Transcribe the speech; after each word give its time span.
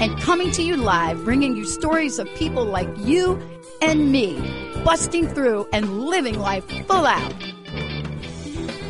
and 0.00 0.20
coming 0.20 0.50
to 0.52 0.62
you 0.62 0.76
live, 0.76 1.24
bringing 1.24 1.56
you 1.56 1.64
stories 1.64 2.18
of 2.18 2.28
people 2.34 2.64
like 2.64 2.88
you 2.98 3.40
and 3.80 4.10
me, 4.10 4.36
busting 4.84 5.28
through 5.28 5.68
and 5.72 6.00
living 6.00 6.38
life 6.38 6.64
full 6.86 7.06
out. 7.06 7.34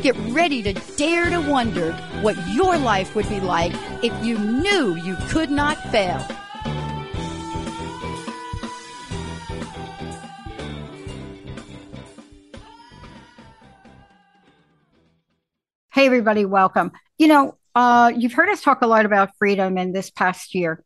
Get 0.01 0.15
ready 0.29 0.61
to 0.63 0.73
dare 0.97 1.29
to 1.29 1.39
wonder 1.39 1.93
what 2.21 2.35
your 2.49 2.77
life 2.77 3.15
would 3.15 3.27
be 3.29 3.39
like 3.39 3.73
if 4.03 4.25
you 4.25 4.37
knew 4.37 4.95
you 4.95 5.15
could 5.29 5.51
not 5.51 5.77
fail. 5.91 6.19
Hey, 15.91 16.07
everybody, 16.07 16.45
welcome. 16.45 16.91
You 17.17 17.27
know, 17.27 17.57
uh, 17.73 18.11
you've 18.15 18.33
heard 18.33 18.49
us 18.49 18.61
talk 18.61 18.81
a 18.81 18.87
lot 18.87 19.05
about 19.05 19.29
freedom 19.39 19.77
in 19.77 19.91
this 19.91 20.09
past 20.09 20.53
year 20.53 20.84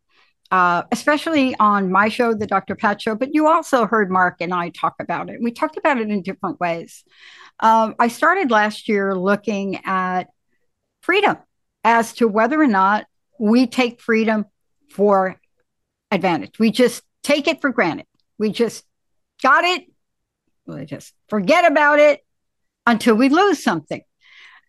uh, 0.50 0.82
especially 0.90 1.54
on 1.60 1.90
my 1.92 2.08
show, 2.08 2.34
the 2.34 2.46
Dr. 2.46 2.74
Pat 2.74 3.00
Show, 3.00 3.14
but 3.14 3.34
you 3.34 3.46
also 3.46 3.86
heard 3.86 4.10
Mark 4.10 4.36
and 4.40 4.52
I 4.52 4.70
talk 4.70 4.94
about 4.98 5.30
it. 5.30 5.40
We 5.40 5.52
talked 5.52 5.76
about 5.76 5.98
it 5.98 6.10
in 6.10 6.22
different 6.22 6.58
ways. 6.58 7.04
Um, 7.60 7.94
I 7.98 8.08
started 8.08 8.50
last 8.50 8.88
year 8.88 9.14
looking 9.14 9.80
at 9.84 10.24
freedom 11.02 11.36
as 11.84 12.14
to 12.14 12.26
whether 12.26 12.60
or 12.60 12.66
not 12.66 13.06
we 13.38 13.66
take 13.66 14.00
freedom 14.00 14.46
for 14.90 15.36
advantage. 16.10 16.58
We 16.58 16.70
just 16.70 17.02
take 17.22 17.46
it 17.46 17.60
for 17.60 17.70
granted. 17.70 18.06
We 18.38 18.50
just 18.50 18.84
got 19.42 19.64
it. 19.64 19.84
We 20.66 20.84
just 20.84 21.12
forget 21.28 21.70
about 21.70 21.98
it 21.98 22.24
until 22.86 23.14
we 23.14 23.28
lose 23.28 23.62
something. 23.62 24.02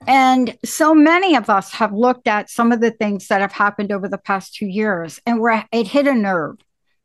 And 0.08 0.58
so 0.66 0.94
many 0.94 1.36
of 1.36 1.50
us 1.50 1.72
have 1.74 1.94
looked 1.94 2.28
at 2.28 2.50
some 2.50 2.72
of 2.72 2.82
the 2.82 2.92
things 2.92 3.28
that 3.28 3.42
have 3.42 3.52
happened 3.52 3.92
over 3.92 4.08
the 4.08 4.18
past 4.18 4.56
two 4.56 4.66
years, 4.66 5.20
and 5.26 5.40
where 5.40 5.66
it 5.72 5.88
hit 5.88 6.08
a 6.08 6.14
nerve. 6.14 6.58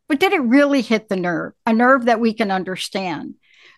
But 0.09 0.21
did 0.21 0.33
it 0.33 0.41
really 0.41 0.83
hit 0.83 1.09
the 1.09 1.17
nerve? 1.17 1.53
A 1.67 1.73
nerve 1.73 2.07
that 2.07 2.21
we 2.21 2.33
can 2.33 2.51
understand? 2.51 3.35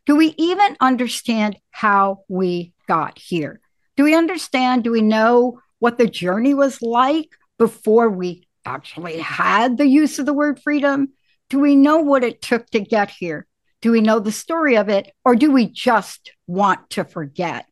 Do 0.06 0.14
we 0.14 0.34
even 0.38 0.76
understand 0.80 1.58
how 1.70 2.20
we 2.28 2.72
got 2.86 3.18
here? 3.18 3.60
Do 3.96 4.04
we 4.04 4.14
understand? 4.14 4.84
Do 4.84 4.90
we 4.92 5.02
know 5.02 5.60
what 5.78 5.98
the 5.98 6.06
journey 6.06 6.54
was 6.54 6.80
like 6.80 7.30
before 7.58 8.08
we 8.08 8.46
actually 8.64 9.18
had 9.18 9.76
the 9.76 9.86
use 9.86 10.18
of 10.18 10.26
the 10.26 10.32
word 10.32 10.60
freedom? 10.60 11.08
Do 11.50 11.58
we 11.58 11.74
know 11.74 11.98
what 11.98 12.24
it 12.24 12.42
took 12.42 12.68
to 12.70 12.80
get 12.80 13.10
here? 13.10 13.46
Do 13.80 13.90
we 13.90 14.00
know 14.00 14.20
the 14.20 14.32
story 14.32 14.76
of 14.76 14.88
it? 14.88 15.12
Or 15.24 15.34
do 15.34 15.50
we 15.50 15.66
just 15.66 16.32
want 16.46 16.90
to 16.90 17.04
forget? 17.04 17.66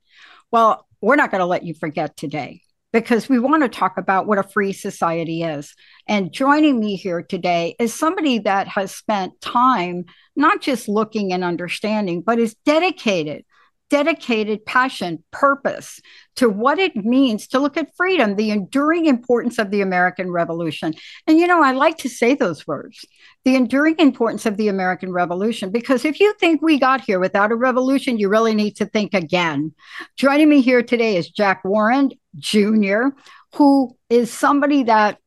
Well, 0.50 0.85
we're 1.06 1.14
not 1.14 1.30
going 1.30 1.38
to 1.38 1.46
let 1.46 1.62
you 1.62 1.72
forget 1.72 2.16
today 2.16 2.60
because 2.92 3.28
we 3.28 3.38
want 3.38 3.62
to 3.62 3.68
talk 3.68 3.96
about 3.96 4.26
what 4.26 4.38
a 4.38 4.42
free 4.42 4.72
society 4.72 5.44
is. 5.44 5.72
And 6.08 6.32
joining 6.32 6.80
me 6.80 6.96
here 6.96 7.22
today 7.22 7.76
is 7.78 7.94
somebody 7.94 8.40
that 8.40 8.66
has 8.66 8.92
spent 8.92 9.40
time 9.40 10.06
not 10.34 10.60
just 10.60 10.88
looking 10.88 11.32
and 11.32 11.44
understanding, 11.44 12.22
but 12.22 12.40
is 12.40 12.56
dedicated 12.64 13.44
dedicated 13.88 14.64
passion, 14.66 15.22
purpose 15.30 16.00
to 16.36 16.48
what 16.48 16.78
it 16.78 16.96
means 16.96 17.46
to 17.48 17.58
look 17.58 17.76
at 17.76 17.94
freedom, 17.96 18.36
the 18.36 18.50
enduring 18.50 19.06
importance 19.06 19.58
of 19.58 19.70
the 19.70 19.80
American 19.80 20.30
Revolution. 20.30 20.94
And, 21.26 21.38
you 21.38 21.46
know, 21.46 21.62
I 21.62 21.72
like 21.72 21.98
to 21.98 22.08
say 22.08 22.34
those 22.34 22.66
words 22.66 23.04
the 23.44 23.54
enduring 23.54 23.94
importance 23.98 24.44
of 24.44 24.56
the 24.56 24.66
American 24.66 25.12
Revolution, 25.12 25.70
because 25.70 26.04
if 26.04 26.18
you 26.18 26.34
think 26.40 26.60
we 26.60 26.80
got 26.80 27.00
here 27.00 27.20
without 27.20 27.52
a 27.52 27.56
revolution, 27.56 28.18
you 28.18 28.28
really 28.28 28.56
need 28.56 28.74
to 28.74 28.86
think 28.86 29.14
again. 29.14 29.72
Joining 30.16 30.48
me 30.48 30.62
here 30.62 30.82
today 30.82 31.16
is 31.16 31.30
Jack 31.30 31.64
Warren 31.64 32.10
Jr., 32.34 33.10
who 33.54 33.96
is 34.10 34.32
somebody 34.32 34.82
that 34.82 35.18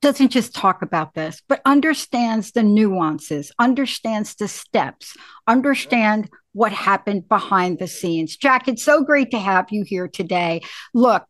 doesn't 0.00 0.30
just 0.30 0.54
talk 0.54 0.82
about 0.82 1.14
this, 1.14 1.42
but 1.48 1.60
understands 1.64 2.52
the 2.52 2.62
nuances, 2.62 3.52
understands 3.58 4.34
the 4.34 4.48
steps, 4.48 5.16
understand 5.46 6.30
what 6.52 6.72
happened 6.72 7.28
behind 7.28 7.78
the 7.78 7.86
scenes. 7.86 8.36
Jack, 8.36 8.66
it's 8.66 8.84
so 8.84 9.04
great 9.04 9.30
to 9.30 9.38
have 9.38 9.66
you 9.70 9.84
here 9.84 10.08
today. 10.08 10.62
Look, 10.94 11.24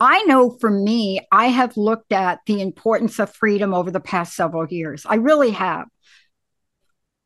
I 0.00 0.22
know 0.22 0.56
for 0.60 0.70
me, 0.70 1.20
I 1.30 1.46
have 1.46 1.76
looked 1.76 2.12
at 2.12 2.40
the 2.46 2.60
importance 2.60 3.18
of 3.18 3.32
freedom 3.32 3.72
over 3.72 3.90
the 3.90 4.00
past 4.00 4.34
several 4.34 4.66
years. 4.66 5.06
I 5.06 5.16
really 5.16 5.50
have. 5.50 5.86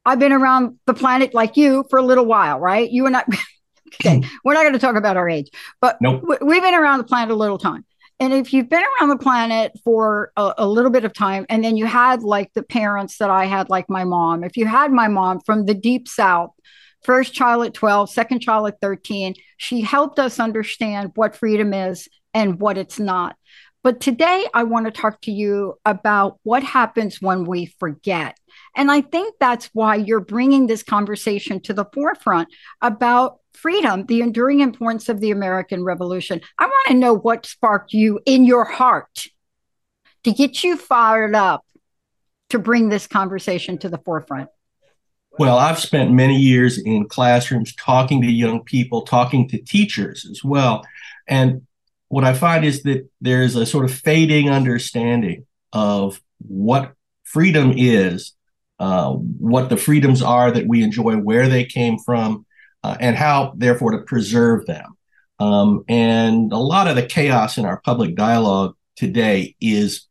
I've 0.05 0.19
been 0.19 0.33
around 0.33 0.79
the 0.87 0.95
planet 0.95 1.35
like 1.35 1.57
you 1.57 1.85
for 1.91 1.99
a 1.99 2.03
little 2.03 2.27
while, 2.27 2.59
right? 2.59 2.91
You 2.91 3.07
and 3.07 3.17
I, 3.17 3.21
okay, 3.95 4.19
mm-hmm. 4.21 4.37
we're 4.45 4.55
not 4.55 4.63
going 4.63 4.73
to 4.75 4.79
talk 4.79 4.97
about 4.97 5.17
our 5.17 5.29
age, 5.29 5.51
but 5.81 5.99
nope. 6.01 6.25
we've 6.43 6.63
been 6.63 6.75
around 6.75 6.99
the 6.99 7.05
planet 7.05 7.31
a 7.31 7.37
little 7.37 7.59
time. 7.59 7.85
And 8.21 8.33
if 8.33 8.53
you've 8.53 8.69
been 8.69 8.83
around 8.83 9.11
the 9.11 9.19
planet 9.19 9.73
for 9.85 10.33
a, 10.37 10.55
a, 10.59 10.69
little 10.69 10.91
bit 10.91 11.05
of 11.05 11.13
time, 11.13 11.47
and 11.49 11.63
then 11.63 11.77
you 11.77 11.87
had 11.87 12.23
like 12.23 12.53
the 12.53 12.65
parents 12.65 13.19
that 13.19 13.31
I 13.31 13.45
had, 13.45 13.71
like 13.71 13.89
my 13.89 14.05
mom, 14.05 14.43
if 14.43 14.57
you 14.57 14.67
had 14.67 14.91
my 14.91 15.07
mom 15.07 15.41
from 15.41 15.67
the 15.67 15.75
deep 15.75 16.09
south, 16.09 16.51
first 17.05 17.33
child 17.33 17.65
at 17.65 17.75
12, 17.75 18.11
second 18.11 18.41
child 18.41 18.67
at 18.67 18.81
13, 18.81 19.35
she 19.57 19.81
helped 19.83 20.19
us 20.19 20.41
understand 20.41 21.13
what 21.15 21.37
freedom 21.37 21.73
is 21.73 22.09
and 22.35 22.61
what 22.61 22.77
it's 22.77 22.99
not. 22.99 23.37
But 23.85 24.01
today, 24.01 24.45
I 24.53 24.65
want 24.65 24.87
to 24.87 24.93
talk 24.93 25.21
to 25.23 25.31
you 25.31 25.79
about 25.85 26.41
what 26.43 26.65
happens 26.65 27.23
when 27.23 27.45
we 27.45 27.67
forget. 27.79 28.37
And 28.77 28.91
I 28.91 29.01
think 29.01 29.37
that's 29.39 29.71
why 29.73 29.95
you're 29.95 30.21
bringing 30.21 30.67
this 30.67 30.83
conversation 30.83 31.61
to 31.61 31.73
the 31.73 31.87
forefront 31.95 32.49
about 32.83 33.39
freedom, 33.63 34.07
the 34.07 34.21
enduring 34.21 34.61
importance 34.61 35.09
of 35.09 35.21
the 35.21 35.31
American 35.31 35.85
Revolution. 35.85 36.41
I 36.59 36.67
want 36.67 36.87
to 36.89 36.95
know 36.95 37.15
what 37.15 37.47
sparked 37.47 37.93
you 37.93 38.21
in 38.25 38.45
your 38.45 38.65
heart 38.65 39.27
to 40.25 40.33
get 40.33 40.63
you 40.63 40.77
fired 40.77 41.35
up 41.35 41.65
to 42.51 42.59
bring 42.59 42.89
this 42.89 43.07
conversation 43.07 43.79
to 43.79 43.89
the 43.89 43.99
forefront. 43.99 44.49
Well, 45.39 45.59
I've 45.59 45.79
spent 45.79 46.13
many 46.13 46.37
years 46.37 46.79
in 46.79 47.09
classrooms 47.09 47.75
talking 47.75 48.23
to 48.23 48.29
young 48.29 48.65
people, 48.65 49.03
talking 49.03 49.49
to 49.51 49.59
teachers 49.59 50.27
as 50.29 50.43
well. 50.43 50.85
And 51.29 51.67
what 52.09 52.25
I 52.25 52.33
find 52.33 52.65
is 52.65 52.83
that 52.85 53.09
there's 53.21 53.55
a 53.55 53.67
sort 53.67 53.85
of 53.85 53.93
fading 53.93 54.51
understanding 54.51 55.47
of 55.73 56.21
what 56.39 56.95
freedom 57.23 57.73
is, 57.77 58.33
uh, 58.81 59.13
what 59.13 59.69
the 59.69 59.77
freedoms 59.77 60.23
are 60.23 60.51
that 60.51 60.67
we 60.67 60.83
enjoy, 60.83 61.17
where 61.17 61.49
they 61.49 61.65
came 61.65 61.99
from, 61.99 62.47
uh, 62.83 62.97
and 63.01 63.17
how, 63.17 63.53
therefore, 63.57 63.93
to 63.93 63.99
preserve 63.99 64.67
them. 64.67 64.97
Um, 65.39 65.85
and 65.89 66.53
a 66.53 66.59
lot 66.59 66.89
of 66.89 66.97
the 66.97 67.07
chaos 67.07 67.59
in 67.59 67.65
our 67.65 67.81
public 67.81 68.17
dialogue 68.17 68.75
today 68.97 69.55
is 69.61 70.07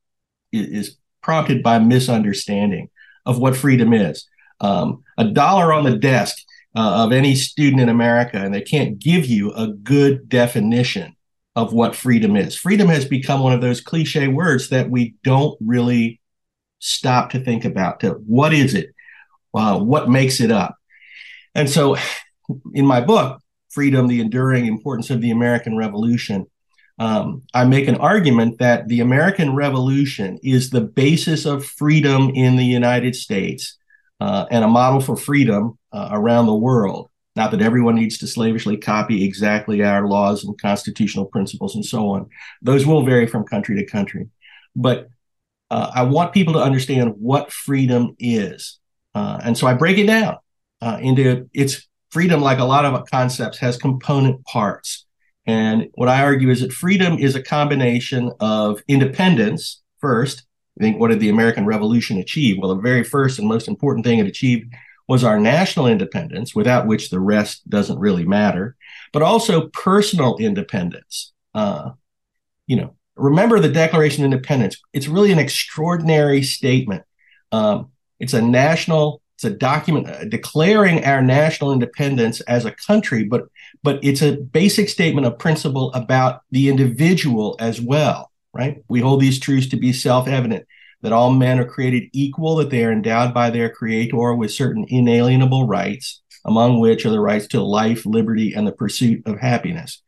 is 0.54 0.98
prompted 1.22 1.62
by 1.62 1.78
misunderstanding 1.78 2.90
of 3.26 3.38
what 3.38 3.56
freedom 3.56 3.94
is. 3.94 4.26
Um, 4.62 5.04
a 5.18 5.26
dollar 5.26 5.74
on 5.74 5.84
the 5.84 5.98
desk 5.98 6.38
uh, 6.76 7.04
of 7.04 7.12
any 7.12 7.36
student 7.36 7.82
in 7.82 7.90
America, 7.90 8.38
and 8.38 8.54
they 8.54 8.62
can't 8.62 8.98
give 8.98 9.26
you 9.26 9.52
a 9.54 9.68
good 9.68 10.30
definition 10.30 11.16
of 11.56 11.74
what 11.74 11.96
freedom 11.96 12.36
is. 12.36 12.56
Freedom 12.56 12.88
has 12.88 13.04
become 13.04 13.42
one 13.42 13.52
of 13.52 13.62
those 13.62 13.82
cliche 13.82 14.28
words 14.28 14.70
that 14.70 14.90
we 14.90 15.16
don't 15.24 15.58
really 15.60 16.22
stop 16.80 17.32
to 17.32 17.40
think 17.40 17.66
about. 17.66 18.00
To 18.02 18.12
what 18.12 18.54
is 18.54 18.74
it? 18.74 18.94
Uh, 19.54 19.80
what 19.80 20.10
makes 20.10 20.40
it 20.40 20.52
up? 20.52 20.78
And 21.56 21.70
so, 21.70 21.98
in 22.74 22.86
my 22.86 23.02
book, 23.02 23.42
Freedom: 23.70 24.08
The 24.08 24.22
Enduring 24.22 24.66
Importance 24.66 25.10
of 25.10 25.22
the 25.22 25.32
American 25.32 25.78
Revolution, 25.78 26.46
um, 27.00 27.44
I 27.54 27.66
make 27.66 27.88
an 27.88 27.96
argument 27.98 28.60
that 28.60 28.88
the 28.88 29.02
American 29.02 29.56
Revolution 29.56 30.40
is 30.42 30.70
the 30.70 30.82
basis 30.82 31.46
of 31.46 31.66
freedom 31.66 32.32
in 32.34 32.56
the 32.56 32.66
United 32.66 33.16
States 33.16 33.78
uh, 34.20 34.46
and 34.50 34.64
a 34.64 34.68
model 34.68 35.00
for 35.00 35.16
freedom 35.16 35.78
uh, 35.92 36.10
around 36.12 36.48
the 36.48 36.56
world. 36.56 37.10
Not 37.36 37.52
that 37.52 37.62
everyone 37.62 37.96
needs 37.96 38.18
to 38.20 38.28
slavishly 38.28 38.78
copy 38.78 39.24
exactly 39.24 39.84
our 39.84 40.08
laws 40.08 40.44
and 40.44 40.60
constitutional 40.60 41.26
principles 41.26 41.76
and 41.76 41.86
so 41.86 42.10
on. 42.10 42.30
Those 42.64 42.88
will 42.88 43.06
vary 43.06 43.28
from 43.28 43.44
country 43.44 43.76
to 43.76 43.86
country. 43.86 44.30
But 44.76 45.10
uh, 45.70 45.92
I 45.94 46.04
want 46.04 46.34
people 46.34 46.54
to 46.54 46.64
understand 46.64 47.14
what 47.18 47.52
freedom 47.52 48.16
is. 48.18 48.80
Uh, 49.14 49.40
and 49.44 49.56
so 49.56 49.68
I 49.68 49.76
break 49.76 50.00
it 50.00 50.08
down 50.08 50.38
uh, 50.82 50.98
into 51.00 51.48
its 51.54 51.87
freedom, 52.10 52.42
like 52.42 52.60
a 52.60 52.66
lot 52.66 52.86
of 52.86 53.06
concepts, 53.10 53.58
has 53.60 53.78
component 53.78 54.44
parts. 54.46 55.06
And 55.46 55.90
what 55.94 56.10
I 56.10 56.24
argue 56.24 56.50
is 56.50 56.62
that 56.62 56.74
freedom 56.74 57.18
is 57.18 57.36
a 57.36 57.42
combination 57.42 58.32
of 58.40 58.82
independence, 58.88 59.82
first, 60.00 60.44
I 60.80 60.84
think 60.84 61.00
what 61.00 61.10
did 61.10 61.20
the 61.20 61.30
American 61.30 61.66
Revolution 61.66 62.18
achieve? 62.20 62.58
Well, 62.60 62.76
the 62.76 62.82
very 62.82 63.04
first 63.04 63.40
and 63.40 63.48
most 63.48 63.68
important 63.68 64.06
thing 64.06 64.20
it 64.20 64.28
achieved 64.28 64.74
was 65.08 65.24
our 65.24 65.40
national 65.40 65.88
independence, 65.88 66.54
without 66.54 66.86
which 66.86 67.10
the 67.10 67.20
rest 67.20 67.68
doesn't 67.70 67.98
really 67.98 68.26
matter, 68.26 68.76
but 69.14 69.22
also 69.22 69.70
personal 69.70 70.38
independence. 70.38 71.34
Uh, 71.56 71.92
you 72.68 72.76
know, 72.76 72.96
remember 73.16 73.60
the 73.60 73.70
Declaration 73.70 74.24
of 74.24 74.32
Independence. 74.32 74.80
It's 74.94 75.08
really 75.08 75.32
an 75.32 75.40
extraordinary 75.40 76.44
statement. 76.44 77.04
Um, 77.52 77.92
it's 78.20 78.34
a 78.34 78.42
national, 78.42 79.22
it's 79.38 79.44
a 79.44 79.52
document 79.52 80.10
uh, 80.10 80.26
declaring 80.26 81.06
our 81.06 81.22
national 81.22 81.72
independence 81.72 82.42
as 82.42 82.66
a 82.66 82.72
country, 82.72 83.24
but 83.24 83.44
but 83.84 84.00
it's 84.04 84.24
a 84.24 84.38
basic 84.38 84.90
statement 84.90 85.28
of 85.28 85.38
principle 85.38 85.94
about 85.94 86.42
the 86.52 86.70
individual 86.70 87.56
as 87.60 87.80
well. 87.80 88.32
Right? 88.52 88.84
We 88.90 89.02
hold 89.02 89.22
these 89.22 89.40
truths 89.40 89.68
to 89.70 89.78
be 89.78 89.94
self-evident 89.94 90.66
that 91.04 91.14
all 91.14 91.30
men 91.30 91.60
are 91.60 91.66
created 91.66 92.10
equal, 92.12 92.56
that 92.56 92.72
they 92.72 92.84
are 92.84 92.92
endowed 92.92 93.32
by 93.32 93.52
their 93.52 93.70
creator 93.70 94.34
with 94.34 94.52
certain 94.52 94.86
inalienable 94.90 95.68
rights, 95.68 96.24
among 96.44 96.80
which 96.80 97.06
are 97.06 97.12
the 97.12 97.20
rights 97.20 97.46
to 97.50 97.62
life, 97.62 98.04
liberty, 98.08 98.56
and 98.56 98.66
the 98.66 98.72
pursuit 98.72 99.22
of 99.28 99.40
happiness. 99.40 100.02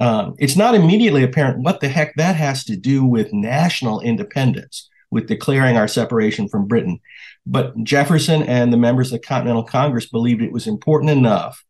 Um, 0.00 0.34
it's 0.38 0.56
not 0.56 0.74
immediately 0.74 1.22
apparent 1.22 1.62
what 1.62 1.80
the 1.80 1.88
heck 1.88 2.16
that 2.16 2.34
has 2.34 2.64
to 2.64 2.76
do 2.76 3.04
with 3.04 3.32
national 3.32 4.00
independence, 4.00 4.90
with 5.12 5.28
declaring 5.28 5.76
our 5.76 5.86
separation 5.86 6.48
from 6.48 6.66
Britain. 6.66 6.98
But 7.46 7.74
Jefferson 7.84 8.42
and 8.42 8.72
the 8.72 8.78
members 8.78 9.12
of 9.12 9.20
the 9.20 9.26
Continental 9.26 9.64
Congress 9.64 10.06
believed 10.06 10.42
it 10.42 10.52
was 10.52 10.66
important 10.66 11.10
enough 11.10 11.64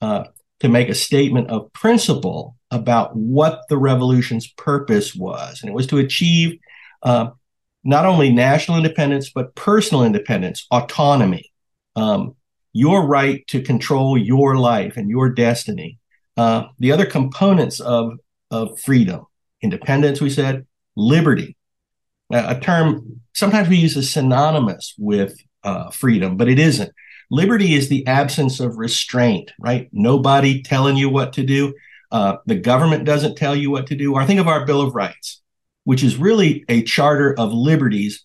uh, 0.00 0.24
to 0.60 0.68
make 0.68 0.88
a 0.88 0.94
statement 0.94 1.50
of 1.50 1.72
principle 1.72 2.56
about 2.70 3.14
what 3.14 3.62
the 3.68 3.76
revolution's 3.76 4.48
purpose 4.48 5.14
was. 5.14 5.60
And 5.60 5.68
it 5.68 5.74
was 5.74 5.86
to 5.88 5.98
achieve 5.98 6.58
uh, 7.02 7.30
not 7.84 8.06
only 8.06 8.30
national 8.30 8.76
independence, 8.76 9.30
but 9.30 9.54
personal 9.54 10.04
independence, 10.04 10.66
autonomy, 10.70 11.52
um, 11.96 12.34
your 12.72 13.06
right 13.06 13.46
to 13.48 13.60
control 13.60 14.16
your 14.16 14.56
life 14.56 14.96
and 14.96 15.10
your 15.10 15.28
destiny. 15.28 15.98
Uh, 16.36 16.64
the 16.78 16.92
other 16.92 17.04
components 17.04 17.80
of, 17.80 18.14
of 18.50 18.78
freedom, 18.80 19.26
independence, 19.60 20.20
we 20.20 20.30
said, 20.30 20.66
liberty, 20.96 21.56
a 22.32 22.58
term 22.60 23.20
sometimes 23.34 23.68
we 23.68 23.76
use 23.76 23.96
as 23.96 24.10
synonymous 24.10 24.94
with 24.98 25.36
uh, 25.64 25.90
freedom, 25.90 26.36
but 26.36 26.48
it 26.48 26.58
isn't. 26.58 26.92
Liberty 27.30 27.74
is 27.74 27.88
the 27.88 28.06
absence 28.06 28.60
of 28.60 28.76
restraint, 28.76 29.52
right? 29.58 29.88
Nobody 29.92 30.62
telling 30.62 30.96
you 30.96 31.08
what 31.08 31.32
to 31.34 31.44
do. 31.44 31.74
Uh, 32.10 32.36
the 32.46 32.56
government 32.56 33.04
doesn't 33.04 33.36
tell 33.36 33.56
you 33.56 33.70
what 33.70 33.86
to 33.86 33.96
do. 33.96 34.14
Or 34.14 34.26
think 34.26 34.40
of 34.40 34.48
our 34.48 34.66
Bill 34.66 34.82
of 34.82 34.94
Rights 34.94 35.42
which 35.84 36.02
is 36.02 36.16
really 36.16 36.64
a 36.68 36.82
charter 36.82 37.34
of 37.38 37.52
liberties. 37.52 38.24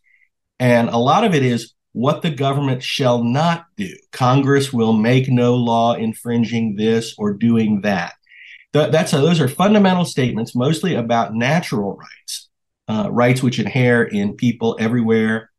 And 0.59 0.89
a 0.89 0.98
lot 0.98 1.24
of 1.24 1.33
it 1.33 1.44
is 1.44 1.74
what 1.94 2.21
the 2.21 2.30
government 2.30 2.83
shall 2.83 3.24
not 3.24 3.65
do. 3.75 3.89
Congress 4.12 4.71
will 4.71 4.94
make 4.94 5.30
no 5.30 5.56
law 5.56 5.94
infringing 5.94 6.75
this 6.75 7.15
or 7.18 7.33
doing 7.33 7.81
that. 7.81 8.13
that's 8.74 9.13
a, 9.13 9.18
those 9.18 9.42
are 9.42 9.48
fundamental 9.48 10.06
statements, 10.06 10.56
mostly 10.56 10.94
about 10.94 11.33
natural 11.33 11.95
rights, 11.95 12.46
uh, 12.87 13.09
rights 13.11 13.43
which 13.43 13.59
inhere 13.59 14.03
in 14.03 14.35
people 14.35 14.77
everywhere, 14.79 15.51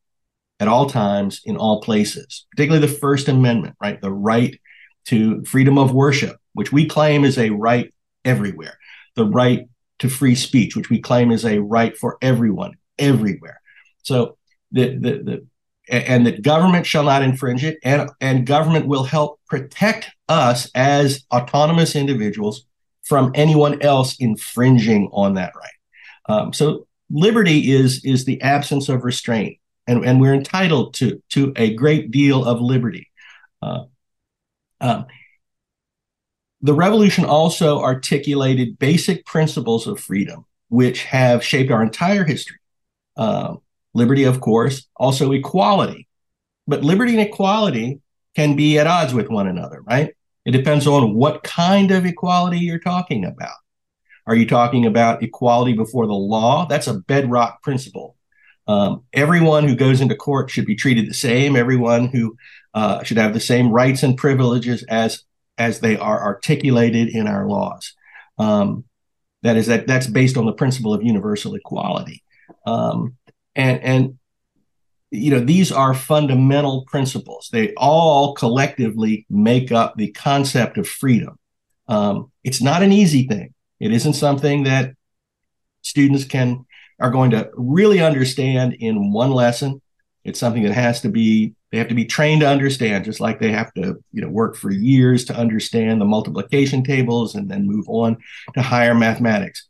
at 0.60 0.68
all 0.68 0.88
times, 0.88 1.40
in 1.44 1.56
all 1.56 1.80
places. 1.80 2.46
Particularly 2.50 2.86
the 2.86 2.92
First 2.92 3.28
Amendment, 3.28 3.76
right? 3.80 4.00
The 4.00 4.12
right 4.12 4.58
to 5.06 5.44
freedom 5.44 5.78
of 5.78 5.92
worship, 5.94 6.36
which 6.54 6.72
we 6.72 6.86
claim 6.86 7.24
is 7.24 7.38
a 7.38 7.50
right 7.50 7.92
everywhere. 8.24 8.78
The 9.14 9.24
right 9.24 9.68
to 10.00 10.08
free 10.08 10.34
speech, 10.34 10.76
which 10.76 10.90
we 10.90 11.00
claim 11.00 11.30
is 11.30 11.44
a 11.44 11.58
right 11.58 11.96
for 11.96 12.18
everyone 12.22 12.74
everywhere. 12.98 13.60
So 14.02 14.36
the 14.72 14.96
the, 14.96 15.22
the 15.22 15.46
and 15.90 16.26
that 16.26 16.42
government 16.42 16.86
shall 16.86 17.04
not 17.04 17.22
infringe 17.22 17.64
it, 17.64 17.78
and 17.82 18.10
and 18.20 18.46
government 18.46 18.86
will 18.86 19.04
help 19.04 19.40
protect 19.46 20.10
us 20.28 20.70
as 20.74 21.24
autonomous 21.32 21.96
individuals 21.96 22.66
from 23.04 23.32
anyone 23.34 23.80
else 23.80 24.16
infringing 24.18 25.08
on 25.12 25.34
that 25.34 25.54
right. 25.56 25.72
Um, 26.28 26.52
so 26.52 26.86
liberty 27.10 27.72
is 27.72 28.04
is 28.04 28.24
the 28.24 28.40
absence 28.42 28.88
of 28.88 29.04
restraint, 29.04 29.58
and 29.86 30.04
and 30.04 30.20
we're 30.20 30.34
entitled 30.34 30.94
to 30.94 31.22
to 31.30 31.52
a 31.56 31.74
great 31.74 32.10
deal 32.10 32.44
of 32.44 32.60
liberty. 32.60 33.10
Uh, 33.62 33.84
um, 34.80 35.06
the 36.60 36.74
revolution 36.74 37.24
also 37.24 37.80
articulated 37.80 38.78
basic 38.78 39.24
principles 39.24 39.86
of 39.86 40.00
freedom, 40.00 40.44
which 40.68 41.04
have 41.04 41.44
shaped 41.44 41.70
our 41.70 41.82
entire 41.82 42.24
history. 42.24 42.58
Uh, 43.16 43.56
liberty, 43.94 44.24
of 44.24 44.40
course, 44.40 44.86
also 44.96 45.32
equality. 45.32 46.08
But 46.66 46.84
liberty 46.84 47.12
and 47.12 47.26
equality 47.26 48.00
can 48.34 48.56
be 48.56 48.78
at 48.78 48.86
odds 48.86 49.14
with 49.14 49.28
one 49.28 49.48
another, 49.48 49.82
right? 49.82 50.14
It 50.44 50.52
depends 50.52 50.86
on 50.86 51.14
what 51.14 51.42
kind 51.42 51.90
of 51.90 52.06
equality 52.06 52.58
you're 52.58 52.78
talking 52.78 53.24
about. 53.24 53.56
Are 54.28 54.36
you 54.36 54.46
talking 54.46 54.84
about 54.84 55.22
equality 55.22 55.72
before 55.72 56.06
the 56.06 56.12
law? 56.12 56.66
That's 56.66 56.86
a 56.86 57.00
bedrock 57.00 57.62
principle. 57.62 58.14
Um, 58.66 59.04
everyone 59.14 59.66
who 59.66 59.74
goes 59.74 60.02
into 60.02 60.14
court 60.14 60.50
should 60.50 60.66
be 60.66 60.76
treated 60.76 61.08
the 61.08 61.14
same. 61.14 61.56
Everyone 61.56 62.08
who 62.08 62.36
uh, 62.74 63.02
should 63.02 63.16
have 63.16 63.32
the 63.32 63.40
same 63.40 63.70
rights 63.70 64.02
and 64.02 64.18
privileges 64.18 64.82
as 64.84 65.24
as 65.56 65.80
they 65.80 65.96
are 65.96 66.22
articulated 66.22 67.08
in 67.08 67.26
our 67.26 67.48
laws. 67.48 67.94
Um, 68.38 68.84
that 69.42 69.56
is 69.56 69.66
that 69.68 69.86
that's 69.86 70.06
based 70.06 70.36
on 70.36 70.44
the 70.44 70.52
principle 70.52 70.92
of 70.92 71.02
universal 71.02 71.54
equality, 71.54 72.22
um, 72.66 73.16
and 73.56 73.82
and 73.82 74.18
you 75.10 75.30
know 75.30 75.40
these 75.40 75.72
are 75.72 75.94
fundamental 75.94 76.84
principles. 76.86 77.48
They 77.50 77.72
all 77.74 78.34
collectively 78.34 79.24
make 79.30 79.72
up 79.72 79.96
the 79.96 80.12
concept 80.12 80.76
of 80.76 80.86
freedom. 80.86 81.38
Um, 81.86 82.30
it's 82.44 82.60
not 82.60 82.82
an 82.82 82.92
easy 82.92 83.26
thing. 83.26 83.54
It 83.80 83.92
isn't 83.92 84.14
something 84.14 84.64
that 84.64 84.94
students 85.82 86.24
can 86.24 86.66
are 87.00 87.10
going 87.10 87.30
to 87.30 87.50
really 87.54 88.00
understand 88.00 88.74
in 88.74 89.12
one 89.12 89.30
lesson. 89.30 89.80
It's 90.24 90.40
something 90.40 90.64
that 90.64 90.74
has 90.74 91.00
to 91.02 91.08
be 91.08 91.54
they 91.70 91.78
have 91.78 91.88
to 91.88 91.94
be 91.94 92.06
trained 92.06 92.40
to 92.40 92.48
understand, 92.48 93.04
just 93.04 93.20
like 93.20 93.40
they 93.40 93.52
have 93.52 93.72
to, 93.74 94.02
you 94.12 94.22
know, 94.22 94.28
work 94.28 94.56
for 94.56 94.70
years 94.70 95.26
to 95.26 95.36
understand 95.36 96.00
the 96.00 96.06
multiplication 96.06 96.82
tables 96.82 97.34
and 97.34 97.50
then 97.50 97.66
move 97.66 97.86
on 97.88 98.16
to 98.54 98.62
higher 98.62 98.94
mathematics. 98.94 99.68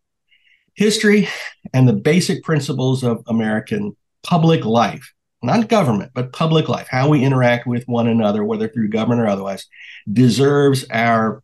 History 0.74 1.28
and 1.72 1.88
the 1.88 1.92
basic 1.92 2.44
principles 2.44 3.02
of 3.02 3.24
American 3.26 3.96
public 4.22 4.64
life, 4.64 5.12
not 5.42 5.68
government, 5.68 6.12
but 6.14 6.32
public 6.32 6.68
life, 6.68 6.86
how 6.88 7.08
we 7.08 7.24
interact 7.24 7.66
with 7.66 7.82
one 7.88 8.06
another, 8.06 8.44
whether 8.44 8.68
through 8.68 8.90
government 8.90 9.20
or 9.20 9.26
otherwise, 9.26 9.66
deserves 10.12 10.84
our 10.90 11.42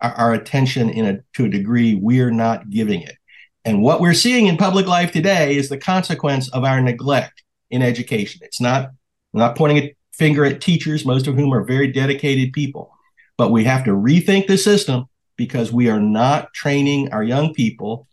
our 0.00 0.32
attention 0.32 0.90
in 0.90 1.06
a 1.06 1.20
to 1.34 1.46
a 1.46 1.48
degree 1.48 1.94
we're 1.94 2.30
not 2.30 2.70
giving 2.70 3.02
it. 3.02 3.16
And 3.64 3.82
what 3.82 4.00
we're 4.00 4.14
seeing 4.14 4.46
in 4.46 4.56
public 4.56 4.86
life 4.86 5.12
today 5.12 5.56
is 5.56 5.68
the 5.68 5.78
consequence 5.78 6.48
of 6.50 6.64
our 6.64 6.80
neglect 6.80 7.42
in 7.70 7.82
education. 7.82 8.40
It's 8.44 8.60
not 8.60 8.90
I'm 9.34 9.40
not 9.40 9.56
pointing 9.56 9.78
a 9.78 9.96
finger 10.12 10.44
at 10.44 10.60
teachers, 10.60 11.04
most 11.04 11.26
of 11.26 11.34
whom 11.34 11.52
are 11.52 11.64
very 11.64 11.92
dedicated 11.92 12.52
people, 12.52 12.92
but 13.36 13.50
we 13.50 13.64
have 13.64 13.84
to 13.84 13.90
rethink 13.90 14.46
the 14.46 14.56
system 14.56 15.06
because 15.36 15.72
we 15.72 15.90
are 15.90 16.00
not 16.00 16.52
training 16.54 17.12
our 17.12 17.22
young 17.22 17.52
people 17.52 18.06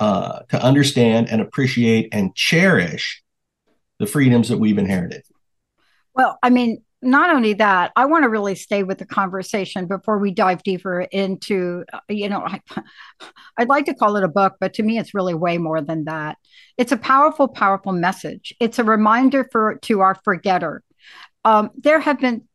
uh, 0.00 0.40
to 0.48 0.60
understand 0.60 1.28
and 1.30 1.40
appreciate 1.40 2.08
and 2.12 2.34
cherish 2.34 3.22
the 3.98 4.06
freedoms 4.06 4.48
that 4.48 4.58
we've 4.58 4.78
inherited. 4.78 5.22
Well, 6.14 6.38
I 6.42 6.50
mean, 6.50 6.82
not 7.04 7.34
only 7.34 7.54
that, 7.54 7.92
I 7.96 8.06
want 8.06 8.24
to 8.24 8.28
really 8.28 8.54
stay 8.54 8.82
with 8.82 8.98
the 8.98 9.06
conversation 9.06 9.86
before 9.86 10.18
we 10.18 10.30
dive 10.30 10.62
deeper 10.62 11.02
into, 11.02 11.84
uh, 11.92 12.00
you 12.08 12.28
know, 12.28 12.44
I, 12.46 12.60
would 13.58 13.68
like 13.68 13.86
to 13.86 13.94
call 13.94 14.16
it 14.16 14.24
a 14.24 14.28
book, 14.28 14.54
but 14.60 14.74
to 14.74 14.82
me, 14.82 14.98
it's 14.98 15.14
really 15.14 15.34
way 15.34 15.58
more 15.58 15.80
than 15.80 16.04
that. 16.04 16.38
It's 16.76 16.92
a 16.92 16.96
powerful, 16.96 17.48
powerful 17.48 17.92
message. 17.92 18.54
It's 18.60 18.78
a 18.78 18.84
reminder 18.84 19.46
for 19.52 19.76
to 19.82 20.00
our 20.00 20.16
forgetter. 20.24 20.82
Um, 21.44 21.70
there 21.76 22.00
have 22.00 22.18
been 22.18 22.48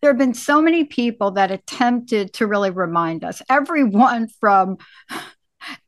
there 0.00 0.10
have 0.10 0.18
been 0.18 0.34
so 0.34 0.62
many 0.62 0.84
people 0.84 1.32
that 1.32 1.50
attempted 1.50 2.32
to 2.34 2.46
really 2.46 2.70
remind 2.70 3.24
us. 3.24 3.42
Everyone 3.48 4.28
from 4.40 4.78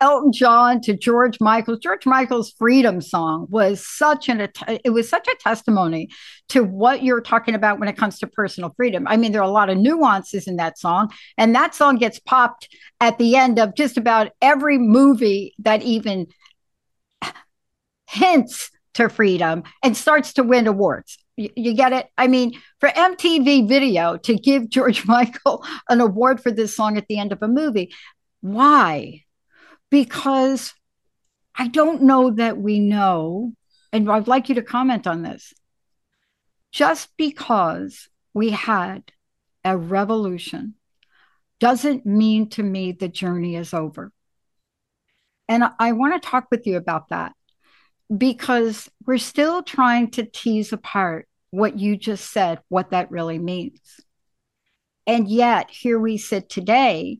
Elton 0.00 0.32
John 0.32 0.80
to 0.82 0.96
George 0.96 1.38
Michael. 1.40 1.76
George 1.76 2.06
Michael's 2.06 2.52
Freedom 2.52 3.00
song 3.00 3.46
was 3.50 3.86
such 3.86 4.28
an 4.28 4.48
it 4.84 4.90
was 4.90 5.08
such 5.08 5.26
a 5.28 5.36
testimony 5.40 6.08
to 6.48 6.64
what 6.64 7.02
you're 7.02 7.20
talking 7.20 7.54
about 7.54 7.78
when 7.78 7.88
it 7.88 7.96
comes 7.96 8.18
to 8.18 8.26
personal 8.26 8.72
freedom. 8.76 9.06
I 9.06 9.16
mean, 9.16 9.32
there 9.32 9.42
are 9.42 9.48
a 9.48 9.52
lot 9.52 9.70
of 9.70 9.78
nuances 9.78 10.46
in 10.46 10.56
that 10.56 10.78
song, 10.78 11.10
and 11.36 11.54
that 11.54 11.74
song 11.74 11.96
gets 11.96 12.18
popped 12.18 12.68
at 13.00 13.18
the 13.18 13.36
end 13.36 13.58
of 13.58 13.74
just 13.74 13.96
about 13.96 14.32
every 14.40 14.78
movie 14.78 15.54
that 15.60 15.82
even 15.82 16.26
hints 18.08 18.70
to 18.94 19.08
freedom 19.08 19.62
and 19.82 19.96
starts 19.96 20.32
to 20.34 20.42
win 20.42 20.66
awards. 20.66 21.18
You, 21.36 21.50
you, 21.56 21.74
get 21.74 21.92
it? 21.92 22.06
I 22.18 22.26
mean, 22.26 22.60
for 22.80 22.88
MTV 22.88 23.68
Video 23.68 24.16
to 24.18 24.34
give 24.34 24.68
George 24.68 25.06
Michael 25.06 25.64
an 25.88 26.00
award 26.00 26.42
for 26.42 26.50
this 26.50 26.74
song 26.74 26.96
at 26.96 27.06
the 27.08 27.18
end 27.18 27.32
of 27.32 27.42
a 27.42 27.48
movie, 27.48 27.92
why? 28.40 29.24
Because 29.90 30.74
I 31.54 31.68
don't 31.68 32.02
know 32.02 32.30
that 32.30 32.58
we 32.58 32.78
know 32.78 33.52
and 33.92 34.10
I'd 34.10 34.28
like 34.28 34.48
you 34.48 34.54
to 34.56 34.62
comment 34.62 35.06
on 35.06 35.22
this. 35.22 35.52
Just 36.72 37.08
because 37.16 38.08
we 38.32 38.50
had 38.50 39.10
a 39.64 39.76
revolution 39.76 40.74
doesn't 41.58 42.06
mean 42.06 42.48
to 42.50 42.62
me 42.62 42.92
the 42.92 43.08
journey 43.08 43.56
is 43.56 43.74
over. 43.74 44.12
And 45.48 45.64
I 45.80 45.92
want 45.92 46.20
to 46.20 46.28
talk 46.28 46.46
with 46.50 46.66
you 46.66 46.76
about 46.76 47.08
that 47.08 47.32
because 48.16 48.88
we're 49.04 49.18
still 49.18 49.62
trying 49.62 50.12
to 50.12 50.24
tease 50.24 50.72
apart 50.72 51.28
what 51.50 51.78
you 51.78 51.96
just 51.96 52.30
said, 52.30 52.60
what 52.68 52.90
that 52.90 53.10
really 53.10 53.38
means. 53.38 54.00
And 55.06 55.28
yet, 55.28 55.70
here 55.70 55.98
we 55.98 56.18
sit 56.18 56.48
today 56.48 57.18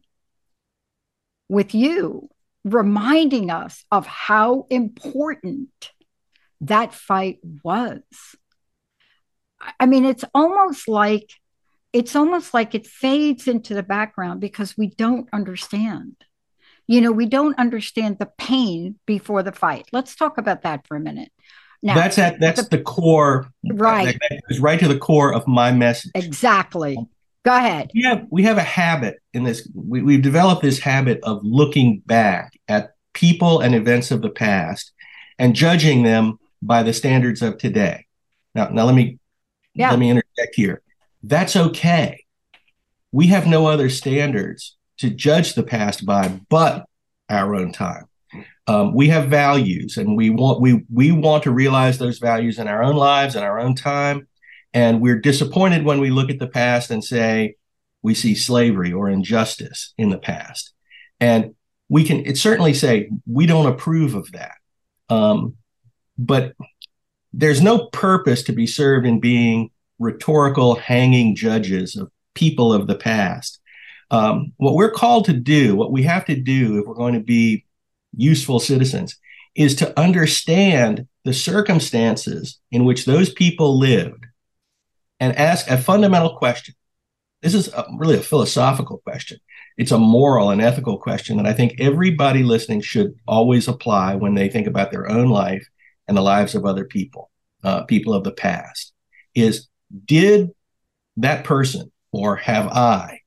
with 1.49 1.75
you, 1.75 2.29
reminding 2.65 3.51
us 3.51 3.85
of 3.91 4.07
how 4.07 4.67
important 4.71 5.91
that 6.61 6.95
fight 6.95 7.39
was. 7.65 8.03
I 9.79 9.87
mean, 9.87 10.05
it's 10.05 10.25
almost 10.35 10.89
like 10.89 11.31
it's 11.93 12.15
almost 12.15 12.55
like 12.55 12.75
it 12.75 12.87
fades 12.87 13.49
into 13.49 13.75
the 13.75 13.83
background 13.83 14.41
because 14.41 14.77
we 14.77 14.89
don't 14.89 15.29
understand. 15.33 16.17
You 16.87 17.01
know, 17.01 17.13
we 17.13 17.27
don't 17.27 17.59
understand 17.59 18.19
the 18.19 18.31
pain 18.39 18.99
before 19.07 19.43
the 19.43 19.53
fight. 19.53 19.87
Let's 19.93 20.15
talk 20.17 20.39
about 20.39 20.63
that 20.63 20.87
for 20.87 20.97
a 20.97 21.01
minute. 21.01 21.33
Now, 21.83 21.95
that's 21.95 22.19
at 22.19 22.39
that's 22.41 22.69
the, 22.69 22.77
the 22.77 22.83
core, 22.83 23.49
right? 23.65 24.19
That, 24.29 24.43
that 24.49 24.61
right 24.61 24.79
to 24.81 24.89
the 24.89 24.99
core 24.99 25.33
of 25.33 25.47
my 25.47 25.73
message. 25.73 26.11
Exactly. 26.15 26.99
Go 27.45 27.57
ahead. 27.57 27.91
We 27.95 28.03
have 28.03 28.27
we 28.31 28.43
have 28.43 28.59
a 28.59 28.63
habit 28.63 29.17
in 29.33 29.45
this. 29.45 29.69
We, 29.75 30.03
we've 30.03 30.23
developed 30.23 30.63
this 30.63 30.79
habit 30.79 31.21
of 31.23 31.41
looking 31.43 32.01
back 32.05 32.53
at 32.69 32.95
people 33.15 33.61
and 33.61 33.75
events 33.75 34.11
of 34.11 34.21
the 34.23 34.31
past 34.31 34.93
and 35.39 35.55
judging 35.55 36.03
them 36.03 36.39
by 36.63 36.83
the 36.83 36.93
standards 36.93 37.41
of 37.41 37.57
today. 37.57 38.07
Now, 38.55 38.69
now 38.69 38.85
let 38.85 38.95
me 38.95 39.19
yeah. 39.75 39.91
let 39.91 39.99
me 39.99 40.11
interject 40.11 40.55
here. 40.55 40.83
That's 41.23 41.57
okay. 41.57 42.25
We 43.13 43.29
have 43.29 43.47
no 43.47 43.67
other 43.67 43.89
standards 43.89 44.77
to 44.99 45.11
judge 45.11 45.55
the 45.55 45.63
past 45.63 46.05
by 46.05 46.41
but 46.49 46.87
our 47.29 47.55
own 47.55 47.73
time. 47.73 48.07
Um, 48.67 48.95
we 48.95 49.09
have 49.09 49.29
values, 49.29 49.97
and 49.97 50.17
we 50.17 50.31
want 50.31 50.61
we 50.61 50.85
we 50.93 51.11
want 51.11 51.43
to 51.45 51.51
realize 51.51 51.99
those 51.99 52.19
values 52.19 52.59
in 52.59 52.69
our 52.69 52.83
own 52.83 52.97
lives 52.97 53.35
and 53.35 53.45
our 53.45 53.59
own 53.59 53.75
time. 53.75 54.29
And 54.73 55.01
we're 55.01 55.19
disappointed 55.19 55.85
when 55.85 56.01
we 56.01 56.11
look 56.11 56.31
at 56.31 56.39
the 56.39 56.47
past 56.47 56.91
and 56.91 57.03
say 57.03 57.57
we 58.03 58.15
see 58.15 58.35
slavery 58.35 58.93
or 58.93 59.09
injustice 59.09 59.93
in 59.99 60.11
the 60.11 60.19
past. 60.19 60.73
And 61.19 61.55
we 61.89 62.05
can 62.05 62.25
it 62.25 62.39
certainly 62.39 62.73
say 62.73 63.11
we 63.27 63.47
don't 63.47 63.67
approve 63.67 64.15
of 64.15 64.31
that. 64.33 64.55
Um, 65.09 65.57
but 66.17 66.55
there's 67.33 67.61
no 67.61 67.87
purpose 67.87 68.43
to 68.45 68.53
be 68.53 68.67
served 68.67 69.07
in 69.07 69.21
being 69.21 69.71
rhetorical 69.99 70.77
hanging 70.77 71.35
judges 71.35 71.97
of 71.97 72.11
people 72.35 72.73
of 72.73 72.87
the 72.87 72.95
past. 72.95 73.61
Um, 74.11 74.53
what 74.57 74.75
we're 74.75 74.91
called 74.91 75.27
to 75.27 75.33
do, 75.33 75.77
what 75.77 75.93
we 75.93 76.03
have 76.05 76.25
to 76.27 76.37
do 76.37 76.79
if 76.79 76.87
we're 76.87 76.95
going 76.95 77.15
to 77.15 77.21
be 77.21 77.65
useful 78.17 78.59
citizens, 78.59 79.17
is 79.55 79.77
to 79.77 79.99
understand 79.99 81.07
the 81.25 81.35
circumstances 81.35 82.59
in 82.71 82.85
which 82.85 83.05
those 83.05 83.33
people 83.33 83.79
lived 83.79 84.27
and 85.21 85.37
ask 85.37 85.71
a 85.71 85.79
fundamental 85.79 86.37
question. 86.37 86.75
This 87.43 87.55
is 87.55 87.69
a, 87.69 87.87
really 87.97 88.17
a 88.17 88.23
philosophical 88.23 88.99
question. 88.99 89.39
It's 89.77 89.93
a 89.93 89.99
moral 89.99 90.51
and 90.51 90.61
ethical 90.61 90.99
question 90.99 91.37
that 91.37 91.47
I 91.47 91.53
think 91.53 91.75
everybody 91.79 92.43
listening 92.43 92.81
should 92.81 93.15
always 93.29 93.69
apply 93.69 94.17
when 94.17 94.35
they 94.35 94.49
think 94.49 94.67
about 94.67 94.91
their 94.91 95.09
own 95.09 95.29
life 95.29 95.67
and 96.09 96.17
the 96.17 96.23
lives 96.23 96.55
of 96.55 96.65
other 96.65 96.85
people, 96.85 97.31
uh, 97.63 97.85
people 97.85 98.13
of 98.15 98.25
the 98.25 98.33
past. 98.33 98.93
Is 99.35 99.69
did 100.05 100.51
that 101.17 101.45
person 101.45 101.93
or 102.13 102.37
have 102.37 102.67
I 102.69 103.21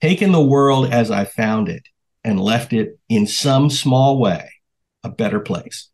taken 0.00 0.32
the 0.32 0.44
world 0.44 0.92
as 0.92 1.10
I 1.10 1.24
found 1.24 1.68
it 1.68 1.88
and 2.22 2.40
left 2.40 2.72
it 2.72 2.98
in 3.08 3.26
some 3.26 3.70
small 3.70 4.18
way 4.18 4.50
a 5.02 5.08
better 5.08 5.40
place? 5.40 5.88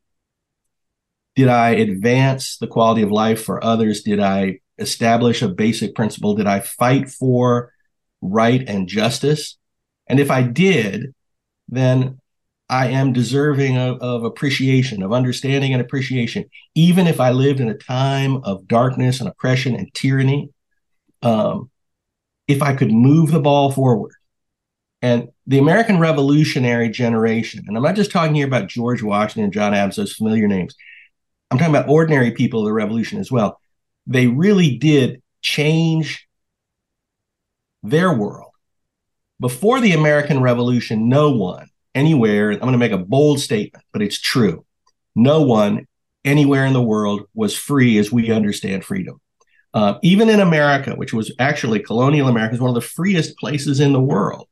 Did 1.37 1.49
I 1.49 1.71
advance 1.71 2.59
the 2.59 2.67
quality 2.67 3.03
of 3.03 3.11
life 3.11 3.43
for 3.43 3.65
others? 3.65 4.03
Did 4.03 4.21
I 4.21 4.61
establish 4.83 5.43
a 5.43 5.49
basic 5.49 5.95
principle? 5.95 6.35
Did 6.35 6.47
I 6.47 6.61
fight 6.61 7.09
for 7.09 7.73
right 8.21 8.63
and 8.69 8.89
justice? 8.89 9.57
And 10.09 10.21
if 10.21 10.31
I 10.31 10.43
did, 10.43 11.15
then 11.69 12.19
I 12.69 12.89
am 12.89 13.13
deserving 13.13 13.77
of, 13.77 13.99
of, 14.01 14.25
appreciation, 14.25 15.03
of 15.03 15.13
understanding 15.13 15.73
and 15.73 15.81
appreciation, 15.81 16.45
even 16.75 17.07
if 17.07 17.21
I 17.21 17.31
lived 17.31 17.61
in 17.61 17.69
a 17.69 17.77
time 17.77 18.39
of 18.45 18.67
darkness 18.67 19.21
and 19.21 19.29
oppression 19.29 19.75
and 19.75 19.93
tyranny. 19.95 20.51
Um, 21.23 21.71
if 22.49 22.63
I 22.63 22.75
could 22.75 22.93
move 22.93 23.31
the 23.31 23.41
ball 23.41 23.71
forward. 23.71 24.13
And 25.01 25.29
the 25.47 25.59
American 25.59 25.99
Revolutionary 25.99 26.89
generation, 26.89 27.65
and 27.67 27.77
I'm 27.77 27.83
not 27.83 27.97
just 27.97 28.13
talking 28.13 28.35
here 28.35 28.47
about 28.47 28.69
George 28.69 29.03
Washington 29.03 29.45
and 29.45 29.53
John 29.53 29.75
Adams, 29.75 29.97
those 29.97 30.13
familiar 30.13 30.47
names. 30.47 30.75
I'm 31.51 31.59
talking 31.59 31.75
about 31.75 31.89
ordinary 31.89 32.31
people 32.31 32.61
of 32.61 32.67
the 32.67 32.73
revolution 32.73 33.19
as 33.19 33.31
well 33.31 33.59
they 34.07 34.27
really 34.27 34.77
did 34.77 35.23
change 35.41 36.27
their 37.83 38.13
world. 38.13 38.51
Before 39.41 39.81
the 39.81 39.93
American 39.93 40.41
Revolution, 40.41 41.09
no 41.09 41.31
one 41.33 41.69
anywhere, 41.95 42.53
I'm 42.53 42.61
going 42.61 42.73
to 42.73 42.79
make 42.79 42.93
a 42.93 42.99
bold 42.99 43.41
statement, 43.41 43.85
but 43.93 44.03
it's 44.03 44.21
true. 44.21 44.65
No 45.15 45.43
one 45.43 45.87
anywhere 46.25 46.65
in 46.65 46.73
the 46.73 46.83
world 46.83 47.23
was 47.35 47.57
free 47.57 47.99
as 47.99 48.13
we 48.13 48.31
understand 48.31 48.85
freedom. 48.85 49.21
Uh, 49.75 49.99
even 50.03 50.29
in 50.29 50.41
America, 50.41 50.93
which 50.95 51.13
was 51.13 51.33
actually 51.39 51.81
colonial 51.81 52.29
America, 52.29 52.55
is 52.55 52.61
one 52.61 52.71
of 52.71 52.75
the 52.75 52.81
freest 52.81 53.37
places 53.39 53.81
in 53.81 53.93
the 53.93 54.01
world 54.01 54.47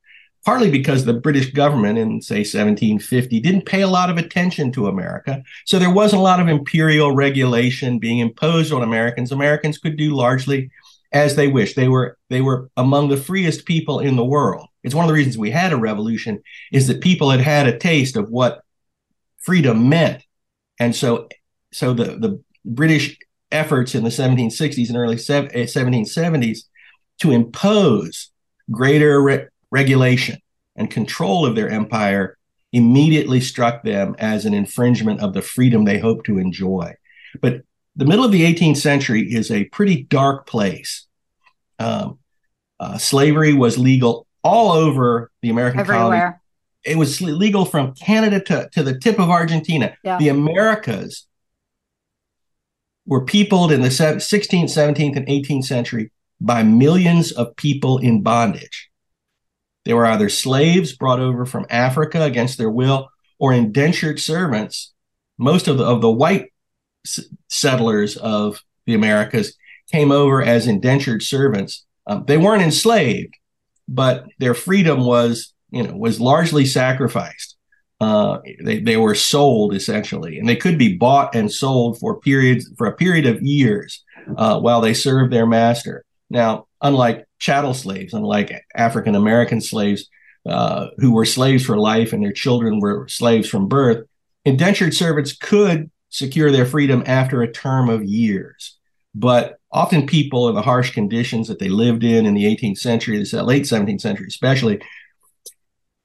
partly 0.45 0.71
because 0.71 1.05
the 1.05 1.15
British 1.15 1.53
government 1.53 1.99
in, 1.99 2.23
say, 2.23 2.39
1750 2.39 3.41
didn't 3.41 3.67
pay 3.67 3.83
a 3.83 3.89
lot 3.89 4.11
of 4.11 4.17
attention 4.17 4.73
to 4.73 4.87
America. 4.87 5.43
So 5.67 5.79
there 5.79 5.93
wasn't 5.93 6.21
a 6.21 6.25
lot 6.25 6.41
of 6.41 6.49
imperial 6.49 7.15
regulation 7.15 7.99
being 7.99 8.19
imposed 8.19 8.73
on 8.73 8.83
Americans. 8.83 9.33
Americans 9.33 9.79
could 9.79 9.97
do 9.97 10.15
largely 10.15 10.71
as 11.13 11.37
they 11.37 11.49
wished. 11.49 11.77
They 11.77 11.89
were 11.89 12.17
they 12.29 12.41
were 12.41 12.71
among 12.77 13.09
the 13.09 13.17
freest 13.17 13.67
people 13.67 14.01
in 14.01 14.17
the 14.17 14.25
world. 14.25 14.67
It's 14.83 14.95
one 14.95 15.05
of 15.05 15.09
the 15.09 15.15
reasons 15.15 15.37
we 15.37 15.51
had 15.51 15.73
a 15.73 15.77
revolution 15.77 16.43
is 16.73 16.87
that 16.87 17.03
people 17.03 17.31
had 17.31 17.41
had 17.41 17.67
a 17.67 17.79
taste 17.79 18.17
of 18.17 18.31
what 18.31 18.63
freedom 19.39 19.89
meant. 19.89 20.25
And 20.79 20.95
so 20.95 21.29
so 21.73 21.93
the 21.93 22.17
the 22.17 22.43
British 22.65 23.19
efforts 23.53 23.95
in 23.95 24.05
the 24.05 24.11
1760s 24.11 24.89
and 24.89 24.97
early 24.97 25.17
1770s 25.17 26.45
eh, 26.45 26.61
to 27.19 27.33
impose 27.33 28.31
greater 28.71 29.21
re- 29.21 29.47
regulation 29.71 30.39
and 30.77 30.91
control 30.91 31.47
of 31.47 31.55
their 31.55 31.69
empire 31.69 32.37
immediately 32.73 33.41
struck 33.41 33.83
them 33.83 34.15
as 34.19 34.45
an 34.45 34.55
infringement 34.55 35.21
of 35.21 35.35
the 35.35 35.43
freedom 35.43 35.85
they 35.85 35.99
hoped 35.99 36.27
to 36.27 36.39
enjoy. 36.39 36.95
But 37.41 37.62
the 37.97 38.05
middle 38.05 38.25
of 38.25 38.33
the 38.33 38.43
18th 38.43 38.77
century 38.77 39.23
is 39.23 39.50
a 39.50 39.65
pretty 39.67 40.05
dark 40.05 40.47
place. 40.47 41.07
Um, 41.79 42.19
uh, 42.79 42.99
slavery 42.99 43.53
was 43.53 43.79
legal 43.79 44.27
all 44.43 44.73
over 44.73 45.31
the 45.43 45.50
American 45.50 45.85
colonies. 45.85 46.35
It 46.85 46.97
was 46.97 47.21
legal 47.21 47.67
from 47.67 47.95
Canada 47.95 48.41
to, 48.41 48.71
to 48.73 48.83
the 48.83 48.99
tip 48.99 49.19
of 49.19 49.29
Argentina. 49.29 49.97
Yeah. 50.03 50.17
The 50.17 50.29
Americas 50.29 51.27
were 53.05 53.25
peopled 53.25 53.73
in 53.73 53.83
the 53.83 53.89
16th, 53.89 54.65
17th, 54.65 55.17
and 55.17 55.27
18th 55.27 55.65
century 55.65 56.11
by 56.41 56.62
millions 56.62 57.33
of 57.33 57.55
people 57.57 57.99
in 57.99 58.23
bondage. 58.23 58.90
They 59.85 59.95
were 59.95 60.07
either 60.07 60.29
slaves 60.29 60.95
brought 60.97 61.21
over 61.21 61.47
from 61.47 61.67
Africa 61.71 62.23
against 62.23 62.59
their 62.59 62.71
will 62.71 63.09
or 63.39 63.53
indentured 63.53 64.21
servants. 64.21 64.93
Most 65.39 65.69
of 65.69 65.79
the, 65.79 65.85
of 65.85 66.03
the 66.03 66.11
white 66.11 66.53
s- 67.07 67.25
settlers 67.49 68.17
of 68.17 68.63
the 68.87 68.95
Americas 68.95 69.57
came 69.91 70.13
over 70.13 70.43
as 70.43 70.67
indentured 70.67 71.23
servants. 71.23 71.87
Um, 72.07 72.25
they 72.27 72.37
weren't 72.37 72.63
enslaved, 72.63 73.35
but 73.89 74.27
their 74.39 74.55
freedom 74.55 75.05
was, 75.05 75.53
you 75.71 75.83
know, 75.83 75.97
was 75.97 76.21
largely 76.21 76.67
sacrificed. 76.67 77.57
Uh, 78.01 78.39
they, 78.63 78.81
they 78.81 78.97
were 78.97 79.15
sold 79.15 79.75
essentially, 79.75 80.39
and 80.39 80.49
they 80.49 80.57
could 80.57 80.79
be 80.79 80.97
bought 80.97 81.35
and 81.35 81.53
sold 81.53 81.99
for 81.99 82.21
periods 82.21 82.71
for 82.79 82.87
a 82.87 82.97
period 82.97 83.27
of 83.27 83.43
years 83.43 84.05
uh, 84.37 84.59
while 84.59 84.81
they 84.81 84.95
served 84.95 85.33
their 85.33 85.47
master. 85.47 86.05
Now, 86.31 86.67
unlike 86.83 87.27
chattel 87.39 87.75
slaves, 87.75 88.15
unlike 88.15 88.65
African 88.75 89.15
American 89.15 89.61
slaves 89.61 90.09
uh, 90.47 90.89
who 90.99 91.13
were 91.13 91.25
slaves 91.25 91.65
for 91.65 91.79
life 91.79 92.13
and 92.13 92.23
their 92.23 92.33
children 92.33 92.81
were 92.81 93.07
slaves 93.09 93.49
from 93.49 93.69
birth, 93.69 94.07
indentured 94.45 94.95
servants 94.95 95.33
could 95.33 95.91
secure 96.09 96.51
their 96.51 96.67
freedom 96.67 97.03
after 97.07 97.43
a 97.43 97.53
term 97.53 97.89
of 97.89 98.05
years. 98.05 98.79
But 99.15 99.59
often 99.73 100.07
people 100.07 100.49
in 100.49 100.55
the 100.55 100.63
harsh 100.63 100.93
conditions 100.93 101.49
that 101.49 101.59
they 101.59 101.69
lived 101.69 102.05
in 102.05 102.27
in 102.27 102.35
the 102.35 102.45
18th 102.45 102.79
century, 102.79 103.23
the 103.23 103.43
late 103.43 103.65
17th 103.65 104.01
century 104.01 104.27
especially, 104.29 104.81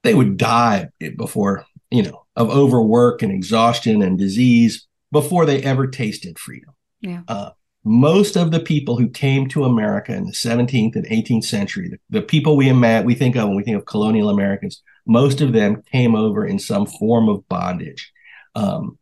they 0.02 0.14
would 0.14 0.36
die 0.36 0.88
before, 1.16 1.64
you 1.90 2.02
know, 2.02 2.24
of 2.36 2.50
overwork 2.50 3.22
and 3.22 3.32
exhaustion 3.32 4.02
and 4.02 4.18
disease 4.18 4.86
before 5.10 5.46
they 5.46 5.62
ever 5.62 5.86
tasted 5.86 6.38
freedom. 6.38 6.74
Yeah. 7.00 7.22
Uh, 7.26 7.50
most 7.88 8.36
of 8.36 8.50
the 8.50 8.58
people 8.58 8.98
who 8.98 9.08
came 9.08 9.46
to 9.46 9.62
America 9.62 10.12
in 10.12 10.24
the 10.24 10.32
17th 10.32 10.96
and 10.96 11.06
18th 11.06 11.44
century, 11.44 11.88
the, 11.88 12.18
the 12.18 12.20
people 12.20 12.56
we 12.56 12.68
imagine, 12.68 13.06
we 13.06 13.14
think 13.14 13.36
of 13.36 13.46
when 13.46 13.56
we 13.56 13.62
think 13.62 13.76
of 13.76 13.86
colonial 13.86 14.28
Americans, 14.28 14.82
most 15.06 15.40
of 15.40 15.52
them 15.52 15.84
came 15.92 16.16
over 16.16 16.44
in 16.44 16.58
some 16.58 16.84
form 16.84 17.28
of 17.28 17.48
bondage. 17.48 18.12
Um, 18.56 18.98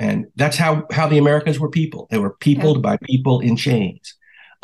and 0.00 0.26
that's 0.34 0.56
how, 0.56 0.84
how 0.90 1.06
the 1.06 1.18
Americans 1.18 1.60
were 1.60 1.70
people. 1.70 2.08
They 2.10 2.18
were 2.18 2.34
peopled 2.34 2.78
yeah. 2.78 2.82
by 2.82 2.98
people 3.04 3.38
in 3.38 3.56
chains. 3.56 4.14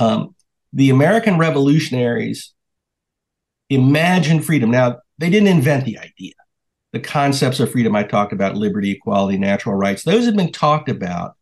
Um, 0.00 0.34
the 0.72 0.90
American 0.90 1.38
revolutionaries 1.38 2.52
imagined 3.68 4.44
freedom. 4.44 4.72
Now, 4.72 4.98
they 5.18 5.30
didn't 5.30 5.46
invent 5.46 5.84
the 5.84 5.98
idea. 5.98 6.34
The 6.92 6.98
concepts 6.98 7.60
of 7.60 7.70
freedom 7.70 7.94
I 7.94 8.02
talked 8.02 8.32
about, 8.32 8.56
liberty, 8.56 8.90
equality, 8.90 9.38
natural 9.38 9.76
rights, 9.76 10.02
those 10.02 10.24
have 10.26 10.34
been 10.34 10.50
talked 10.50 10.88
about 10.88 11.36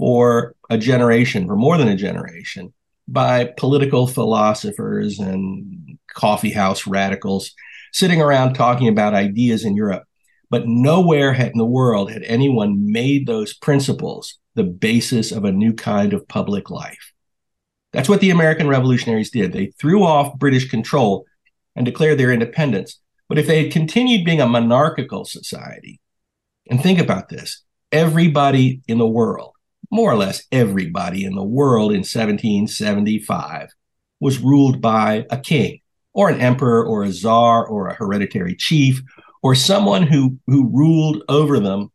for 0.00 0.54
a 0.70 0.78
generation, 0.78 1.46
for 1.46 1.56
more 1.56 1.76
than 1.76 1.88
a 1.88 1.94
generation, 1.94 2.72
by 3.06 3.44
political 3.58 4.06
philosophers 4.06 5.18
and 5.18 5.98
coffee 6.14 6.50
house 6.50 6.86
radicals 6.86 7.52
sitting 7.92 8.22
around 8.22 8.54
talking 8.54 8.88
about 8.88 9.12
ideas 9.12 9.62
in 9.62 9.76
Europe. 9.76 10.04
But 10.48 10.66
nowhere 10.66 11.32
in 11.32 11.58
the 11.58 11.66
world 11.66 12.10
had 12.10 12.22
anyone 12.22 12.90
made 12.90 13.26
those 13.26 13.52
principles 13.52 14.38
the 14.54 14.64
basis 14.64 15.32
of 15.32 15.44
a 15.44 15.52
new 15.52 15.74
kind 15.74 16.14
of 16.14 16.26
public 16.26 16.70
life. 16.70 17.12
That's 17.92 18.08
what 18.08 18.22
the 18.22 18.30
American 18.30 18.68
revolutionaries 18.68 19.30
did. 19.30 19.52
They 19.52 19.66
threw 19.78 20.02
off 20.02 20.38
British 20.38 20.70
control 20.70 21.26
and 21.76 21.84
declared 21.84 22.18
their 22.18 22.32
independence. 22.32 22.98
But 23.28 23.38
if 23.38 23.46
they 23.46 23.64
had 23.64 23.72
continued 23.72 24.24
being 24.24 24.40
a 24.40 24.48
monarchical 24.48 25.26
society, 25.26 26.00
and 26.70 26.82
think 26.82 26.98
about 26.98 27.28
this 27.28 27.62
everybody 27.92 28.80
in 28.88 28.96
the 28.96 29.06
world 29.06 29.52
more 29.90 30.10
or 30.10 30.16
less 30.16 30.44
everybody 30.52 31.24
in 31.24 31.34
the 31.34 31.44
world 31.44 31.90
in 31.90 31.98
1775 31.98 33.70
was 34.20 34.38
ruled 34.38 34.80
by 34.80 35.26
a 35.30 35.38
king 35.38 35.80
or 36.12 36.28
an 36.28 36.40
emperor 36.40 36.84
or 36.84 37.02
a 37.02 37.12
czar 37.12 37.66
or 37.66 37.88
a 37.88 37.94
hereditary 37.94 38.54
chief 38.54 39.02
or 39.42 39.54
someone 39.54 40.02
who, 40.02 40.38
who 40.46 40.68
ruled 40.68 41.22
over 41.28 41.58
them 41.58 41.90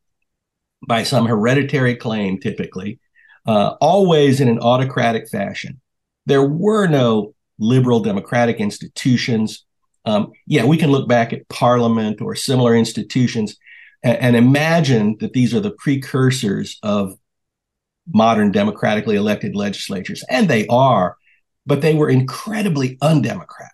by 0.88 1.04
some 1.04 1.26
hereditary 1.26 1.96
claim, 1.96 2.40
typically, 2.40 3.00
uh, 3.46 3.76
always 3.80 4.42
in 4.42 4.48
an 4.48 4.60
autocratic 4.60 5.30
fashion. 5.30 5.80
There 6.26 6.44
were 6.44 6.88
no 6.88 7.34
liberal 7.60 8.00
democratic 8.00 8.60
institutions. 8.60 9.64
Um, 10.06 10.32
yeah, 10.48 10.66
we 10.66 10.78
can 10.78 10.92
look 10.92 11.08
back 11.08 11.34
at 11.34 11.48
parliament 11.50 12.22
or 12.22 12.36
similar 12.36 12.76
institutions 12.76 13.58
and, 14.04 14.18
and 14.18 14.36
imagine 14.36 15.18
that 15.20 15.34
these 15.34 15.54
are 15.54 15.60
the 15.60 15.76
precursors 15.78 16.78
of 16.84 17.18
modern 18.12 18.52
democratically 18.52 19.16
elected 19.16 19.56
legislatures, 19.56 20.24
and 20.30 20.48
they 20.48 20.68
are, 20.68 21.18
but 21.66 21.82
they 21.82 21.94
were 21.94 22.10
incredibly 22.10 22.98
undemocratic. 23.02 23.72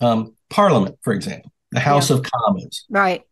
Um, 0.00 0.34
Parliament, 0.50 0.98
for 1.02 1.12
example, 1.12 1.52
the 1.70 1.80
House 1.80 2.10
yeah. 2.10 2.16
of 2.16 2.22
Commons, 2.24 2.84
right, 2.90 3.22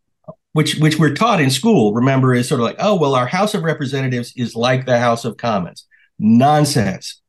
which 0.53 0.75
which 0.75 0.97
we're 0.97 1.13
taught 1.13 1.41
in 1.41 1.49
school. 1.49 1.93
Remember, 1.93 2.33
is 2.33 2.47
sort 2.47 2.61
of 2.61 2.65
like, 2.65 2.77
oh 2.79 2.95
well, 2.95 3.15
our 3.15 3.27
House 3.27 3.53
of 3.53 3.63
Representatives 3.63 4.33
is 4.35 4.55
like 4.55 4.85
the 4.85 4.99
House 4.99 5.25
of 5.25 5.37
Commons. 5.37 5.85
Nonsense. 6.19 7.19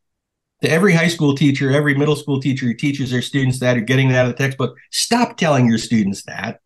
To 0.62 0.70
every 0.70 0.94
high 0.94 1.08
school 1.08 1.34
teacher, 1.34 1.70
every 1.70 1.94
middle 1.94 2.16
school 2.16 2.40
teacher 2.40 2.64
who 2.64 2.74
teaches 2.74 3.10
their 3.10 3.20
students 3.20 3.58
that 3.58 3.76
or 3.76 3.80
getting 3.80 4.08
that 4.08 4.18
out 4.18 4.26
of 4.30 4.36
the 4.36 4.42
textbook, 4.42 4.76
stop 4.90 5.36
telling 5.36 5.68
your 5.68 5.78
students 5.78 6.22
that. 6.22 6.60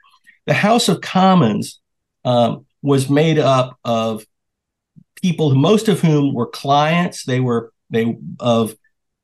The 0.46 0.54
House 0.54 0.88
of 0.88 1.00
Commons 1.00 1.80
um, 2.24 2.66
was 2.82 3.10
made 3.10 3.38
up 3.38 3.78
of 3.84 4.24
people, 5.20 5.54
most 5.54 5.88
of 5.88 6.00
whom 6.00 6.34
were 6.34 6.46
clients. 6.46 7.24
They 7.24 7.40
were 7.40 7.72
they 7.90 8.16
of 8.40 8.74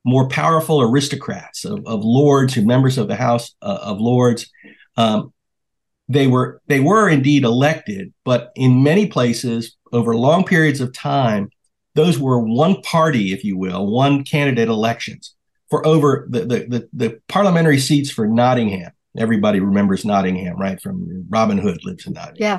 more 0.04 0.28
powerful 0.28 0.82
aristocrats, 0.82 1.64
of, 1.64 1.86
of 1.86 2.04
lords, 2.04 2.54
who 2.54 2.62
members 2.62 2.98
of 2.98 3.08
the 3.08 3.16
House 3.16 3.54
uh, 3.62 3.78
of 3.82 4.00
Lords. 4.00 4.50
Um, 4.96 5.32
they 6.08 6.26
were 6.26 6.60
they 6.66 6.80
were 6.80 7.08
indeed 7.08 7.44
elected, 7.44 8.12
but 8.24 8.52
in 8.54 8.82
many 8.82 9.06
places 9.06 9.76
over 9.92 10.14
long 10.14 10.44
periods 10.44 10.80
of 10.80 10.92
time, 10.92 11.48
those 11.94 12.18
were 12.18 12.38
one 12.38 12.82
party, 12.82 13.32
if 13.32 13.44
you 13.44 13.56
will, 13.56 13.86
one 13.86 14.24
candidate 14.24 14.68
elections 14.68 15.34
for 15.70 15.86
over 15.86 16.26
the 16.28 16.40
the, 16.40 16.66
the, 16.68 16.88
the 16.92 17.20
parliamentary 17.28 17.78
seats 17.78 18.10
for 18.10 18.26
Nottingham. 18.26 18.92
Everybody 19.16 19.60
remembers 19.60 20.04
Nottingham, 20.04 20.58
right? 20.58 20.80
From 20.82 21.26
Robin 21.30 21.56
Hood 21.56 21.84
lives 21.84 22.06
in 22.06 22.14
Nottingham. 22.14 22.36
Yeah. 22.40 22.58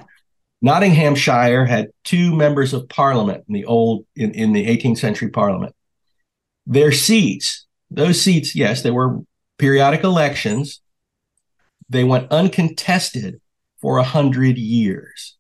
Nottinghamshire 0.66 1.66
had 1.66 1.92
two 2.04 2.36
members 2.36 2.74
of 2.74 2.90
parliament 2.90 3.44
in 3.48 3.54
the 3.54 3.66
old 3.66 4.04
in, 4.16 4.32
in 4.32 4.52
the 4.52 4.66
18th 4.66 4.98
century 4.98 5.30
parliament. 5.30 5.76
Their 6.66 6.92
seats, 6.92 7.68
those 7.92 8.20
seats, 8.20 8.56
yes, 8.56 8.82
they 8.82 8.90
were 8.90 9.20
periodic 9.60 10.04
elections. 10.04 10.82
They 11.88 12.04
went 12.04 12.32
uncontested 12.32 13.40
for 13.80 14.00
a 14.00 14.04
hundred 14.04 14.58
years. 14.58 15.38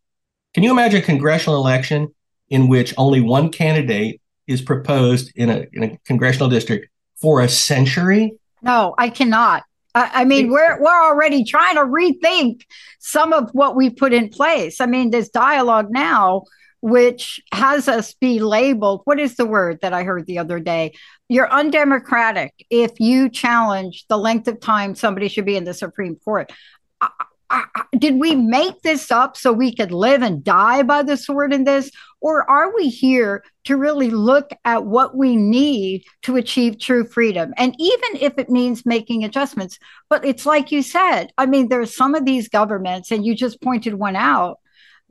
Can 0.53 0.61
you 0.61 0.69
imagine 0.69 1.01
a 1.01 1.05
congressional 1.05 1.57
election 1.57 2.13
in 2.49 2.67
which 2.67 2.93
only 2.95 3.19
one 3.19 3.49
candidate 3.49 4.21
is 4.45 4.61
proposed 4.61 5.31
in 5.35 5.49
a, 5.49 5.65
in 5.73 5.81
a 5.81 5.97
congressional 6.05 6.49
district 6.49 6.87
for 7.15 7.41
a 7.41 7.49
century? 7.49 8.37
No, 8.61 8.93
I 8.99 9.09
cannot. 9.09 9.63
I, 9.95 10.25
mean, 10.25 10.49
we're 10.49 10.79
we're 10.81 11.03
already 11.03 11.45
trying 11.45 11.75
to 11.75 11.85
rethink 11.85 12.63
some 12.99 13.31
of 13.31 13.49
what 13.53 13.77
we 13.77 13.89
put 13.89 14.11
in 14.11 14.29
place. 14.29 14.81
I 14.81 14.87
mean, 14.87 15.09
this 15.09 15.29
dialogue 15.29 15.87
now, 15.89 16.43
which 16.81 17.39
has 17.53 17.87
us 17.87 18.13
be 18.13 18.39
labeled. 18.39 19.01
What 19.05 19.19
is 19.19 19.35
the 19.35 19.45
word 19.45 19.79
that 19.81 19.93
I 19.93 20.03
heard 20.03 20.25
the 20.25 20.39
other 20.39 20.59
day? 20.59 20.93
You're 21.29 21.49
undemocratic 21.49 22.53
if 22.69 22.99
you 22.99 23.29
challenge 23.29 24.05
the 24.09 24.17
length 24.17 24.49
of 24.49 24.59
time 24.59 24.95
somebody 24.95 25.29
should 25.29 25.45
be 25.45 25.55
in 25.55 25.63
the 25.63 25.73
Supreme 25.73 26.17
Court. 26.17 26.51
I, 26.99 27.63
did 27.97 28.19
we 28.19 28.35
make 28.35 28.81
this 28.81 29.11
up 29.11 29.37
so 29.37 29.53
we 29.53 29.73
could 29.73 29.91
live 29.91 30.23
and 30.23 30.43
die 30.43 30.83
by 30.83 31.03
the 31.03 31.15
sword 31.15 31.53
in 31.53 31.63
this? 31.63 31.89
Or 32.25 32.49
are 32.49 32.73
we 32.73 32.89
here 32.89 33.43
to 33.65 33.77
really 33.77 34.09
look 34.09 34.49
at 34.65 34.83
what 34.83 35.15
we 35.15 35.35
need 35.35 36.05
to 36.23 36.37
achieve 36.37 36.79
true 36.79 37.05
freedom? 37.05 37.53
And 37.55 37.75
even 37.77 38.15
if 38.19 38.39
it 38.39 38.49
means 38.49 38.83
making 38.83 39.23
adjustments, 39.23 39.77
but 40.09 40.25
it's 40.25 40.43
like 40.43 40.71
you 40.71 40.81
said, 40.81 41.27
I 41.37 41.45
mean, 41.45 41.69
there's 41.69 41.95
some 41.95 42.15
of 42.15 42.25
these 42.25 42.49
governments, 42.49 43.11
and 43.11 43.23
you 43.23 43.35
just 43.35 43.61
pointed 43.61 43.93
one 43.93 44.15
out 44.15 44.57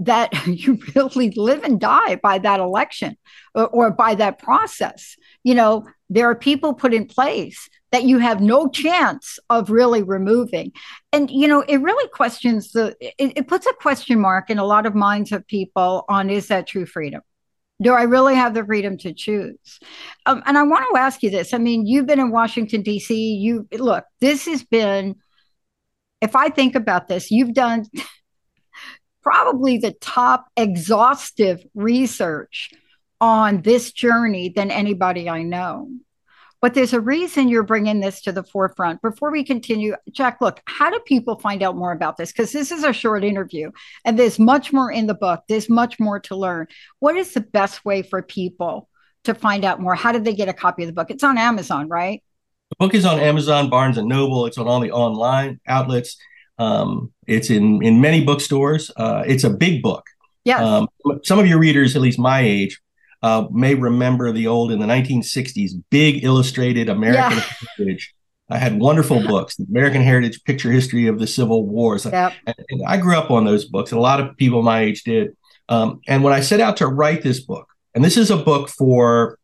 that 0.01 0.33
you 0.49 0.81
really 0.97 1.31
live 1.31 1.63
and 1.63 1.79
die 1.79 2.17
by 2.17 2.39
that 2.39 2.59
election 2.59 3.17
or, 3.55 3.69
or, 3.69 3.91
by 3.93 4.17
that 4.17 4.41
process. 4.41 5.15
You 5.45 5.55
know, 5.55 5.87
there 6.11 6.29
are 6.29 6.35
people 6.35 6.75
put 6.75 6.93
in 6.93 7.07
place 7.07 7.69
that 7.95 8.03
you 8.03 8.19
have 8.19 8.41
no 8.41 8.69
chance 8.69 9.39
of 9.51 9.71
really 9.71 10.03
removing. 10.03 10.73
And, 11.13 11.31
you 11.31 11.47
know, 11.47 11.61
it 11.61 11.77
really 11.77 12.09
questions 12.09 12.73
the, 12.73 12.97
it, 13.01 13.15
it 13.37 13.47
puts 13.47 13.67
a 13.67 13.73
question 13.73 14.21
mark 14.21 14.51
in 14.51 14.59
a 14.59 14.65
lot 14.65 14.85
of 14.85 14.97
minds 14.97 15.31
of 15.31 15.47
people 15.47 16.05
on 16.09 16.29
is 16.29 16.49
that 16.49 16.67
true 16.67 16.87
freedom? 16.87 17.21
Do 17.81 17.93
I 17.93 18.03
really 18.03 18.35
have 18.35 18.53
the 18.53 18.65
freedom 18.65 18.99
to 18.99 19.15
choose? 19.15 19.79
Um, 20.27 20.43
and 20.45 20.59
I 20.59 20.65
want 20.65 20.87
to 20.91 20.99
ask 20.99 21.23
you 21.23 21.31
this. 21.31 21.55
I 21.55 21.59
mean, 21.59 21.87
you've 21.87 22.07
been 22.07 22.19
in 22.19 22.33
Washington, 22.33 22.83
D.C. 22.83 23.15
You 23.15 23.69
look, 23.71 24.05
this 24.21 24.47
has 24.47 24.65
been, 24.65 25.15
if 26.21 26.35
I 26.35 26.49
think 26.49 26.75
about 26.75 27.07
this, 27.07 27.31
you've 27.31 27.55
done 27.55 27.87
probably 29.23 29.79
the 29.79 29.93
top 29.93 30.47
exhaustive 30.57 31.65
research 31.77 32.73
on 33.21 33.63
this 33.63 33.93
journey 33.93 34.49
than 34.49 34.73
anybody 34.73 35.31
I 35.31 35.45
know. 35.45 35.91
But 36.65 36.73
there's 36.73 36.95
a 36.95 37.01
reason 37.01 37.51
you're 37.51 37.63
bringing 37.63 38.01
this 38.01 38.23
to 38.23 38.33
the 38.33 38.43
forefront. 38.43 39.03
Before 39.03 39.31
we 39.31 39.45
continue, 39.45 39.97
Jack, 40.11 40.39
look, 40.41 40.63
how 40.65 40.89
do 40.89 40.99
people 41.01 41.39
find 41.39 41.63
out 41.63 41.77
more 41.77 41.93
about 41.93 42.17
this? 42.17 42.33
Because 42.33 42.53
this 42.53 42.73
is 42.73 42.85
a 42.85 42.93
short 42.95 43.23
interview 43.23 43.71
and 44.07 44.19
there's 44.19 44.39
much 44.39 44.73
more 44.73 44.91
in 44.91 45.07
the 45.07 45.13
book, 45.13 45.43
there's 45.47 45.69
much 45.69 46.01
more 46.01 46.21
to 46.21 46.35
learn. 46.35 46.67
What 47.01 47.17
is 47.17 47.35
the 47.35 47.43
best 47.43 47.85
way 47.85 48.01
for 48.01 48.23
people 48.23 48.89
to 49.25 49.35
find 49.35 49.63
out 49.63 49.79
more? 49.79 49.95
How 49.95 50.11
do 50.11 50.21
they 50.21 50.33
get 50.33 50.49
a 50.49 50.55
copy 50.55 50.85
of 50.85 50.87
the 50.87 50.95
book? 50.95 51.11
It's 51.11 51.23
on 51.23 51.37
Amazon, 51.37 51.87
right? 51.91 52.23
The 52.71 52.77
book 52.79 52.95
is 52.95 53.05
on 53.05 53.21
Amazon, 53.21 53.69
Barnes 53.69 53.99
and 53.99 54.09
Noble. 54.09 54.47
It's 54.47 54.57
on 54.57 54.67
all 54.67 54.81
the 54.81 54.91
online 54.91 55.61
outlets. 55.69 56.17
Um, 56.57 57.13
it's 57.27 57.51
in 57.51 57.85
in 57.85 58.01
many 58.01 58.25
bookstores. 58.25 58.91
Uh, 58.97 59.23
it's 59.27 59.45
a 59.45 59.51
big 59.51 59.83
book. 59.83 60.07
Yeah. 60.47 60.65
Um, 60.65 60.89
some 61.25 61.39
of 61.39 61.47
your 61.47 61.59
readers, 61.59 61.95
at 61.95 62.01
least 62.01 62.19
my 62.19 62.41
age, 62.41 62.81
uh, 63.25 63.49
may 63.51 63.75
remember 63.75 64.33
the 64.33 64.47
old 64.47 64.71
in 64.71 64.79
the 64.79 64.87
1960s 64.87 65.71
big 65.89 66.23
illustrated 66.23 66.91
American 66.91 67.39
yeah. 67.39 67.69
Heritage. 67.79 68.15
I 68.51 68.59
had 68.59 68.79
wonderful 68.79 69.27
books, 69.27 69.59
American 69.59 70.03
Heritage 70.03 70.45
Picture 70.45 70.71
History 70.71 71.07
of 71.07 71.19
the 71.19 71.27
Civil 71.27 71.67
Wars. 71.67 72.05
Yep. 72.05 72.35
And, 72.47 72.57
and 72.69 72.83
I 72.87 72.99
grew 72.99 73.17
up 73.17 73.31
on 73.31 73.47
those 73.47 73.65
books, 73.65 73.93
and 73.93 73.99
a 73.99 74.03
lot 74.03 74.21
of 74.21 74.37
people 74.37 74.61
my 74.61 74.83
age 74.83 75.05
did. 75.05 75.35
Um, 75.71 76.03
and 76.07 76.23
when 76.23 76.35
I 76.35 76.41
set 76.41 76.61
out 76.61 76.77
to 76.77 76.87
write 76.87 77.23
this 77.23 77.41
book, 77.41 77.67
and 77.95 78.05
this 78.05 78.19
is 78.19 78.31
a 78.31 78.37
book 78.37 78.69
for 78.69 79.39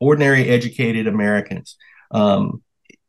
ordinary 0.00 0.48
educated 0.48 1.06
Americans, 1.06 1.76
um, 2.12 2.62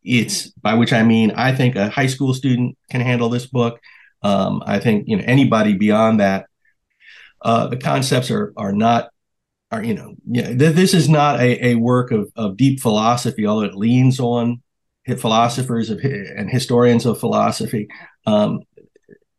it's 0.03 0.49
by 0.49 0.73
which 0.73 0.91
I 0.91 1.03
mean 1.03 1.31
I 1.31 1.55
think 1.55 1.77
a 1.77 1.87
high 1.87 2.07
school 2.07 2.33
student 2.33 2.77
can 2.91 2.99
handle 2.99 3.29
this 3.29 3.45
book. 3.45 3.79
Um, 4.23 4.61
I 4.65 4.79
think 4.79 5.07
you 5.07 5.15
know 5.15 5.23
anybody 5.25 5.73
beyond 5.73 6.19
that. 6.19 6.47
Uh, 7.41 7.67
the 7.67 7.77
concepts 7.77 8.29
are 8.29 8.51
are 8.57 8.73
not 8.73 9.07
are 9.71 9.83
you 9.83 9.93
know 9.93 10.15
yeah 10.25 10.47
th- 10.47 10.75
this 10.75 10.93
is 10.93 11.09
not 11.09 11.39
a, 11.39 11.67
a 11.67 11.75
work 11.75 12.11
of, 12.11 12.31
of 12.35 12.57
deep 12.57 12.79
philosophy. 12.79 13.45
Although 13.45 13.65
it 13.65 13.75
leans 13.75 14.19
on 14.19 14.61
philosophers 15.15 15.89
of, 15.89 15.99
and 15.99 16.49
historians 16.49 17.05
of 17.05 17.19
philosophy. 17.19 17.87
Um, 18.25 18.61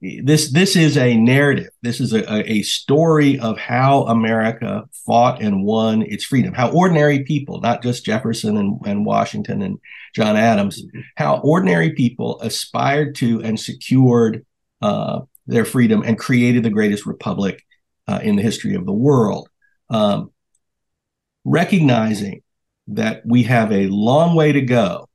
this 0.00 0.52
this 0.52 0.76
is 0.76 0.96
a 0.96 1.16
narrative. 1.16 1.70
This 1.82 2.00
is 2.00 2.12
a, 2.12 2.50
a 2.50 2.62
story 2.62 3.38
of 3.40 3.58
how 3.58 4.04
america 4.04 4.88
fought 5.04 5.42
and 5.42 5.64
won 5.64 6.02
its 6.02 6.24
freedom. 6.24 6.54
How 6.54 6.70
ordinary 6.70 7.24
people 7.24 7.60
not 7.60 7.82
just 7.82 8.04
jefferson 8.04 8.56
and, 8.56 8.78
and 8.86 9.04
washington 9.04 9.60
and 9.60 9.78
john 10.14 10.36
adams 10.36 10.82
how 11.16 11.38
ordinary 11.38 11.94
people 11.94 12.40
aspired 12.42 13.16
to 13.16 13.42
and 13.42 13.58
secured 13.58 14.46
uh, 14.82 15.20
their 15.48 15.64
freedom 15.64 16.04
and 16.06 16.16
created 16.16 16.62
the 16.62 16.70
greatest 16.70 17.04
republic 17.04 17.64
uh, 18.06 18.20
in 18.22 18.36
the 18.36 18.42
history 18.42 18.76
of 18.76 18.86
the 18.86 18.92
world 18.92 19.47
um, 19.90 20.30
recognizing 21.44 22.42
that 22.88 23.22
we 23.24 23.42
have 23.44 23.72
a 23.72 23.86
long 23.88 24.34
way 24.34 24.52
to 24.52 24.60
go 24.60 25.08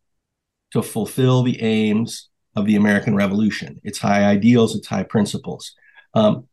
to 0.72 0.82
fulfill 0.82 1.44
the 1.44 1.62
aims 1.62 2.30
of 2.56 2.66
the 2.66 2.76
American 2.76 3.16
Revolution, 3.16 3.80
its 3.84 4.00
high 4.00 4.24
ideals, 4.24 4.76
its 4.76 4.88
high 4.88 5.04
principles. 5.04 5.74
Um, 6.14 6.48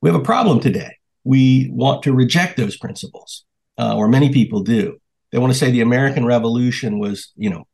we 0.00 0.10
have 0.10 0.20
a 0.20 0.24
problem 0.24 0.60
today. 0.60 0.96
We 1.24 1.70
want 1.72 2.02
to 2.04 2.12
reject 2.12 2.56
those 2.56 2.76
principles, 2.76 3.44
uh, 3.78 3.96
or 3.96 4.08
many 4.08 4.32
people 4.32 4.62
do. 4.62 5.00
They 5.32 5.38
want 5.38 5.52
to 5.52 5.58
say 5.58 5.70
the 5.70 5.80
American 5.80 6.24
Revolution 6.24 6.98
was, 6.98 7.32
you 7.36 7.50
know, 7.50 7.66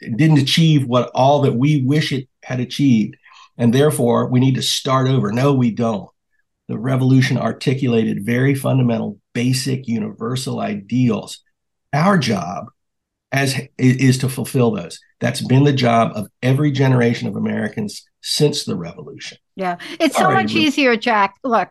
didn't 0.00 0.38
achieve 0.38 0.86
what 0.86 1.10
all 1.14 1.42
that 1.42 1.54
we 1.54 1.82
wish 1.82 2.12
it 2.12 2.28
had 2.42 2.60
achieved, 2.60 3.16
and 3.56 3.72
therefore 3.72 4.28
we 4.28 4.40
need 4.40 4.54
to 4.56 4.62
start 4.62 5.08
over. 5.08 5.32
No, 5.32 5.52
we 5.52 5.70
don't. 5.70 6.08
The 6.72 6.78
revolution 6.78 7.36
articulated 7.36 8.24
very 8.24 8.54
fundamental, 8.54 9.20
basic, 9.34 9.86
universal 9.86 10.58
ideals. 10.58 11.40
Our 11.92 12.16
job 12.16 12.68
as 13.30 13.60
is 13.76 14.16
to 14.18 14.30
fulfill 14.30 14.70
those. 14.70 14.98
That's 15.20 15.42
been 15.42 15.64
the 15.64 15.74
job 15.74 16.12
of 16.14 16.28
every 16.42 16.72
generation 16.72 17.28
of 17.28 17.36
Americans 17.36 18.06
since 18.22 18.64
the 18.64 18.74
revolution. 18.74 19.36
Yeah. 19.54 19.76
It's 20.00 20.16
so 20.16 20.30
much 20.30 20.54
easier, 20.54 20.96
Jack. 20.96 21.34
Look, 21.44 21.68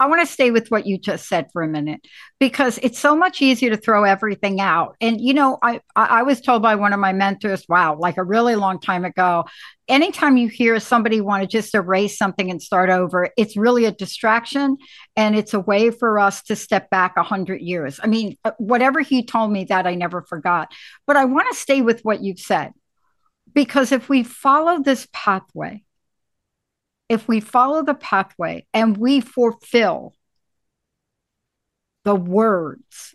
I 0.00 0.06
want 0.06 0.20
to 0.20 0.32
stay 0.32 0.50
with 0.50 0.70
what 0.70 0.86
you 0.86 0.98
just 0.98 1.28
said 1.28 1.50
for 1.52 1.62
a 1.62 1.68
minute 1.68 2.04
because 2.40 2.78
it's 2.82 2.98
so 2.98 3.14
much 3.14 3.40
easier 3.40 3.70
to 3.70 3.76
throw 3.76 4.02
everything 4.04 4.60
out. 4.60 4.96
And 5.00 5.20
you 5.20 5.34
know, 5.34 5.58
I 5.62 5.80
I 5.94 6.24
was 6.24 6.40
told 6.40 6.62
by 6.62 6.74
one 6.74 6.92
of 6.92 6.98
my 6.98 7.12
mentors, 7.12 7.64
wow, 7.68 7.96
like 7.96 8.16
a 8.16 8.24
really 8.24 8.56
long 8.56 8.80
time 8.80 9.04
ago, 9.04 9.44
anytime 9.88 10.36
you 10.36 10.48
hear 10.48 10.80
somebody 10.80 11.20
want 11.20 11.42
to 11.42 11.46
just 11.46 11.74
erase 11.74 12.18
something 12.18 12.50
and 12.50 12.60
start 12.60 12.90
over, 12.90 13.30
it's 13.36 13.56
really 13.56 13.84
a 13.84 13.92
distraction 13.92 14.78
and 15.16 15.36
it's 15.36 15.54
a 15.54 15.60
way 15.60 15.90
for 15.90 16.18
us 16.18 16.42
to 16.44 16.56
step 16.56 16.90
back 16.90 17.14
a 17.16 17.22
hundred 17.22 17.60
years. 17.60 18.00
I 18.02 18.08
mean, 18.08 18.36
uh, 18.44 18.50
whatever 18.58 19.00
he 19.00 19.24
told 19.24 19.52
me 19.52 19.64
that 19.66 19.86
I 19.86 19.94
never 19.94 20.22
forgot. 20.22 20.72
But 21.06 21.16
I 21.16 21.24
want 21.24 21.46
to 21.52 21.58
stay 21.58 21.82
with 21.82 22.00
what 22.02 22.22
you've 22.22 22.40
said 22.40 22.72
because 23.54 23.92
if 23.92 24.08
we 24.08 24.24
follow 24.24 24.82
this 24.82 25.06
pathway 25.12 25.84
if 27.08 27.28
we 27.28 27.40
follow 27.40 27.82
the 27.82 27.94
pathway 27.94 28.66
and 28.72 28.96
we 28.96 29.20
fulfill 29.20 30.14
the 32.04 32.14
words, 32.14 33.14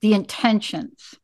the 0.00 0.14
intentions, 0.14 1.14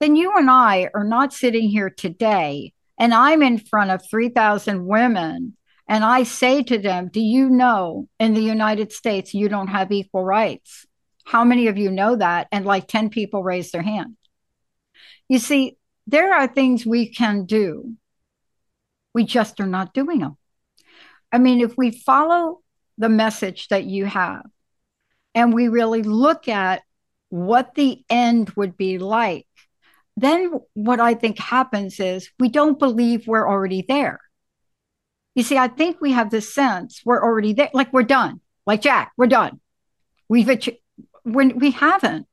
then 0.00 0.16
you 0.16 0.32
and 0.36 0.50
I 0.50 0.90
are 0.94 1.04
not 1.04 1.32
sitting 1.32 1.68
here 1.68 1.90
today 1.90 2.72
and 2.98 3.14
I'm 3.14 3.42
in 3.42 3.58
front 3.58 3.90
of 3.90 4.02
3,000 4.08 4.86
women 4.86 5.56
and 5.88 6.04
I 6.04 6.22
say 6.22 6.62
to 6.62 6.78
them, 6.78 7.08
Do 7.08 7.20
you 7.20 7.50
know 7.50 8.08
in 8.18 8.34
the 8.34 8.42
United 8.42 8.92
States 8.92 9.34
you 9.34 9.48
don't 9.48 9.68
have 9.68 9.90
equal 9.90 10.24
rights? 10.24 10.86
How 11.24 11.44
many 11.44 11.66
of 11.66 11.78
you 11.78 11.90
know 11.90 12.16
that? 12.16 12.48
And 12.52 12.64
like 12.64 12.86
10 12.86 13.10
people 13.10 13.42
raise 13.42 13.70
their 13.70 13.82
hand. 13.82 14.16
You 15.28 15.38
see, 15.38 15.76
there 16.06 16.32
are 16.34 16.46
things 16.46 16.86
we 16.86 17.12
can 17.12 17.44
do. 17.44 17.94
We 19.14 19.24
just 19.24 19.60
are 19.60 19.66
not 19.66 19.92
doing 19.92 20.20
them. 20.20 20.36
I 21.32 21.38
mean, 21.38 21.60
if 21.60 21.76
we 21.76 21.90
follow 21.90 22.60
the 22.98 23.08
message 23.08 23.68
that 23.68 23.84
you 23.84 24.04
have 24.06 24.44
and 25.34 25.54
we 25.54 25.68
really 25.68 26.02
look 26.02 26.48
at 26.48 26.82
what 27.28 27.74
the 27.74 28.04
end 28.10 28.50
would 28.56 28.76
be 28.76 28.98
like, 28.98 29.46
then 30.16 30.60
what 30.74 31.00
I 31.00 31.14
think 31.14 31.38
happens 31.38 32.00
is 32.00 32.30
we 32.38 32.48
don't 32.48 32.78
believe 32.78 33.26
we're 33.26 33.48
already 33.48 33.84
there. 33.86 34.20
You 35.34 35.44
see, 35.44 35.56
I 35.56 35.68
think 35.68 36.00
we 36.00 36.12
have 36.12 36.30
this 36.30 36.52
sense 36.52 37.02
we're 37.04 37.22
already 37.22 37.52
there, 37.52 37.70
like 37.72 37.92
we're 37.92 38.02
done, 38.02 38.40
like 38.66 38.82
Jack, 38.82 39.12
we're 39.16 39.28
done. 39.28 39.60
We've 40.28 40.48
achieved, 40.48 40.78
when 41.22 41.58
we 41.58 41.70
haven't. 41.70 42.26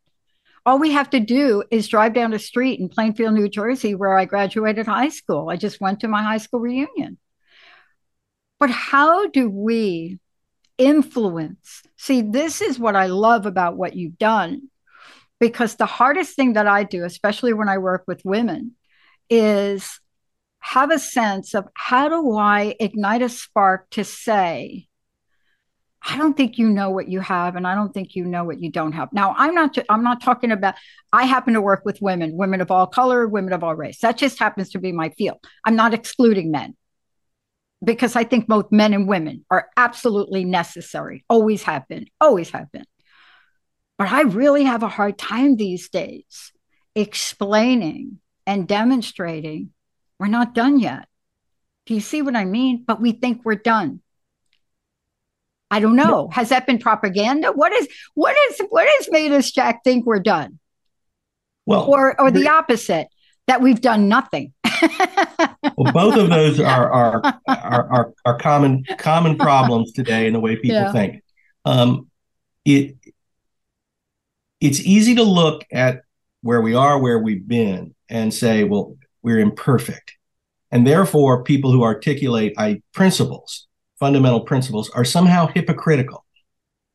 All 0.66 0.80
we 0.80 0.92
have 0.92 1.10
to 1.12 1.22
do 1.22 1.64
is 1.72 1.88
drive 1.88 2.14
down 2.14 2.32
the 2.32 2.40
street 2.40 2.80
in 2.80 2.90
Plainfield, 2.90 3.34
New 3.34 3.48
Jersey, 3.48 3.96
where 3.96 4.18
I 4.18 4.26
graduated 4.26 4.86
high 4.86 5.08
school. 5.10 5.50
I 5.50 5.56
just 5.56 5.80
went 5.80 6.02
to 6.02 6.10
my 6.10 6.22
high 6.22 6.40
school 6.40 6.60
reunion. 6.60 7.18
But 8.60 8.70
how 8.70 9.28
do 9.28 9.50
we 9.50 10.20
influence? 10.78 11.84
See, 11.98 12.22
this 12.22 12.62
is 12.62 12.80
what 12.80 12.96
I 12.96 13.08
love 13.08 13.46
about 13.46 13.78
what 13.78 13.96
you've 13.96 14.18
done. 14.18 14.70
Because 15.40 15.76
the 15.76 15.86
hardest 15.86 16.36
thing 16.36 16.54
that 16.54 16.68
I 16.68 16.84
do, 16.84 17.04
especially 17.04 17.54
when 17.54 17.70
I 17.70 17.78
work 17.78 18.06
with 18.08 18.26
women, 18.26 18.74
is 19.30 20.00
have 20.60 20.92
a 20.92 20.98
sense 20.98 21.54
of 21.54 21.68
how 21.76 22.10
do 22.10 22.36
I 22.36 22.76
ignite 22.80 23.22
a 23.22 23.30
spark 23.30 23.88
to 23.92 24.04
say, 24.04 24.88
I 26.02 26.18
don't 26.18 26.36
think 26.36 26.58
you 26.58 26.70
know 26.70 26.90
what 26.90 27.08
you 27.08 27.20
have, 27.20 27.56
and 27.56 27.68
I 27.68 27.76
don't 27.76 27.94
think 27.94 28.16
you 28.16 28.26
know 28.26 28.46
what 28.46 28.62
you 28.62 28.72
don't 28.72 28.94
have. 28.94 29.12
Now, 29.12 29.36
I'm 29.38 29.54
not. 29.54 29.78
I'm 29.90 30.04
not 30.04 30.22
talking 30.22 30.52
about. 30.52 30.76
I 31.12 31.26
happen 31.26 31.54
to 31.54 31.62
work 31.62 31.84
with 31.86 32.02
women, 32.02 32.38
women 32.38 32.62
of 32.62 32.72
all 32.72 32.88
color, 32.88 33.28
women 33.28 33.52
of 33.52 33.64
all 33.64 33.76
race. 33.76 34.00
That 34.00 34.18
just 34.18 34.40
happens 34.40 34.70
to 34.72 34.80
be 34.80 34.92
my 34.92 35.10
field. 35.10 35.38
I'm 35.66 35.76
not 35.76 35.94
excluding 35.94 36.50
men 36.50 36.76
because 37.84 38.16
I 38.16 38.24
think 38.24 38.48
both 38.48 38.72
men 38.72 38.94
and 38.94 39.08
women 39.08 39.46
are 39.50 39.70
absolutely 39.78 40.46
necessary, 40.46 41.24
always 41.30 41.64
have 41.64 41.88
been, 41.88 42.08
always 42.20 42.50
have 42.52 42.72
been. 42.72 42.86
But 43.98 44.10
I 44.10 44.22
really 44.22 44.64
have 44.64 44.84
a 44.84 44.88
hard 44.88 45.18
time 45.18 45.56
these 45.56 45.90
days 45.90 46.52
explaining 46.96 48.20
and 48.46 48.68
demonstrating 48.68 49.72
we're 50.20 50.28
not 50.28 50.56
done 50.56 50.80
yet. 50.80 51.08
Do 51.86 51.94
you 51.94 52.02
see 52.02 52.22
what 52.22 52.36
I 52.36 52.46
mean? 52.46 52.84
But 52.86 53.00
we 53.00 53.12
think 53.12 53.42
we're 53.44 53.56
done. 53.56 54.02
I 55.70 55.80
don't 55.80 55.96
know. 55.96 56.30
Has 56.32 56.50
that 56.50 56.66
been 56.66 56.80
propaganda? 56.80 57.52
What 57.52 57.74
is 57.74 57.88
what 58.14 58.36
is 58.50 58.62
what 58.70 58.88
has 58.88 59.10
made 59.12 59.32
us 59.32 59.52
Jack 59.52 59.84
think 59.84 60.06
we're 60.06 60.20
done? 60.20 60.60
Well, 61.66 61.86
or 61.86 62.20
or 62.20 62.32
the 62.32 62.48
opposite 62.48 63.08
that 63.48 63.62
we've 63.62 63.82
done 63.82 64.08
nothing 64.08 64.54
well, 65.78 65.94
both 65.94 66.16
of 66.16 66.30
those 66.30 66.60
are 66.60 66.92
are, 66.94 67.22
are 67.48 67.92
are, 67.92 68.14
are 68.26 68.38
common 68.38 68.84
common 68.98 69.38
problems 69.38 69.92
today 69.92 70.28
in 70.28 70.34
the 70.34 70.40
way 70.40 70.56
people 70.56 70.78
yeah. 70.78 70.92
think. 70.92 71.24
Um, 71.66 72.10
it 72.66 72.96
it's 74.60 74.80
easy 74.80 75.16
to 75.16 75.24
look 75.24 75.64
at 75.72 76.02
where 76.42 76.62
we 76.62 76.74
are, 76.74 77.00
where 77.00 77.20
we've 77.20 77.48
been, 77.48 77.94
and 78.10 78.34
say, 78.34 78.64
well, 78.64 78.98
we're 79.22 79.40
imperfect, 79.40 80.16
and 80.72 80.86
therefore, 80.86 81.44
people 81.44 81.72
who 81.72 81.84
articulate 81.84 82.54
I, 82.58 82.82
principles, 82.94 83.68
fundamental 84.00 84.42
principles, 84.42 84.90
are 84.92 85.06
somehow 85.06 85.48
hypocritical. 85.48 86.26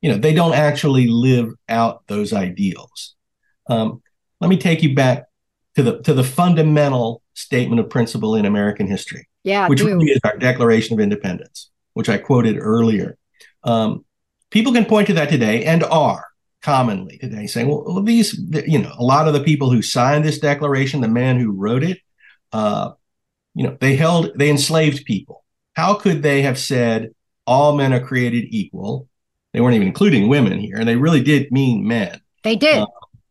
You 0.00 0.12
know, 0.12 0.18
they 0.18 0.34
don't 0.34 0.54
actually 0.54 1.06
live 1.06 1.52
out 1.68 2.02
those 2.08 2.32
ideals. 2.32 3.14
Um, 3.68 4.02
let 4.40 4.48
me 4.48 4.56
take 4.56 4.82
you 4.82 4.94
back 4.94 5.26
to 5.76 5.82
the 5.82 6.02
to 6.02 6.14
the 6.14 6.24
fundamental 6.24 7.22
statement 7.34 7.80
of 7.80 7.88
principle 7.88 8.34
in 8.34 8.44
American 8.44 8.86
history. 8.86 9.28
Yeah, 9.44 9.68
which 9.68 9.82
really 9.82 10.06
is 10.06 10.20
our 10.24 10.36
Declaration 10.36 10.94
of 10.94 11.00
Independence, 11.00 11.70
which 11.94 12.08
I 12.08 12.18
quoted 12.18 12.58
earlier. 12.58 13.16
Um, 13.64 14.04
people 14.50 14.72
can 14.72 14.84
point 14.84 15.08
to 15.08 15.14
that 15.14 15.30
today 15.30 15.64
and 15.64 15.82
are 15.84 16.26
commonly 16.62 17.18
today 17.18 17.46
saying, 17.46 17.68
well, 17.68 18.02
these, 18.02 18.38
you 18.66 18.78
know, 18.78 18.92
a 18.96 19.02
lot 19.02 19.26
of 19.26 19.34
the 19.34 19.42
people 19.42 19.70
who 19.70 19.82
signed 19.82 20.24
this 20.24 20.38
declaration, 20.38 21.00
the 21.00 21.08
man 21.08 21.38
who 21.38 21.50
wrote 21.50 21.82
it, 21.82 21.98
uh, 22.52 22.92
you 23.54 23.64
know, 23.64 23.76
they 23.80 23.96
held, 23.96 24.30
they 24.36 24.48
enslaved 24.48 25.04
people. 25.04 25.44
How 25.74 25.94
could 25.94 26.22
they 26.22 26.42
have 26.42 26.58
said 26.58 27.14
all 27.46 27.76
men 27.76 27.92
are 27.92 28.00
created 28.00 28.46
equal? 28.50 29.08
They 29.52 29.60
weren't 29.60 29.74
even 29.74 29.88
including 29.88 30.28
women 30.28 30.58
here, 30.58 30.76
and 30.76 30.88
they 30.88 30.96
really 30.96 31.22
did 31.22 31.50
mean 31.50 31.86
men. 31.86 32.20
They 32.42 32.56
did. 32.56 32.78
Uh, 32.78 32.86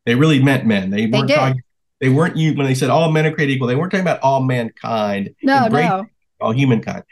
they 0.06 0.16
really 0.16 0.42
meant 0.42 0.66
men. 0.66 0.90
They, 0.90 1.06
they 1.06 1.18
weren't 1.18 1.28
did. 1.30 1.36
talking 1.36 1.62
they 2.02 2.10
weren't 2.10 2.36
you 2.36 2.54
when 2.56 2.66
they 2.66 2.76
said 2.76 2.90
all 2.90 3.12
men 3.12 3.26
are 3.28 3.32
created 3.32 3.54
equal. 3.54 3.68
They 3.68 3.76
weren't 3.76 3.92
talking 3.92 4.06
about 4.06 4.22
all 4.22 4.42
mankind. 4.42 5.34
No, 5.44 5.68
no. 5.68 6.06
All 6.42 6.52
humankind. 6.52 7.04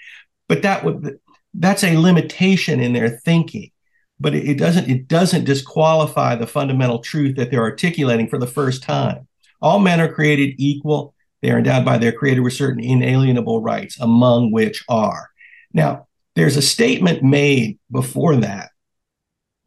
But 0.47 0.63
that 0.63 0.83
would 0.83 1.19
that's 1.53 1.83
a 1.83 1.97
limitation 1.97 2.79
in 2.79 2.93
their 2.93 3.09
thinking. 3.09 3.71
But 4.19 4.33
it, 4.33 4.49
it 4.49 4.57
doesn't 4.57 4.89
it 4.89 5.07
doesn't 5.07 5.45
disqualify 5.45 6.35
the 6.35 6.47
fundamental 6.47 6.99
truth 6.99 7.35
that 7.35 7.51
they're 7.51 7.61
articulating 7.61 8.27
for 8.27 8.39
the 8.39 8.47
first 8.47 8.81
time. 8.81 9.27
All 9.61 9.79
men 9.79 10.01
are 10.01 10.11
created 10.11 10.55
equal. 10.57 11.13
They 11.41 11.51
are 11.51 11.59
endowed 11.59 11.85
by 11.85 11.99
their 11.99 12.11
creator 12.11 12.41
with 12.41 12.53
certain 12.53 12.83
inalienable 12.83 13.61
rights, 13.61 13.99
among 13.99 14.51
which 14.51 14.83
are. 14.89 15.29
Now, 15.71 16.07
there's 16.35 16.57
a 16.57 16.61
statement 16.61 17.23
made 17.23 17.77
before 17.91 18.35
that 18.37 18.71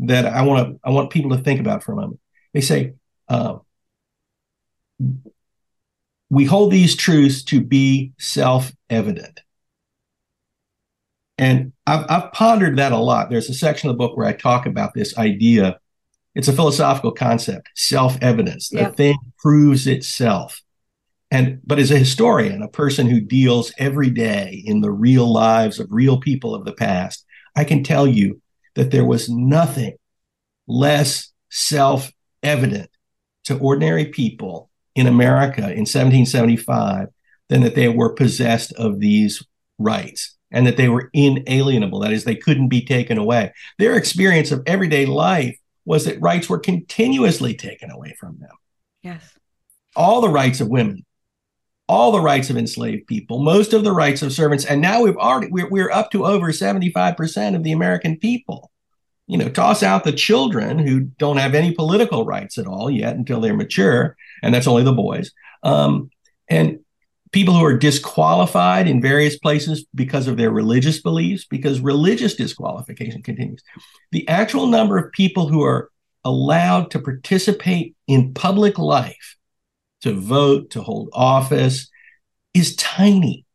that 0.00 0.26
I 0.26 0.42
want 0.42 0.68
to 0.68 0.80
I 0.82 0.90
want 0.90 1.10
people 1.10 1.30
to 1.30 1.38
think 1.38 1.60
about 1.60 1.84
for 1.84 1.92
a 1.92 1.96
moment. 1.96 2.18
They 2.52 2.60
say 2.60 2.94
uh, 3.28 3.58
we 6.30 6.44
hold 6.44 6.72
these 6.72 6.96
truths 6.96 7.42
to 7.44 7.60
be 7.60 8.12
self-evident. 8.18 9.40
And 11.38 11.72
I've, 11.86 12.06
I've, 12.08 12.32
pondered 12.32 12.78
that 12.78 12.92
a 12.92 12.96
lot. 12.96 13.28
There's 13.28 13.50
a 13.50 13.54
section 13.54 13.90
of 13.90 13.94
the 13.94 13.98
book 13.98 14.16
where 14.16 14.26
I 14.26 14.32
talk 14.32 14.64
about 14.64 14.94
this 14.94 15.18
idea. 15.18 15.78
It's 16.34 16.48
a 16.48 16.52
philosophical 16.52 17.12
concept, 17.12 17.68
self-evidence. 17.74 18.70
The 18.70 18.90
thing 18.90 19.18
proves 19.38 19.86
itself. 19.86 20.62
And 21.30 21.60
but 21.64 21.78
as 21.78 21.90
a 21.90 21.98
historian, 21.98 22.62
a 22.62 22.68
person 22.68 23.08
who 23.08 23.20
deals 23.20 23.72
every 23.78 24.10
day 24.10 24.62
in 24.66 24.82
the 24.82 24.90
real 24.90 25.30
lives 25.30 25.80
of 25.80 25.88
real 25.90 26.20
people 26.20 26.54
of 26.54 26.64
the 26.64 26.74
past, 26.74 27.24
I 27.56 27.64
can 27.64 27.82
tell 27.82 28.06
you 28.06 28.40
that 28.74 28.90
there 28.90 29.04
was 29.04 29.28
nothing 29.28 29.96
less 30.66 31.32
self-evident 31.50 32.90
to 33.44 33.58
ordinary 33.58 34.06
people 34.06 34.70
in 34.94 35.06
America 35.06 35.62
in 35.62 35.86
1775 35.86 37.08
than 37.48 37.62
that 37.62 37.74
they 37.74 37.88
were 37.88 38.14
possessed 38.14 38.72
of 38.74 39.00
these 39.00 39.44
rights 39.78 40.36
and 40.50 40.66
that 40.66 40.76
they 40.76 40.88
were 40.88 41.10
inalienable. 41.12 42.00
That 42.00 42.12
is, 42.12 42.24
they 42.24 42.36
couldn't 42.36 42.68
be 42.68 42.84
taken 42.84 43.18
away. 43.18 43.52
Their 43.78 43.96
experience 43.96 44.52
of 44.52 44.62
everyday 44.66 45.06
life 45.06 45.56
was 45.84 46.04
that 46.04 46.20
rights 46.20 46.48
were 46.48 46.58
continuously 46.58 47.54
taken 47.54 47.90
away 47.90 48.14
from 48.18 48.38
them. 48.38 48.50
Yes. 49.02 49.22
All 49.96 50.20
the 50.20 50.28
rights 50.28 50.60
of 50.60 50.68
women, 50.68 51.04
all 51.88 52.12
the 52.12 52.20
rights 52.20 52.50
of 52.50 52.56
enslaved 52.56 53.06
people, 53.06 53.42
most 53.42 53.72
of 53.72 53.84
the 53.84 53.92
rights 53.92 54.22
of 54.22 54.32
servants, 54.32 54.64
and 54.64 54.80
now 54.80 55.02
we've 55.02 55.16
already 55.16 55.48
we're, 55.50 55.68
we're 55.68 55.90
up 55.90 56.10
to 56.12 56.24
over 56.24 56.52
75% 56.52 57.56
of 57.56 57.62
the 57.62 57.72
American 57.72 58.18
people 58.18 58.71
you 59.32 59.38
know, 59.38 59.48
toss 59.48 59.82
out 59.82 60.04
the 60.04 60.12
children 60.12 60.78
who 60.78 61.00
don't 61.00 61.38
have 61.38 61.54
any 61.54 61.72
political 61.72 62.26
rights 62.26 62.58
at 62.58 62.66
all 62.66 62.90
yet 62.90 63.16
until 63.16 63.40
they're 63.40 63.56
mature, 63.56 64.14
and 64.42 64.54
that's 64.54 64.66
only 64.66 64.82
the 64.82 64.92
boys. 64.92 65.32
Um, 65.62 66.10
and 66.50 66.80
people 67.32 67.54
who 67.54 67.64
are 67.64 67.78
disqualified 67.78 68.86
in 68.86 69.00
various 69.00 69.38
places 69.38 69.86
because 69.94 70.28
of 70.28 70.36
their 70.36 70.50
religious 70.50 71.00
beliefs, 71.00 71.46
because 71.46 71.80
religious 71.80 72.34
disqualification 72.34 73.22
continues. 73.22 73.62
The 74.10 74.28
actual 74.28 74.66
number 74.66 74.98
of 74.98 75.10
people 75.12 75.48
who 75.48 75.62
are 75.62 75.90
allowed 76.26 76.90
to 76.90 76.98
participate 76.98 77.96
in 78.06 78.34
public 78.34 78.78
life, 78.78 79.38
to 80.02 80.12
vote, 80.12 80.68
to 80.72 80.82
hold 80.82 81.08
office, 81.14 81.88
is 82.52 82.76
tiny. 82.76 83.46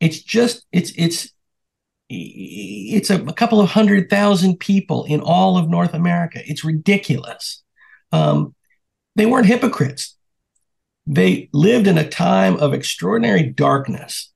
It's 0.00 0.20
just, 0.20 0.66
it's, 0.72 0.90
it's, 0.96 1.32
it's 2.12 3.10
a, 3.10 3.22
a, 3.24 3.32
couple 3.32 3.60
of 3.60 3.70
hundred 3.70 4.10
thousand 4.10 4.58
people 4.58 5.04
in 5.04 5.20
all 5.20 5.56
of 5.56 5.68
North 5.68 5.94
America. 5.94 6.40
It's 6.44 6.64
ridiculous. 6.64 7.62
Um, 8.10 8.54
they 9.16 9.26
weren't 9.26 9.46
hypocrites. 9.46 10.16
They 11.06 11.48
lived 11.52 11.86
in 11.86 11.98
a 11.98 12.08
time 12.08 12.56
of 12.56 12.74
extraordinary 12.74 13.42
darkness 13.42 14.32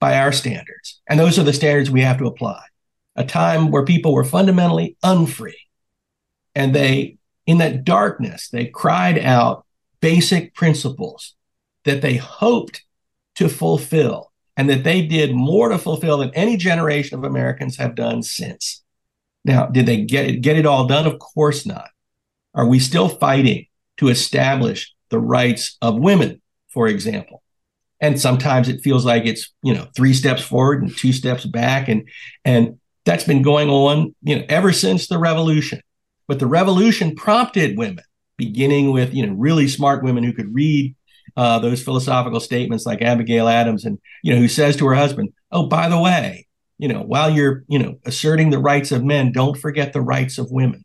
by 0.00 0.18
our 0.18 0.32
standards. 0.32 1.00
And 1.08 1.18
those 1.18 1.38
are 1.38 1.44
the 1.44 1.52
standards 1.52 1.90
we 1.90 2.02
have 2.02 2.18
to 2.18 2.26
apply. 2.26 2.62
A 3.16 3.24
time 3.24 3.70
where 3.70 3.84
people 3.84 4.14
were 4.14 4.24
fundamentally 4.24 4.96
unfree. 5.02 5.58
And 6.54 6.74
they, 6.74 7.18
in 7.46 7.58
that 7.58 7.84
darkness, 7.84 8.48
they 8.48 8.66
cried 8.66 9.18
out 9.18 9.64
basic 10.00 10.54
principles 10.54 11.34
that 11.84 12.02
they 12.02 12.16
hoped 12.16 12.84
to 13.36 13.48
fulfill 13.48 14.27
and 14.58 14.68
that 14.68 14.82
they 14.82 15.06
did 15.06 15.32
more 15.34 15.68
to 15.68 15.78
fulfill 15.78 16.18
than 16.18 16.34
any 16.34 16.56
generation 16.56 17.16
of 17.16 17.24
Americans 17.24 17.76
have 17.76 17.94
done 17.94 18.24
since. 18.24 18.82
Now, 19.44 19.66
did 19.66 19.86
they 19.86 20.02
get 20.02 20.26
it, 20.26 20.40
get 20.42 20.58
it 20.58 20.66
all 20.66 20.88
done? 20.88 21.06
Of 21.06 21.20
course 21.20 21.64
not. 21.64 21.88
Are 22.54 22.66
we 22.66 22.80
still 22.80 23.08
fighting 23.08 23.66
to 23.98 24.08
establish 24.08 24.92
the 25.10 25.20
rights 25.20 25.78
of 25.80 26.00
women, 26.00 26.42
for 26.74 26.88
example? 26.88 27.42
And 28.00 28.20
sometimes 28.20 28.68
it 28.68 28.80
feels 28.80 29.06
like 29.06 29.26
it's, 29.26 29.52
you 29.62 29.72
know, 29.74 29.86
three 29.94 30.12
steps 30.12 30.42
forward 30.42 30.82
and 30.82 30.94
two 30.94 31.12
steps 31.12 31.46
back. 31.46 31.88
And, 31.88 32.08
and 32.44 32.78
that's 33.04 33.24
been 33.24 33.42
going 33.42 33.70
on, 33.70 34.14
you 34.22 34.36
know, 34.36 34.44
ever 34.48 34.72
since 34.72 35.06
the 35.06 35.18
revolution. 35.18 35.80
But 36.26 36.40
the 36.40 36.46
revolution 36.46 37.14
prompted 37.14 37.78
women, 37.78 38.04
beginning 38.36 38.90
with, 38.90 39.14
you 39.14 39.24
know, 39.24 39.34
really 39.34 39.68
smart 39.68 40.02
women 40.02 40.24
who 40.24 40.32
could 40.32 40.52
read 40.52 40.96
uh, 41.38 41.60
those 41.60 41.80
philosophical 41.80 42.40
statements 42.40 42.84
like 42.84 43.00
Abigail 43.00 43.48
Adams, 43.48 43.84
and 43.84 44.00
you 44.24 44.34
know, 44.34 44.40
who 44.40 44.48
says 44.48 44.76
to 44.76 44.86
her 44.86 44.94
husband, 44.96 45.32
"Oh, 45.52 45.66
by 45.66 45.88
the 45.88 45.98
way, 45.98 46.48
you 46.78 46.88
know, 46.88 47.00
while 47.00 47.30
you're 47.30 47.64
you 47.68 47.78
know 47.78 48.00
asserting 48.04 48.50
the 48.50 48.58
rights 48.58 48.90
of 48.90 49.04
men, 49.04 49.30
don't 49.30 49.56
forget 49.56 49.92
the 49.92 50.00
rights 50.00 50.38
of 50.38 50.50
women." 50.50 50.84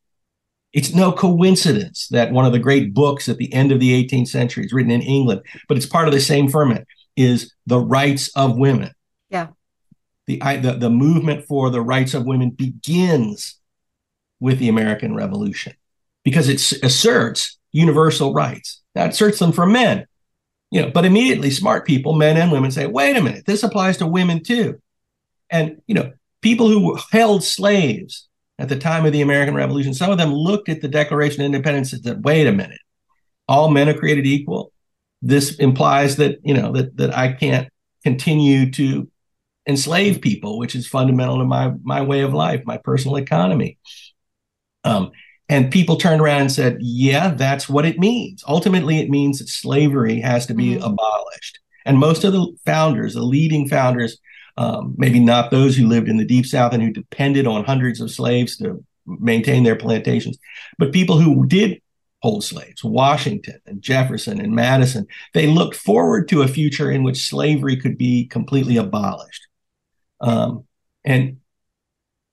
It's 0.71 0.93
no 0.93 1.11
coincidence 1.11 2.07
that 2.09 2.31
one 2.31 2.45
of 2.45 2.51
the 2.51 2.59
great 2.59 2.93
books 2.93 3.27
at 3.27 3.37
the 3.37 3.51
end 3.51 3.71
of 3.71 3.79
the 3.79 3.91
18th 4.07 4.27
century 4.27 4.65
is 4.65 4.73
written 4.73 4.91
in 4.91 5.01
England, 5.01 5.41
but 5.67 5.75
it's 5.75 5.87
part 5.87 6.07
of 6.07 6.13
the 6.13 6.21
same 6.21 6.47
ferment 6.47 6.87
is 7.15 7.51
the 7.65 7.79
rights 7.79 8.29
of 8.35 8.57
women. 8.57 8.91
Yeah. 9.29 9.47
The, 10.27 10.41
I, 10.41 10.57
the, 10.57 10.73
the 10.73 10.89
movement 10.89 11.45
for 11.45 11.69
the 11.69 11.81
rights 11.81 12.13
of 12.13 12.25
women 12.25 12.51
begins 12.51 13.59
with 14.39 14.57
the 14.59 14.69
American 14.69 15.15
Revolution 15.15 15.73
because 16.23 16.47
it 16.47 16.83
asserts 16.83 17.57
universal 17.71 18.33
rights. 18.33 18.81
That 18.95 19.11
asserts 19.11 19.37
them 19.37 19.51
for 19.51 19.67
men, 19.67 20.05
you 20.73 20.81
know, 20.81 20.89
but 20.89 21.05
immediately 21.05 21.51
smart 21.51 21.85
people, 21.85 22.13
men 22.13 22.35
and 22.35 22.51
women, 22.51 22.71
say, 22.71 22.87
wait 22.87 23.15
a 23.15 23.21
minute, 23.21 23.45
this 23.45 23.61
applies 23.61 23.97
to 23.97 24.07
women 24.07 24.41
too. 24.41 24.81
And, 25.51 25.79
you 25.85 25.93
know, 25.93 26.11
people 26.41 26.67
who 26.67 26.97
held 27.11 27.43
slaves 27.43 28.27
at 28.57 28.69
the 28.69 28.79
time 28.79 29.05
of 29.05 29.11
the 29.11 29.21
American 29.21 29.53
Revolution, 29.53 29.93
some 29.93 30.09
of 30.09 30.17
them 30.17 30.33
looked 30.33 30.69
at 30.69 30.81
the 30.81 30.87
Declaration 30.87 31.41
of 31.41 31.45
Independence 31.45 31.93
and 31.93 32.03
said, 32.03 32.25
wait 32.25 32.47
a 32.47 32.51
minute, 32.51 32.79
all 33.47 33.69
men 33.69 33.87
are 33.87 33.93
created 33.93 34.25
equal. 34.25 34.71
This 35.21 35.55
implies 35.57 36.15
that, 36.15 36.39
you 36.43 36.55
know, 36.55 36.71
that 36.71 36.97
that 36.97 37.15
I 37.15 37.33
can't 37.33 37.69
continue 38.03 38.71
to 38.71 39.07
enslave 39.69 40.21
people, 40.21 40.57
which 40.57 40.73
is 40.73 40.87
fundamental 40.87 41.37
to 41.37 41.45
my 41.45 41.71
my 41.83 42.01
way 42.01 42.21
of 42.21 42.33
life, 42.33 42.63
my 42.65 42.77
personal 42.77 43.17
economy. 43.17 43.77
Um, 44.83 45.11
and 45.49 45.71
people 45.71 45.97
turned 45.97 46.21
around 46.21 46.41
and 46.41 46.51
said, 46.51 46.77
yeah, 46.79 47.29
that's 47.29 47.67
what 47.67 47.85
it 47.85 47.99
means. 47.99 48.43
Ultimately, 48.47 48.99
it 48.99 49.09
means 49.09 49.39
that 49.39 49.49
slavery 49.49 50.19
has 50.21 50.45
to 50.47 50.53
be 50.53 50.75
mm-hmm. 50.75 50.83
abolished. 50.83 51.59
And 51.85 51.97
most 51.97 52.23
of 52.23 52.31
the 52.33 52.47
founders, 52.65 53.13
the 53.13 53.23
leading 53.23 53.67
founders, 53.67 54.17
um, 54.55 54.95
maybe 54.97 55.19
not 55.19 55.51
those 55.51 55.75
who 55.75 55.87
lived 55.87 56.07
in 56.07 56.17
the 56.17 56.25
deep 56.25 56.45
south 56.45 56.73
and 56.73 56.81
who 56.81 56.91
depended 56.91 57.45
on 57.45 57.65
hundreds 57.65 57.99
of 57.99 58.11
slaves 58.11 58.57
to 58.57 58.83
maintain 59.05 59.63
their 59.63 59.75
plantations, 59.75 60.37
but 60.77 60.93
people 60.93 61.19
who 61.19 61.45
did 61.45 61.81
hold 62.21 62.43
slaves, 62.43 62.83
Washington 62.83 63.59
and 63.65 63.81
Jefferson 63.81 64.39
and 64.39 64.53
Madison, 64.53 65.05
they 65.33 65.47
looked 65.47 65.75
forward 65.75 66.29
to 66.29 66.41
a 66.41 66.47
future 66.47 66.89
in 66.89 67.03
which 67.03 67.27
slavery 67.27 67.75
could 67.75 67.97
be 67.97 68.27
completely 68.27 68.77
abolished. 68.77 69.45
Um, 70.21 70.65
and 71.03 71.37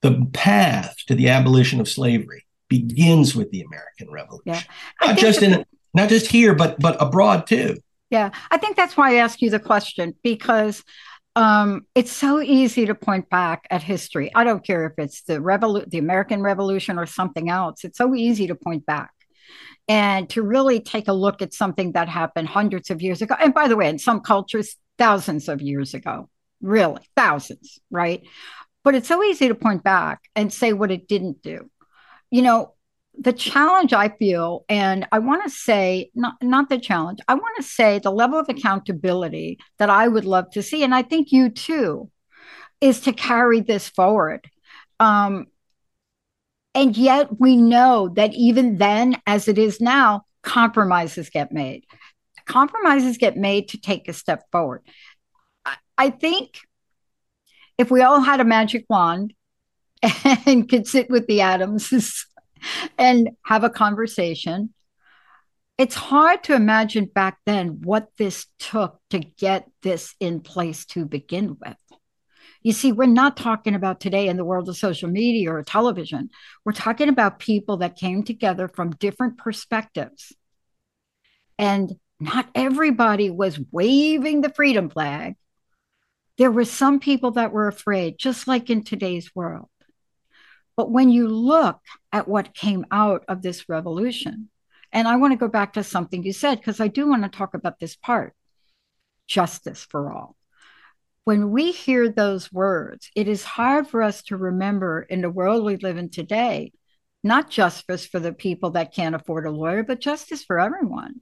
the 0.02 0.28
path 0.32 0.94
to 1.08 1.16
the 1.16 1.30
abolition 1.30 1.80
of 1.80 1.88
slavery 1.88 2.44
begins 2.70 3.36
with 3.36 3.50
the 3.50 3.60
American 3.60 4.10
Revolution. 4.10 4.42
Yeah. 4.46 4.62
Not 5.02 5.18
just 5.18 5.42
in 5.42 5.66
not 5.92 6.08
just 6.08 6.30
here, 6.30 6.54
but 6.54 6.80
but 6.80 6.96
abroad 7.02 7.46
too. 7.46 7.76
Yeah, 8.08 8.30
I 8.50 8.56
think 8.56 8.76
that's 8.76 8.96
why 8.96 9.12
I 9.12 9.14
ask 9.16 9.42
you 9.42 9.50
the 9.50 9.60
question 9.60 10.14
because 10.22 10.82
um, 11.36 11.86
it's 11.94 12.10
so 12.10 12.40
easy 12.40 12.86
to 12.86 12.94
point 12.94 13.28
back 13.28 13.66
at 13.70 13.82
history. 13.82 14.32
I 14.34 14.42
don't 14.44 14.64
care 14.64 14.86
if 14.86 14.92
it's 14.98 15.22
the 15.22 15.34
revolu- 15.34 15.88
the 15.88 15.98
American 15.98 16.42
Revolution 16.42 16.98
or 16.98 17.06
something 17.06 17.50
else. 17.50 17.84
It's 17.84 17.98
so 17.98 18.14
easy 18.14 18.48
to 18.48 18.54
point 18.54 18.86
back 18.86 19.12
and 19.88 20.28
to 20.30 20.42
really 20.42 20.80
take 20.80 21.08
a 21.08 21.12
look 21.12 21.42
at 21.42 21.54
something 21.54 21.92
that 21.92 22.08
happened 22.08 22.48
hundreds 22.48 22.90
of 22.90 23.00
years 23.02 23.22
ago. 23.22 23.36
And 23.38 23.54
by 23.54 23.68
the 23.68 23.76
way, 23.76 23.88
in 23.88 23.98
some 23.98 24.20
cultures, 24.20 24.76
thousands 24.98 25.48
of 25.48 25.62
years 25.62 25.94
ago, 25.94 26.28
really 26.60 27.02
thousands, 27.16 27.78
right? 27.90 28.22
But 28.82 28.94
it's 28.94 29.08
so 29.08 29.22
easy 29.22 29.48
to 29.48 29.54
point 29.54 29.84
back 29.84 30.20
and 30.34 30.52
say 30.52 30.72
what 30.72 30.90
it 30.90 31.06
didn't 31.06 31.42
do 31.42 31.70
you 32.30 32.42
know, 32.42 32.74
the 33.18 33.32
challenge 33.32 33.92
I 33.92 34.08
feel, 34.08 34.64
and 34.68 35.06
I 35.12 35.18
want 35.18 35.42
to 35.44 35.50
say, 35.50 36.10
not, 36.14 36.34
not 36.42 36.68
the 36.68 36.78
challenge, 36.78 37.18
I 37.28 37.34
want 37.34 37.56
to 37.56 37.62
say 37.62 37.98
the 37.98 38.12
level 38.12 38.38
of 38.38 38.48
accountability 38.48 39.58
that 39.78 39.90
I 39.90 40.08
would 40.08 40.24
love 40.24 40.50
to 40.52 40.62
see, 40.62 40.82
and 40.84 40.94
I 40.94 41.02
think 41.02 41.32
you 41.32 41.50
too, 41.50 42.10
is 42.80 43.00
to 43.02 43.12
carry 43.12 43.60
this 43.60 43.88
forward. 43.88 44.48
Um, 45.00 45.46
and 46.74 46.96
yet 46.96 47.40
we 47.40 47.56
know 47.56 48.10
that 48.14 48.32
even 48.32 48.78
then, 48.78 49.20
as 49.26 49.48
it 49.48 49.58
is 49.58 49.80
now, 49.80 50.22
compromises 50.42 51.28
get 51.28 51.52
made. 51.52 51.84
Compromises 52.46 53.18
get 53.18 53.36
made 53.36 53.68
to 53.68 53.80
take 53.80 54.08
a 54.08 54.12
step 54.12 54.44
forward. 54.52 54.82
I, 55.64 55.76
I 55.98 56.10
think 56.10 56.60
if 57.76 57.90
we 57.90 58.02
all 58.02 58.20
had 58.20 58.40
a 58.40 58.44
magic 58.44 58.84
wand 58.88 59.34
and 60.46 60.68
could 60.68 60.86
sit 60.86 61.10
with 61.10 61.26
the 61.26 61.40
Adamses 61.40 62.26
and 62.98 63.30
have 63.44 63.64
a 63.64 63.70
conversation. 63.70 64.72
It's 65.78 65.94
hard 65.94 66.44
to 66.44 66.54
imagine 66.54 67.06
back 67.06 67.38
then 67.46 67.80
what 67.82 68.08
this 68.18 68.46
took 68.58 69.00
to 69.10 69.18
get 69.18 69.66
this 69.82 70.14
in 70.20 70.40
place 70.40 70.84
to 70.86 71.06
begin 71.06 71.56
with. 71.58 71.76
You 72.62 72.72
see, 72.72 72.92
we're 72.92 73.06
not 73.06 73.38
talking 73.38 73.74
about 73.74 74.00
today 74.00 74.28
in 74.28 74.36
the 74.36 74.44
world 74.44 74.68
of 74.68 74.76
social 74.76 75.08
media 75.08 75.50
or 75.50 75.62
television. 75.62 76.28
We're 76.64 76.72
talking 76.72 77.08
about 77.08 77.38
people 77.38 77.78
that 77.78 77.96
came 77.96 78.22
together 78.22 78.68
from 78.68 78.90
different 78.90 79.38
perspectives. 79.38 80.34
And 81.58 81.94
not 82.20 82.50
everybody 82.54 83.30
was 83.30 83.58
waving 83.70 84.42
the 84.42 84.52
freedom 84.52 84.90
flag. 84.90 85.36
There 86.36 86.50
were 86.50 86.66
some 86.66 87.00
people 87.00 87.32
that 87.32 87.52
were 87.52 87.68
afraid, 87.68 88.18
just 88.18 88.46
like 88.46 88.68
in 88.68 88.84
today's 88.84 89.34
world. 89.34 89.69
But 90.80 90.90
when 90.90 91.10
you 91.10 91.28
look 91.28 91.78
at 92.10 92.26
what 92.26 92.54
came 92.54 92.86
out 92.90 93.26
of 93.28 93.42
this 93.42 93.68
revolution, 93.68 94.48
and 94.90 95.06
I 95.06 95.16
want 95.16 95.34
to 95.34 95.36
go 95.36 95.46
back 95.46 95.74
to 95.74 95.84
something 95.84 96.22
you 96.22 96.32
said, 96.32 96.56
because 96.56 96.80
I 96.80 96.88
do 96.88 97.06
want 97.06 97.22
to 97.22 97.28
talk 97.28 97.52
about 97.52 97.78
this 97.78 97.96
part 97.96 98.34
justice 99.26 99.84
for 99.84 100.10
all. 100.10 100.38
When 101.24 101.50
we 101.50 101.70
hear 101.70 102.08
those 102.08 102.50
words, 102.50 103.10
it 103.14 103.28
is 103.28 103.44
hard 103.44 103.88
for 103.88 104.00
us 104.00 104.22
to 104.22 104.38
remember 104.38 105.02
in 105.02 105.20
the 105.20 105.28
world 105.28 105.66
we 105.66 105.76
live 105.76 105.98
in 105.98 106.08
today, 106.08 106.72
not 107.22 107.50
justice 107.50 108.06
for 108.06 108.18
the 108.18 108.32
people 108.32 108.70
that 108.70 108.94
can't 108.94 109.14
afford 109.14 109.44
a 109.44 109.50
lawyer, 109.50 109.82
but 109.82 110.00
justice 110.00 110.42
for 110.42 110.58
everyone. 110.58 111.20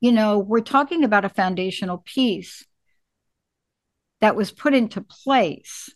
You 0.00 0.12
know, 0.12 0.38
we're 0.38 0.60
talking 0.60 1.04
about 1.04 1.26
a 1.26 1.28
foundational 1.28 1.98
piece 1.98 2.64
that 4.22 4.36
was 4.36 4.50
put 4.50 4.72
into 4.72 5.02
place, 5.02 5.90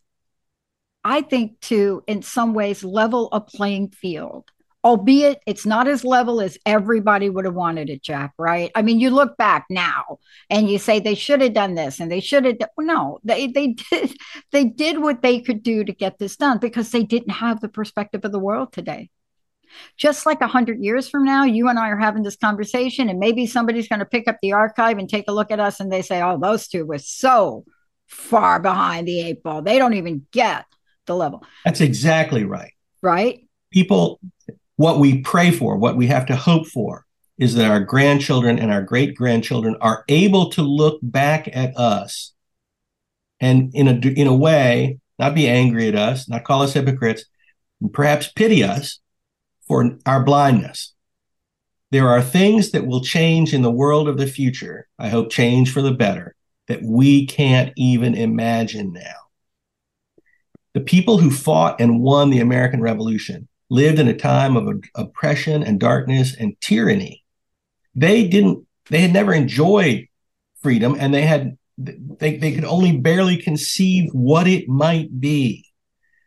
I 1.04 1.20
think, 1.20 1.60
to 1.62 2.02
in 2.06 2.22
some 2.22 2.54
ways 2.54 2.82
level 2.82 3.28
a 3.32 3.40
playing 3.40 3.90
field 3.90 4.50
albeit 4.84 5.40
it's 5.46 5.64
not 5.64 5.88
as 5.88 6.04
level 6.04 6.40
as 6.42 6.58
everybody 6.66 7.30
would 7.30 7.46
have 7.46 7.54
wanted 7.54 7.88
it, 7.88 8.02
Jack, 8.02 8.34
right? 8.38 8.70
I 8.74 8.82
mean, 8.82 9.00
you 9.00 9.08
look 9.08 9.36
back 9.38 9.64
now 9.70 10.18
and 10.50 10.68
you 10.70 10.78
say 10.78 11.00
they 11.00 11.14
should 11.14 11.40
have 11.40 11.54
done 11.54 11.74
this 11.74 11.98
and 11.98 12.12
they 12.12 12.20
should 12.20 12.44
have 12.44 12.58
no, 12.78 13.18
they 13.24 13.46
they 13.46 13.68
did 13.68 14.16
they 14.52 14.64
did 14.64 15.00
what 15.00 15.22
they 15.22 15.40
could 15.40 15.62
do 15.62 15.82
to 15.82 15.92
get 15.92 16.18
this 16.18 16.36
done 16.36 16.58
because 16.58 16.90
they 16.90 17.02
didn't 17.02 17.30
have 17.30 17.60
the 17.60 17.68
perspective 17.68 18.24
of 18.24 18.32
the 18.32 18.38
world 18.38 18.72
today. 18.72 19.08
Just 19.96 20.24
like 20.24 20.40
a 20.40 20.46
hundred 20.46 20.84
years 20.84 21.08
from 21.08 21.24
now, 21.24 21.44
you 21.44 21.68
and 21.68 21.78
I 21.78 21.88
are 21.88 21.98
having 21.98 22.22
this 22.22 22.36
conversation, 22.36 23.08
and 23.08 23.18
maybe 23.18 23.44
somebody's 23.46 23.88
going 23.88 23.98
to 23.98 24.04
pick 24.04 24.28
up 24.28 24.36
the 24.40 24.52
archive 24.52 24.98
and 24.98 25.08
take 25.08 25.24
a 25.26 25.32
look 25.32 25.50
at 25.50 25.58
us, 25.58 25.80
and 25.80 25.90
they 25.90 26.02
say, 26.02 26.22
"Oh, 26.22 26.38
those 26.38 26.68
two 26.68 26.84
were 26.86 26.98
so 26.98 27.64
far 28.06 28.60
behind 28.60 29.08
the 29.08 29.20
eight 29.20 29.42
ball; 29.42 29.62
they 29.62 29.78
don't 29.78 29.94
even 29.94 30.26
get 30.30 30.64
the 31.06 31.16
level." 31.16 31.42
That's 31.64 31.80
exactly 31.80 32.44
right. 32.44 32.72
Right? 33.02 33.40
People 33.70 34.20
what 34.76 34.98
we 34.98 35.20
pray 35.20 35.50
for, 35.50 35.76
what 35.76 35.96
we 35.96 36.08
have 36.08 36.26
to 36.26 36.36
hope 36.36 36.66
for, 36.66 37.06
is 37.38 37.54
that 37.54 37.70
our 37.70 37.80
grandchildren 37.80 38.58
and 38.58 38.72
our 38.72 38.82
great 38.82 39.14
grandchildren 39.14 39.76
are 39.80 40.04
able 40.08 40.50
to 40.50 40.62
look 40.62 40.98
back 41.02 41.48
at 41.52 41.76
us 41.76 42.32
and 43.40 43.70
in 43.74 43.88
a 43.88 44.08
in 44.08 44.26
a 44.26 44.34
way 44.34 44.98
not 45.18 45.34
be 45.34 45.48
angry 45.48 45.88
at 45.88 45.94
us, 45.94 46.28
not 46.28 46.44
call 46.44 46.62
us 46.62 46.72
hypocrites, 46.72 47.24
and 47.80 47.92
perhaps 47.92 48.32
pity 48.32 48.62
us 48.62 49.00
for 49.66 49.98
our 50.06 50.22
blindness. 50.22 50.92
There 51.90 52.08
are 52.08 52.22
things 52.22 52.72
that 52.72 52.86
will 52.86 53.02
change 53.02 53.54
in 53.54 53.62
the 53.62 53.70
world 53.70 54.08
of 54.08 54.18
the 54.18 54.26
future. 54.26 54.88
I 54.98 55.08
hope 55.08 55.30
change 55.30 55.72
for 55.72 55.82
the 55.82 55.92
better 55.92 56.34
that 56.66 56.82
we 56.82 57.26
can't 57.26 57.72
even 57.76 58.14
imagine 58.14 58.92
now. 58.92 59.23
The 60.74 60.80
people 60.80 61.18
who 61.18 61.30
fought 61.30 61.80
and 61.80 62.00
won 62.00 62.30
the 62.30 62.40
American 62.40 62.80
Revolution 62.80 63.48
lived 63.70 63.98
in 63.98 64.08
a 64.08 64.16
time 64.16 64.56
of 64.56 64.82
oppression 64.94 65.62
and 65.62 65.80
darkness 65.80 66.36
and 66.36 66.60
tyranny. 66.60 67.24
They 67.94 68.26
didn't, 68.26 68.66
they 68.90 69.00
had 69.00 69.12
never 69.12 69.32
enjoyed 69.32 70.08
freedom 70.62 70.96
and 70.98 71.14
they 71.14 71.22
had, 71.22 71.56
they, 71.78 72.36
they 72.36 72.52
could 72.52 72.64
only 72.64 72.96
barely 72.96 73.36
conceive 73.36 74.10
what 74.12 74.46
it 74.46 74.68
might 74.68 75.20
be. 75.20 75.64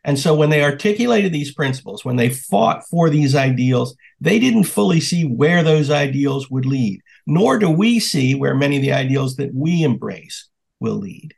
And 0.02 0.18
so 0.18 0.34
when 0.34 0.48
they 0.48 0.64
articulated 0.64 1.32
these 1.32 1.52
principles, 1.52 2.04
when 2.04 2.16
they 2.16 2.30
fought 2.30 2.84
for 2.88 3.10
these 3.10 3.34
ideals, 3.34 3.94
they 4.20 4.38
didn't 4.38 4.64
fully 4.64 5.00
see 5.00 5.24
where 5.24 5.62
those 5.62 5.90
ideals 5.90 6.50
would 6.50 6.64
lead, 6.64 7.02
nor 7.26 7.58
do 7.58 7.68
we 7.68 8.00
see 8.00 8.34
where 8.34 8.54
many 8.54 8.76
of 8.76 8.82
the 8.82 8.92
ideals 8.92 9.36
that 9.36 9.52
we 9.52 9.82
embrace 9.82 10.48
will 10.80 10.96
lead. 10.96 11.34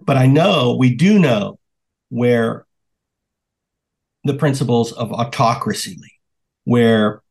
But 0.00 0.16
I 0.16 0.26
know, 0.26 0.76
we 0.78 0.94
do 0.94 1.18
know 1.18 1.58
where 2.12 2.66
the 4.24 4.34
principles 4.34 4.92
of 4.92 5.12
autocracy, 5.12 5.98
where 6.64 7.22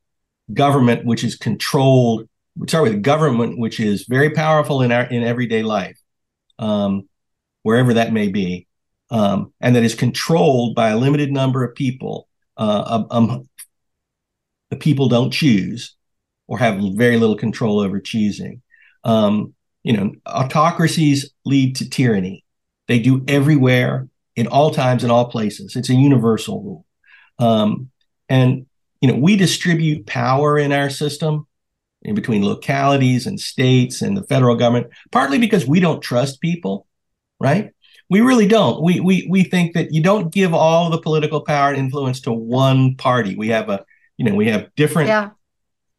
government, 0.52 1.06
which 1.06 1.24
is 1.24 1.36
controlled, 1.36 2.28
sorry, 2.68 2.90
with 2.90 3.04
government, 3.04 3.60
which 3.60 3.80
is 3.80 4.08
very 4.10 4.32
powerful 4.32 4.82
in 4.82 4.92
our 4.92 5.04
in 5.04 5.22
everyday 5.22 5.62
life, 5.62 6.00
um, 6.58 7.08
wherever 7.62 7.94
that 7.94 8.12
may 8.12 8.28
be, 8.28 8.66
um, 9.12 9.54
and 9.62 9.76
that 9.76 9.84
is 9.84 9.94
controlled 9.94 10.74
by 10.74 10.90
a 10.90 10.98
limited 10.98 11.32
number 11.32 11.64
of 11.64 11.76
people. 11.76 12.28
Uh, 12.58 13.04
um, 13.12 13.48
the 14.72 14.78
people 14.78 15.10
don't 15.10 15.32
choose 15.32 15.96
or 16.48 16.58
have 16.58 16.82
very 16.96 17.18
little 17.18 17.38
control 17.38 17.80
over 17.80 18.00
choosing. 18.00 18.64
Um, 19.04 19.54
you 19.84 19.94
know, 19.94 20.14
autocracies 20.26 21.30
lead 21.46 21.76
to 21.76 21.90
tyranny. 21.90 22.44
They 22.88 22.98
do 22.98 23.24
everywhere 23.28 24.08
in 24.36 24.48
all 24.48 24.72
times 24.72 25.04
and 25.04 25.12
all 25.12 25.30
places. 25.30 25.76
It's 25.76 25.90
a 25.90 25.96
universal 25.96 26.64
rule. 26.64 26.86
Um, 27.40 27.90
and 28.30 28.66
you 29.02 29.12
know, 29.12 29.18
we 29.18 29.36
distribute 29.36 30.06
power 30.06 30.58
in 30.58 30.72
our 30.72 30.90
system 30.90 31.48
in 32.04 32.16
between 32.16 32.44
localities 32.44 33.28
and 33.28 33.40
states 33.40 34.02
and 34.02 34.16
the 34.16 34.24
federal 34.24 34.56
government, 34.56 34.88
partly 35.12 35.38
because 35.38 35.68
we 35.68 35.80
don't 35.80 36.02
trust 36.02 36.42
people, 36.42 36.88
right? 37.40 37.72
We 38.10 38.22
really 38.22 38.48
don't. 38.48 38.84
We 38.84 39.00
we 39.00 39.28
we 39.30 39.44
think 39.44 39.74
that 39.74 39.94
you 39.94 40.04
don't 40.04 40.34
give 40.34 40.54
all 40.54 40.90
the 40.90 41.02
political 41.02 41.42
power 41.42 41.70
and 41.70 41.78
influence 41.78 42.22
to 42.22 42.32
one 42.32 42.96
party. 42.96 43.36
We 43.36 43.50
have 43.50 43.70
a, 43.70 43.86
you 44.18 44.26
know, 44.26 44.36
we 44.36 44.48
have 44.50 44.74
different 44.76 45.08
yeah. 45.08 45.30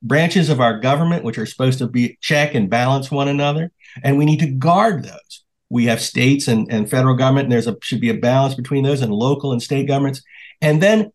branches 0.03 0.51
of 0.51 0.61
our 0.61 0.79
government 0.79 1.25
which 1.25 1.39
are 1.39 1.47
supposed 1.47 1.79
to 1.79 1.87
be 1.87 2.19
check 2.21 2.55
and 2.55 2.69
balance 2.69 3.11
one 3.11 3.29
another, 3.29 3.73
and 4.05 4.19
we 4.19 4.27
need 4.27 4.41
to 4.41 4.51
guard 4.51 5.05
those 5.05 5.42
we 5.73 5.87
have 5.87 6.03
states 6.03 6.49
and, 6.49 6.71
and 6.71 6.91
federal 6.91 7.17
government, 7.17 7.45
and 7.45 7.53
there's 7.53 7.67
a 7.67 7.75
should 7.81 8.01
be 8.01 8.11
a 8.11 8.15
balance 8.15 8.55
between 8.55 8.85
those 8.85 9.01
and 9.01 9.11
local 9.11 9.53
and 9.53 9.63
state 9.63 9.89
governments. 9.89 10.23
And 10.61 10.83
then 10.83 11.11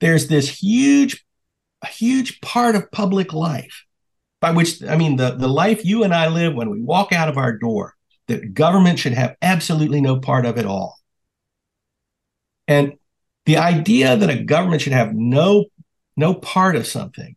there's 0.00 0.26
this 0.26 0.48
huge, 0.48 1.24
huge 1.86 2.40
part 2.40 2.74
of 2.74 2.90
public 2.90 3.32
life 3.32 3.84
by 4.40 4.50
which 4.50 4.82
I 4.82 4.96
mean 4.96 5.14
the, 5.14 5.36
the 5.36 5.46
life 5.46 5.84
you 5.84 6.02
and 6.02 6.12
I 6.12 6.26
live 6.26 6.54
when 6.54 6.70
we 6.70 6.82
walk 6.82 7.12
out 7.12 7.28
of 7.28 7.38
our 7.38 7.56
door, 7.56 7.94
that 8.26 8.52
government 8.52 8.98
should 8.98 9.12
have 9.12 9.36
absolutely 9.42 10.00
no 10.00 10.18
part 10.18 10.44
of 10.44 10.58
it 10.58 10.66
all. 10.66 10.98
And 12.66 12.94
the 13.46 13.58
idea 13.58 14.16
that 14.16 14.28
a 14.28 14.42
government 14.42 14.82
should 14.82 14.92
have 14.92 15.14
no 15.14 15.66
no 16.16 16.34
part 16.34 16.74
of 16.74 16.84
something 16.84 17.36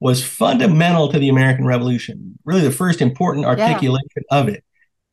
was 0.00 0.22
fundamental 0.22 1.10
to 1.10 1.18
the 1.18 1.30
American 1.30 1.64
Revolution, 1.64 2.38
really 2.44 2.60
the 2.60 2.70
first 2.70 3.00
important 3.00 3.46
articulation 3.46 4.08
yeah. 4.30 4.38
of 4.38 4.48
it 4.48 4.64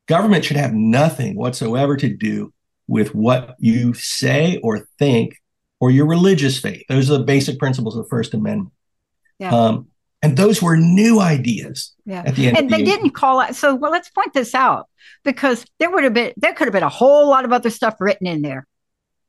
government 0.08 0.44
should 0.44 0.56
have 0.56 0.74
nothing 0.74 1.36
whatsoever 1.36 1.96
to 1.96 2.08
do 2.08 2.52
with 2.88 3.14
what 3.14 3.54
you 3.58 3.94
say 3.94 4.58
or 4.62 4.88
think 4.98 5.36
or 5.78 5.90
your 5.90 6.06
religious 6.06 6.58
faith. 6.58 6.82
Those 6.88 7.10
are 7.10 7.18
the 7.18 7.24
basic 7.24 7.58
principles 7.58 7.96
of 7.96 8.04
the 8.04 8.08
First 8.08 8.34
Amendment. 8.34 8.72
Yeah. 9.38 9.54
Um, 9.54 9.88
and 10.20 10.36
those 10.36 10.60
were 10.60 10.76
new 10.76 11.20
ideas 11.20 11.94
yeah. 12.04 12.24
at 12.26 12.34
the 12.34 12.48
end. 12.48 12.58
And 12.58 12.70
the 12.70 12.78
they 12.78 12.82
didn't 12.82 13.10
call 13.10 13.40
it. 13.40 13.54
So, 13.54 13.76
well, 13.76 13.92
let's 13.92 14.10
point 14.10 14.32
this 14.32 14.54
out 14.54 14.88
because 15.22 15.64
there 15.78 15.90
would 15.90 16.02
have 16.02 16.14
been, 16.14 16.32
there 16.36 16.54
could 16.54 16.66
have 16.66 16.72
been 16.72 16.82
a 16.82 16.88
whole 16.88 17.28
lot 17.28 17.44
of 17.44 17.52
other 17.52 17.70
stuff 17.70 17.94
written 18.00 18.26
in 18.26 18.42
there. 18.42 18.66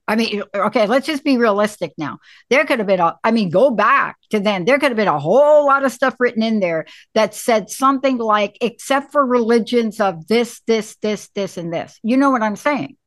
I 0.10 0.16
mean, 0.16 0.42
okay, 0.56 0.88
let's 0.88 1.06
just 1.06 1.24
be 1.24 1.38
realistic 1.38 1.94
now. 1.96 2.18
There 2.50 2.66
could 2.66 2.80
have 2.80 2.88
been 2.88 3.00
a, 3.00 3.16
I 3.24 3.30
mean, 3.30 3.52
go 3.52 3.70
back 3.70 4.18
to 4.32 4.40
then. 4.40 4.66
There 4.66 4.80
could 4.80 4.90
have 4.90 4.98
been 4.98 5.08
a 5.08 5.20
whole 5.20 5.68
lot 5.68 5.86
of 5.86 5.92
stuff 5.92 6.16
written 6.20 6.42
in 6.42 6.60
there 6.60 6.88
that 7.14 7.36
said 7.36 7.70
something 7.70 8.18
like, 8.18 8.58
except 8.60 9.12
for 9.12 9.24
religions 9.24 10.00
of 10.00 10.28
this, 10.28 10.62
this, 10.66 10.96
this, 11.04 11.30
this, 11.36 11.58
and 11.58 11.72
this. 11.72 12.00
You 12.02 12.18
know 12.18 12.32
what 12.32 12.42
I'm 12.42 12.56
saying? 12.56 12.98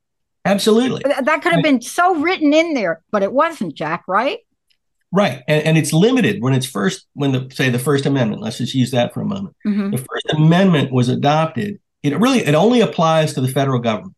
Absolutely. 0.45 1.03
That 1.03 1.43
could 1.43 1.53
have 1.53 1.65
been 1.65 1.83
so 1.83 2.21
written 2.21 2.55
in 2.55 2.73
there, 2.75 3.03
but 3.11 3.25
it 3.25 3.33
wasn't, 3.33 3.75
Jack, 3.75 4.05
right? 4.07 4.39
Right. 5.11 5.43
And, 5.49 5.65
and 5.65 5.79
it's 5.79 5.93
limited 5.93 6.41
when 6.41 6.55
it's 6.55 6.67
first, 6.67 7.07
when 7.15 7.33
the, 7.33 7.49
say, 7.53 7.69
the 7.69 7.81
First 7.81 8.07
Amendment, 8.07 8.43
let's 8.43 8.59
just 8.59 8.75
use 8.75 8.93
that 8.93 9.13
for 9.13 9.23
a 9.23 9.27
moment. 9.27 9.57
Mm-hmm. 9.67 9.91
The 9.91 9.99
First 9.99 10.37
Amendment 10.37 10.93
was 10.93 11.09
adopted. 11.09 11.81
It 12.05 12.17
really, 12.21 12.47
it 12.47 12.55
only 12.55 12.81
applies 12.81 13.35
to 13.35 13.41
the 13.41 13.49
federal 13.49 13.81
government. 13.81 14.15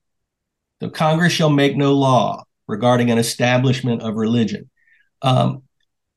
The 0.80 0.90
Congress 0.90 1.32
shall 1.32 1.50
make 1.50 1.78
no 1.78 1.94
law 1.94 2.44
regarding 2.66 3.10
an 3.10 3.18
establishment 3.18 4.02
of 4.02 4.16
religion. 4.16 4.70
Um, 5.22 5.62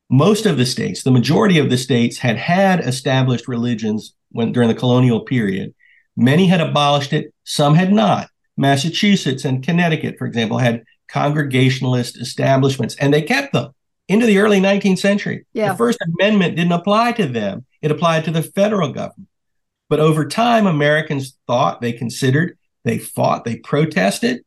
most 0.10 0.46
of 0.46 0.58
the 0.58 0.66
states, 0.66 1.04
the 1.04 1.12
majority 1.12 1.60
of 1.60 1.70
the 1.70 1.78
states, 1.78 2.18
had 2.18 2.38
had 2.38 2.80
established 2.80 3.48
religions 3.48 4.14
when 4.32 4.52
during 4.52 4.70
the 4.70 4.76
colonial 4.76 5.22
period. 5.22 5.74
Many 6.16 6.48
had 6.48 6.62
abolished 6.62 7.14
it, 7.14 7.34
some 7.44 7.76
had 7.76 7.92
not. 7.92 8.30
Massachusetts 8.56 9.46
and 9.46 9.64
Connecticut, 9.64 10.16
for 10.18 10.26
example, 10.26 10.58
had 10.58 10.84
congregationalist 11.08 12.20
establishments, 12.20 12.96
and 12.96 13.14
they 13.14 13.22
kept 13.22 13.54
them 13.54 13.74
into 14.08 14.26
the 14.26 14.40
early 14.40 14.60
19th 14.60 15.00
century. 15.00 15.46
Yeah. 15.54 15.72
The 15.72 15.78
First 15.78 16.00
Amendment 16.02 16.56
didn't 16.56 16.72
apply 16.72 17.14
to 17.14 17.28
them, 17.28 17.66
it 17.82 17.92
applied 17.92 18.26
to 18.26 18.32
the 18.32 18.44
federal 18.44 18.92
government. 18.92 19.30
But 19.90 20.00
over 20.00 20.28
time, 20.28 20.68
Americans 20.68 21.38
thought, 21.48 21.82
they 21.82 21.94
considered, 21.94 22.58
they 22.84 22.98
fought, 22.98 23.46
they 23.46 23.58
protested, 23.58 24.44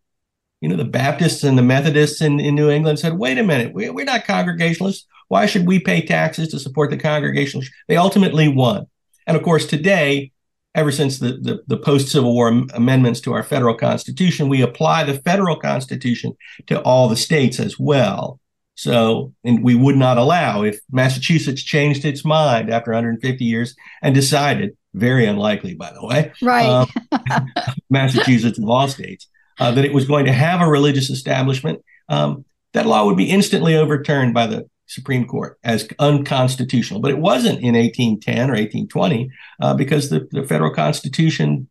You 0.61 0.69
know, 0.69 0.77
the 0.77 0.85
Baptists 0.85 1.43
and 1.43 1.57
the 1.57 1.63
Methodists 1.63 2.21
in, 2.21 2.39
in 2.39 2.55
New 2.55 2.71
England 2.71 2.99
said, 2.99 3.19
wait 3.19 3.39
a 3.39 3.43
minute, 3.43 3.73
we, 3.73 3.89
we're 3.91 4.05
not 4.05 4.27
Congregationalists. 4.27 5.07
Why 5.29 5.47
should 5.47 5.67
we 5.67 5.79
pay 5.79 6.05
taxes 6.05 6.49
to 6.49 6.59
support 6.59 6.91
the 6.91 6.99
Congregationalists? 6.99 7.73
They 7.89 7.97
ultimately 7.97 8.49
won. 8.49 8.87
And 9.27 9.37
of 9.37 9.43
course, 9.43 9.67
today, 9.67 10.33
ever 10.75 10.93
since 10.93 11.19
the, 11.19 11.33
the, 11.33 11.63
the 11.67 11.77
post 11.77 12.09
Civil 12.09 12.35
War 12.35 12.49
amendments 12.75 13.21
to 13.23 13.33
our 13.33 13.43
federal 13.43 13.75
constitution, 13.75 14.49
we 14.49 14.61
apply 14.61 15.05
the 15.05 15.21
federal 15.21 15.57
constitution 15.57 16.37
to 16.67 16.81
all 16.83 17.09
the 17.09 17.17
states 17.17 17.59
as 17.59 17.79
well. 17.79 18.41
So, 18.75 19.35
and 19.45 19.63
we 19.63 19.75
would 19.75 19.97
not 19.97 20.17
allow 20.17 20.63
if 20.63 20.81
Massachusetts 20.91 21.63
changed 21.63 22.05
its 22.05 22.25
mind 22.25 22.71
after 22.71 22.93
150 22.93 23.45
years 23.45 23.77
and 24.03 24.15
decided, 24.15 24.77
very 24.95 25.27
unlikely, 25.27 25.75
by 25.75 25.93
the 25.93 26.05
way, 26.05 26.33
right? 26.43 26.67
Um, 26.67 27.47
Massachusetts 27.91 28.59
of 28.59 28.69
all 28.69 28.89
states, 28.89 29.29
uh, 29.61 29.71
that 29.73 29.85
it 29.85 29.93
was 29.93 30.07
going 30.07 30.25
to 30.25 30.33
have 30.33 30.61
a 30.61 30.69
religious 30.69 31.11
establishment. 31.11 31.85
Um, 32.09 32.45
that 32.73 32.87
law 32.87 33.05
would 33.05 33.17
be 33.17 33.31
instantly 33.31 33.77
overturned 33.77 34.35
by 34.35 34.47
the 34.47 34.69
Supreme 34.87 35.27
Court 35.27 35.59
as 35.63 35.89
unconstitutional. 35.99 37.01
But 37.01 37.13
it 37.13 37.19
wasn't 37.19 37.61
in 37.61 37.75
1810 37.75 38.51
or 38.51 38.55
1820 38.55 39.31
uh, 39.61 39.75
because 39.75 40.11
the, 40.11 40.27
the 40.33 40.45
federal 40.45 40.75
Constitution, 40.75 41.69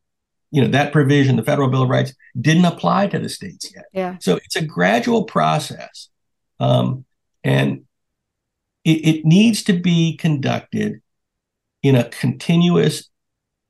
you 0.52 0.62
know, 0.62 0.70
that 0.70 0.94
provision, 0.94 1.36
the 1.36 1.44
Federal 1.44 1.70
Bill 1.70 1.84
of 1.84 1.90
Rights, 1.90 2.14
didn't 2.40 2.66
apply 2.66 3.08
to 3.08 3.20
the 3.20 3.28
states 3.28 3.74
yet. 3.76 3.86
Yeah. 3.92 4.18
So 4.22 4.38
it's 4.38 4.56
a 4.56 4.66
gradual 4.66 5.26
process. 5.26 6.10
Um, 6.60 7.06
and 7.44 7.86
it, 8.86 9.08
it 9.08 9.26
needs 9.26 9.64
to 9.64 9.74
be 9.74 10.16
conducted 10.16 11.02
in 11.84 11.96
a 11.96 12.06
continuous, 12.06 13.10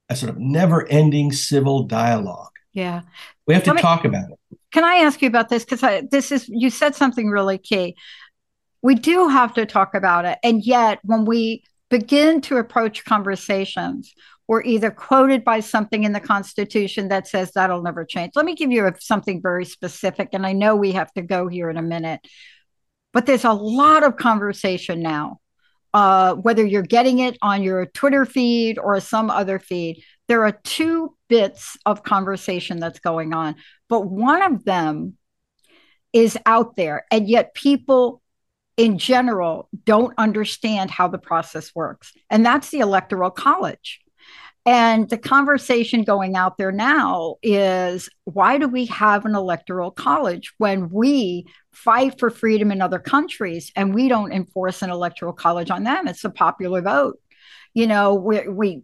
a 0.09 0.15
sort 0.15 0.29
of 0.29 0.37
never 0.39 0.87
ending 0.87 1.31
civil 1.31 1.83
dialogue. 1.83 2.51
Yeah. 2.73 3.01
We 3.47 3.53
have 3.53 3.63
to 3.63 3.73
talk 3.73 4.05
about 4.05 4.31
it. 4.31 4.39
Can 4.71 4.83
I 4.83 4.95
ask 4.97 5.21
you 5.21 5.27
about 5.27 5.49
this? 5.49 5.65
Because 5.65 6.03
this 6.11 6.31
is, 6.31 6.47
you 6.47 6.69
said 6.69 6.95
something 6.95 7.29
really 7.29 7.57
key. 7.57 7.95
We 8.81 8.95
do 8.95 9.27
have 9.27 9.53
to 9.55 9.65
talk 9.65 9.95
about 9.95 10.25
it. 10.25 10.37
And 10.43 10.63
yet, 10.63 10.99
when 11.03 11.25
we 11.25 11.63
begin 11.89 12.41
to 12.41 12.57
approach 12.57 13.03
conversations, 13.03 14.13
we're 14.47 14.63
either 14.63 14.89
quoted 14.91 15.43
by 15.43 15.59
something 15.59 16.03
in 16.03 16.13
the 16.13 16.19
Constitution 16.19 17.09
that 17.09 17.27
says 17.27 17.51
that'll 17.51 17.81
never 17.81 18.05
change. 18.05 18.33
Let 18.35 18.45
me 18.45 18.55
give 18.55 18.71
you 18.71 18.85
a, 18.87 18.93
something 18.99 19.41
very 19.41 19.65
specific. 19.65 20.29
And 20.33 20.45
I 20.45 20.53
know 20.53 20.75
we 20.75 20.93
have 20.93 21.11
to 21.13 21.21
go 21.21 21.47
here 21.47 21.69
in 21.69 21.77
a 21.77 21.83
minute. 21.83 22.21
But 23.11 23.25
there's 23.25 23.43
a 23.43 23.53
lot 23.53 24.03
of 24.03 24.17
conversation 24.17 25.01
now, 25.01 25.39
uh, 25.93 26.35
whether 26.35 26.63
you're 26.63 26.83
getting 26.83 27.19
it 27.19 27.37
on 27.41 27.63
your 27.63 27.87
Twitter 27.87 28.25
feed 28.25 28.77
or 28.77 28.99
some 28.99 29.31
other 29.31 29.57
feed. 29.57 30.03
There 30.27 30.45
are 30.45 30.59
two 30.63 31.15
bits 31.29 31.77
of 31.85 32.03
conversation 32.03 32.79
that's 32.79 32.99
going 32.99 33.33
on, 33.33 33.55
but 33.87 34.01
one 34.01 34.41
of 34.41 34.65
them 34.65 35.15
is 36.11 36.37
out 36.45 36.75
there, 36.75 37.05
and 37.11 37.29
yet 37.29 37.53
people 37.53 38.21
in 38.75 38.97
general 38.97 39.69
don't 39.85 40.13
understand 40.17 40.89
how 40.89 41.07
the 41.07 41.17
process 41.17 41.73
works. 41.75 42.13
And 42.29 42.45
that's 42.45 42.69
the 42.69 42.79
Electoral 42.79 43.29
College. 43.29 44.01
And 44.65 45.09
the 45.09 45.17
conversation 45.17 46.03
going 46.03 46.35
out 46.35 46.57
there 46.57 46.71
now 46.71 47.37
is 47.41 48.09
why 48.25 48.57
do 48.57 48.67
we 48.67 48.85
have 48.85 49.25
an 49.25 49.33
electoral 49.33 49.89
college 49.89 50.53
when 50.57 50.89
we 50.89 51.45
fight 51.71 52.19
for 52.19 52.29
freedom 52.29 52.71
in 52.71 52.81
other 52.81 52.99
countries 52.99 53.71
and 53.75 53.95
we 53.95 54.09
don't 54.09 54.33
enforce 54.33 54.81
an 54.81 54.89
electoral 54.89 55.33
college 55.33 55.71
on 55.71 55.83
them? 55.83 56.07
It's 56.07 56.23
a 56.23 56.29
popular 56.29 56.81
vote. 56.81 57.19
You 57.73 57.87
know, 57.87 58.15
we, 58.15 58.47
we, 58.47 58.81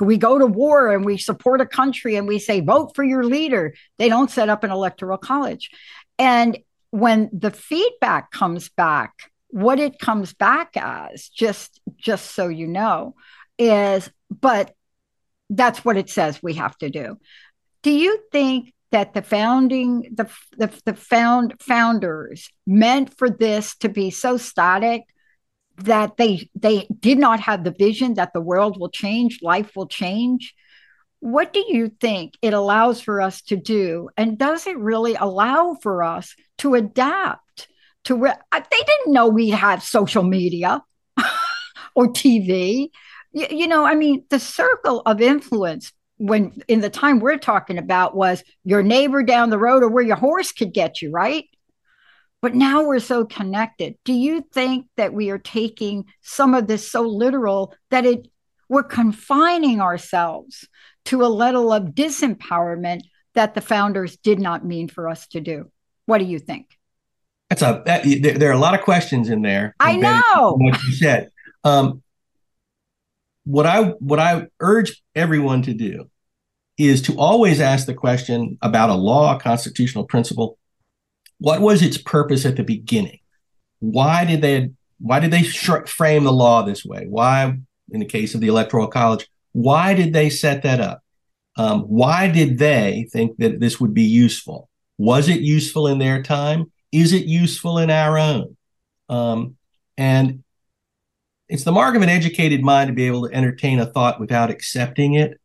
we 0.00 0.16
go 0.16 0.38
to 0.38 0.46
war 0.46 0.92
and 0.92 1.04
we 1.04 1.18
support 1.18 1.60
a 1.60 1.66
country 1.66 2.16
and 2.16 2.26
we 2.26 2.38
say, 2.38 2.60
vote 2.60 2.94
for 2.94 3.04
your 3.04 3.24
leader. 3.24 3.74
They 3.98 4.08
don't 4.08 4.30
set 4.30 4.48
up 4.48 4.64
an 4.64 4.70
electoral 4.70 5.18
college. 5.18 5.70
And 6.18 6.58
when 6.90 7.30
the 7.32 7.50
feedback 7.50 8.30
comes 8.30 8.68
back, 8.68 9.30
what 9.48 9.78
it 9.78 9.98
comes 9.98 10.32
back 10.32 10.76
as, 10.76 11.28
just 11.28 11.80
just 11.96 12.32
so 12.32 12.48
you 12.48 12.66
know, 12.66 13.14
is 13.58 14.10
but 14.28 14.74
that's 15.50 15.84
what 15.84 15.96
it 15.96 16.10
says 16.10 16.42
we 16.42 16.54
have 16.54 16.76
to 16.78 16.90
do. 16.90 17.18
Do 17.82 17.92
you 17.92 18.18
think 18.32 18.72
that 18.90 19.14
the 19.14 19.22
founding 19.22 20.12
the 20.14 20.28
the, 20.56 20.70
the 20.84 20.94
found 20.94 21.54
founders 21.60 22.48
meant 22.66 23.16
for 23.16 23.30
this 23.30 23.76
to 23.76 23.88
be 23.88 24.10
so 24.10 24.36
static 24.36 25.02
that 25.78 26.16
they 26.16 26.48
they 26.54 26.86
did 27.00 27.18
not 27.18 27.40
have 27.40 27.64
the 27.64 27.74
vision 27.76 28.14
that 28.14 28.32
the 28.32 28.40
world 28.40 28.78
will 28.78 28.90
change, 28.90 29.40
life 29.42 29.72
will 29.74 29.88
change? 29.88 30.54
What 31.20 31.52
do 31.52 31.64
you 31.66 31.90
think 32.00 32.34
it 32.42 32.52
allows 32.52 33.00
for 33.00 33.20
us 33.20 33.40
to 33.42 33.56
do? 33.56 34.10
And 34.16 34.38
does 34.38 34.66
it 34.66 34.78
really 34.78 35.14
allow 35.14 35.76
for 35.82 36.02
us 36.02 36.34
to 36.58 36.74
adapt 36.74 37.68
to 38.04 38.14
where 38.14 38.38
uh, 38.52 38.60
they 38.70 38.76
didn't 38.76 39.14
know 39.14 39.28
we 39.28 39.50
have 39.50 39.82
social 39.82 40.22
media 40.22 40.82
or 41.94 42.08
TV? 42.08 42.90
you, 43.34 43.46
you 43.50 43.68
know, 43.68 43.84
I 43.84 43.94
mean, 43.94 44.24
the 44.30 44.38
circle 44.38 45.02
of 45.04 45.20
influence 45.20 45.92
when 46.16 46.62
in 46.68 46.80
the 46.80 46.88
time 46.88 47.18
we're 47.18 47.38
talking 47.38 47.76
about 47.76 48.16
was 48.16 48.42
your 48.62 48.82
neighbor 48.82 49.22
down 49.24 49.50
the 49.50 49.58
road 49.58 49.82
or 49.82 49.88
where 49.88 50.04
your 50.04 50.16
horse 50.16 50.52
could 50.52 50.72
get 50.72 51.02
you, 51.02 51.10
right? 51.10 51.44
But 52.44 52.54
now 52.54 52.84
we're 52.84 52.98
so 52.98 53.24
connected. 53.24 53.94
Do 54.04 54.12
you 54.12 54.42
think 54.52 54.88
that 54.98 55.14
we 55.14 55.30
are 55.30 55.38
taking 55.38 56.04
some 56.20 56.52
of 56.52 56.66
this 56.66 56.92
so 56.92 57.00
literal 57.00 57.74
that 57.88 58.04
it 58.04 58.28
we're 58.68 58.82
confining 58.82 59.80
ourselves 59.80 60.68
to 61.06 61.24
a 61.24 61.26
level 61.26 61.72
of 61.72 61.94
disempowerment 61.94 63.00
that 63.32 63.54
the 63.54 63.62
founders 63.62 64.18
did 64.18 64.40
not 64.40 64.62
mean 64.62 64.88
for 64.88 65.08
us 65.08 65.26
to 65.28 65.40
do? 65.40 65.70
What 66.04 66.18
do 66.18 66.24
you 66.24 66.38
think? 66.38 66.66
That's 67.48 67.62
a 67.62 67.82
that, 67.86 68.04
there, 68.04 68.50
are 68.50 68.52
a 68.52 68.58
lot 68.58 68.74
of 68.74 68.82
questions 68.82 69.30
in 69.30 69.40
there. 69.40 69.74
I 69.80 69.96
know 69.96 70.58
what 70.58 70.82
you 70.84 70.92
said. 70.92 71.30
Um, 71.64 72.02
what 73.44 73.64
I 73.64 73.84
what 74.00 74.18
I 74.18 74.48
urge 74.60 75.02
everyone 75.14 75.62
to 75.62 75.72
do 75.72 76.10
is 76.76 77.00
to 77.02 77.16
always 77.16 77.58
ask 77.58 77.86
the 77.86 77.94
question 77.94 78.58
about 78.60 78.90
a 78.90 78.94
law, 78.94 79.34
a 79.34 79.40
constitutional 79.40 80.04
principle. 80.04 80.58
What 81.38 81.60
was 81.60 81.82
its 81.82 81.98
purpose 81.98 82.44
at 82.46 82.56
the 82.56 82.64
beginning? 82.64 83.20
Why 83.80 84.24
did 84.24 84.40
they 84.40 84.70
why 84.98 85.20
did 85.20 85.30
they 85.30 85.42
sh- 85.42 85.70
frame 85.86 86.24
the 86.24 86.32
law 86.32 86.62
this 86.62 86.84
way? 86.84 87.06
Why, 87.08 87.58
in 87.90 88.00
the 88.00 88.06
case 88.06 88.34
of 88.34 88.40
the 88.40 88.48
Electoral 88.48 88.86
College, 88.86 89.28
why 89.52 89.94
did 89.94 90.12
they 90.12 90.30
set 90.30 90.62
that 90.62 90.80
up? 90.80 91.02
Um, 91.56 91.82
why 91.82 92.28
did 92.28 92.58
they 92.58 93.08
think 93.12 93.36
that 93.38 93.60
this 93.60 93.78
would 93.80 93.94
be 93.94 94.02
useful? 94.02 94.68
Was 94.98 95.28
it 95.28 95.40
useful 95.40 95.86
in 95.86 95.98
their 95.98 96.22
time? 96.22 96.72
Is 96.90 97.12
it 97.12 97.26
useful 97.26 97.78
in 97.78 97.90
our 97.90 98.18
own? 98.18 98.56
Um, 99.08 99.56
and 99.96 100.42
it's 101.48 101.64
the 101.64 101.72
mark 101.72 101.94
of 101.94 102.02
an 102.02 102.08
educated 102.08 102.62
mind 102.62 102.88
to 102.88 102.94
be 102.94 103.06
able 103.06 103.28
to 103.28 103.34
entertain 103.34 103.78
a 103.78 103.86
thought 103.86 104.20
without 104.20 104.50
accepting 104.50 105.14
it. 105.14 105.38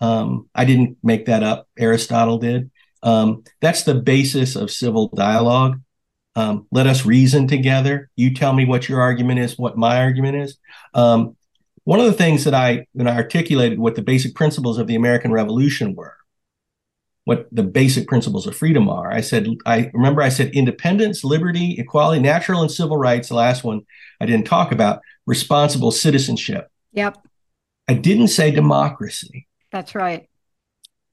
Um, 0.00 0.48
I 0.54 0.64
didn't 0.64 0.98
make 1.02 1.26
that 1.26 1.42
up. 1.42 1.68
Aristotle 1.78 2.38
did. 2.38 2.70
Um, 3.02 3.44
that's 3.60 3.84
the 3.84 3.94
basis 3.94 4.56
of 4.56 4.70
civil 4.70 5.08
dialogue. 5.08 5.80
Um, 6.36 6.66
let 6.70 6.86
us 6.86 7.04
reason 7.04 7.48
together. 7.48 8.10
You 8.16 8.32
tell 8.34 8.52
me 8.52 8.64
what 8.64 8.88
your 8.88 9.00
argument 9.00 9.40
is, 9.40 9.58
what 9.58 9.76
my 9.76 10.00
argument 10.00 10.36
is. 10.36 10.58
Um, 10.94 11.36
one 11.84 12.00
of 12.00 12.06
the 12.06 12.12
things 12.12 12.44
that 12.44 12.54
I, 12.54 12.86
when 12.92 13.08
I 13.08 13.16
articulated 13.16 13.78
what 13.78 13.94
the 13.94 14.02
basic 14.02 14.34
principles 14.34 14.78
of 14.78 14.86
the 14.86 14.94
American 14.94 15.32
Revolution 15.32 15.94
were, 15.94 16.14
what 17.24 17.48
the 17.50 17.62
basic 17.62 18.06
principles 18.06 18.46
of 18.46 18.54
freedom 18.54 18.88
are. 18.88 19.10
I 19.10 19.20
said, 19.20 19.48
I 19.66 19.90
remember 19.94 20.22
I 20.22 20.28
said 20.28 20.50
independence, 20.50 21.24
liberty, 21.24 21.76
equality, 21.78 22.20
natural 22.20 22.62
and 22.62 22.70
civil 22.70 22.98
rights. 22.98 23.28
The 23.28 23.34
last 23.34 23.64
one 23.64 23.82
I 24.20 24.26
didn't 24.26 24.46
talk 24.46 24.70
about, 24.70 25.00
responsible 25.26 25.90
citizenship. 25.90 26.70
Yep. 26.92 27.18
I 27.88 27.94
didn't 27.94 28.28
say 28.28 28.50
democracy. 28.50 29.48
That's 29.72 29.94
right. 29.94 30.28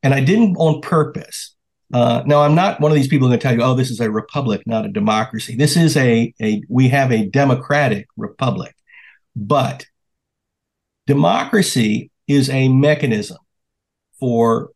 And 0.03 0.13
I 0.13 0.19
didn't 0.19 0.55
on 0.57 0.81
purpose. 0.81 1.54
Uh, 1.93 2.23
now, 2.25 2.41
I'm 2.41 2.55
not 2.55 2.81
one 2.81 2.91
of 2.91 2.95
these 2.95 3.07
people 3.07 3.27
going 3.27 3.39
to 3.39 3.43
tell 3.43 3.55
you, 3.55 3.61
oh, 3.61 3.75
this 3.75 3.91
is 3.91 3.99
a 3.99 4.09
republic, 4.09 4.63
not 4.65 4.85
a 4.85 4.89
democracy. 4.89 5.55
This 5.55 5.77
is 5.77 5.95
a, 5.95 6.33
a 6.41 6.61
we 6.67 6.89
have 6.89 7.11
a 7.11 7.27
democratic 7.27 8.07
republic. 8.17 8.75
But 9.35 9.85
democracy 11.05 12.11
is 12.27 12.49
a 12.49 12.69
mechanism 12.69 13.37
for 14.19 14.71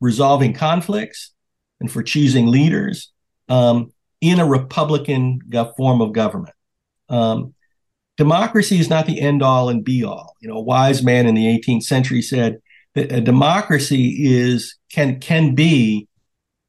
resolving 0.00 0.54
conflicts 0.54 1.32
and 1.80 1.90
for 1.90 2.02
choosing 2.02 2.46
leaders 2.46 3.12
um, 3.48 3.92
in 4.20 4.40
a 4.40 4.46
Republican 4.46 5.40
form 5.76 6.00
of 6.00 6.12
government. 6.12 6.54
Um, 7.08 7.54
democracy 8.16 8.78
is 8.78 8.90
not 8.90 9.06
the 9.06 9.20
end 9.20 9.42
all 9.42 9.68
and 9.68 9.84
be 9.84 10.04
all. 10.04 10.34
You 10.40 10.48
know, 10.48 10.56
a 10.56 10.62
wise 10.62 11.02
man 11.02 11.26
in 11.26 11.34
the 11.34 11.46
18th 11.46 11.84
century 11.84 12.22
said 12.22 12.58
that 12.94 13.12
a 13.12 13.20
democracy 13.20 14.16
is 14.18 14.76
can 14.90 15.20
can 15.20 15.54
be 15.54 16.07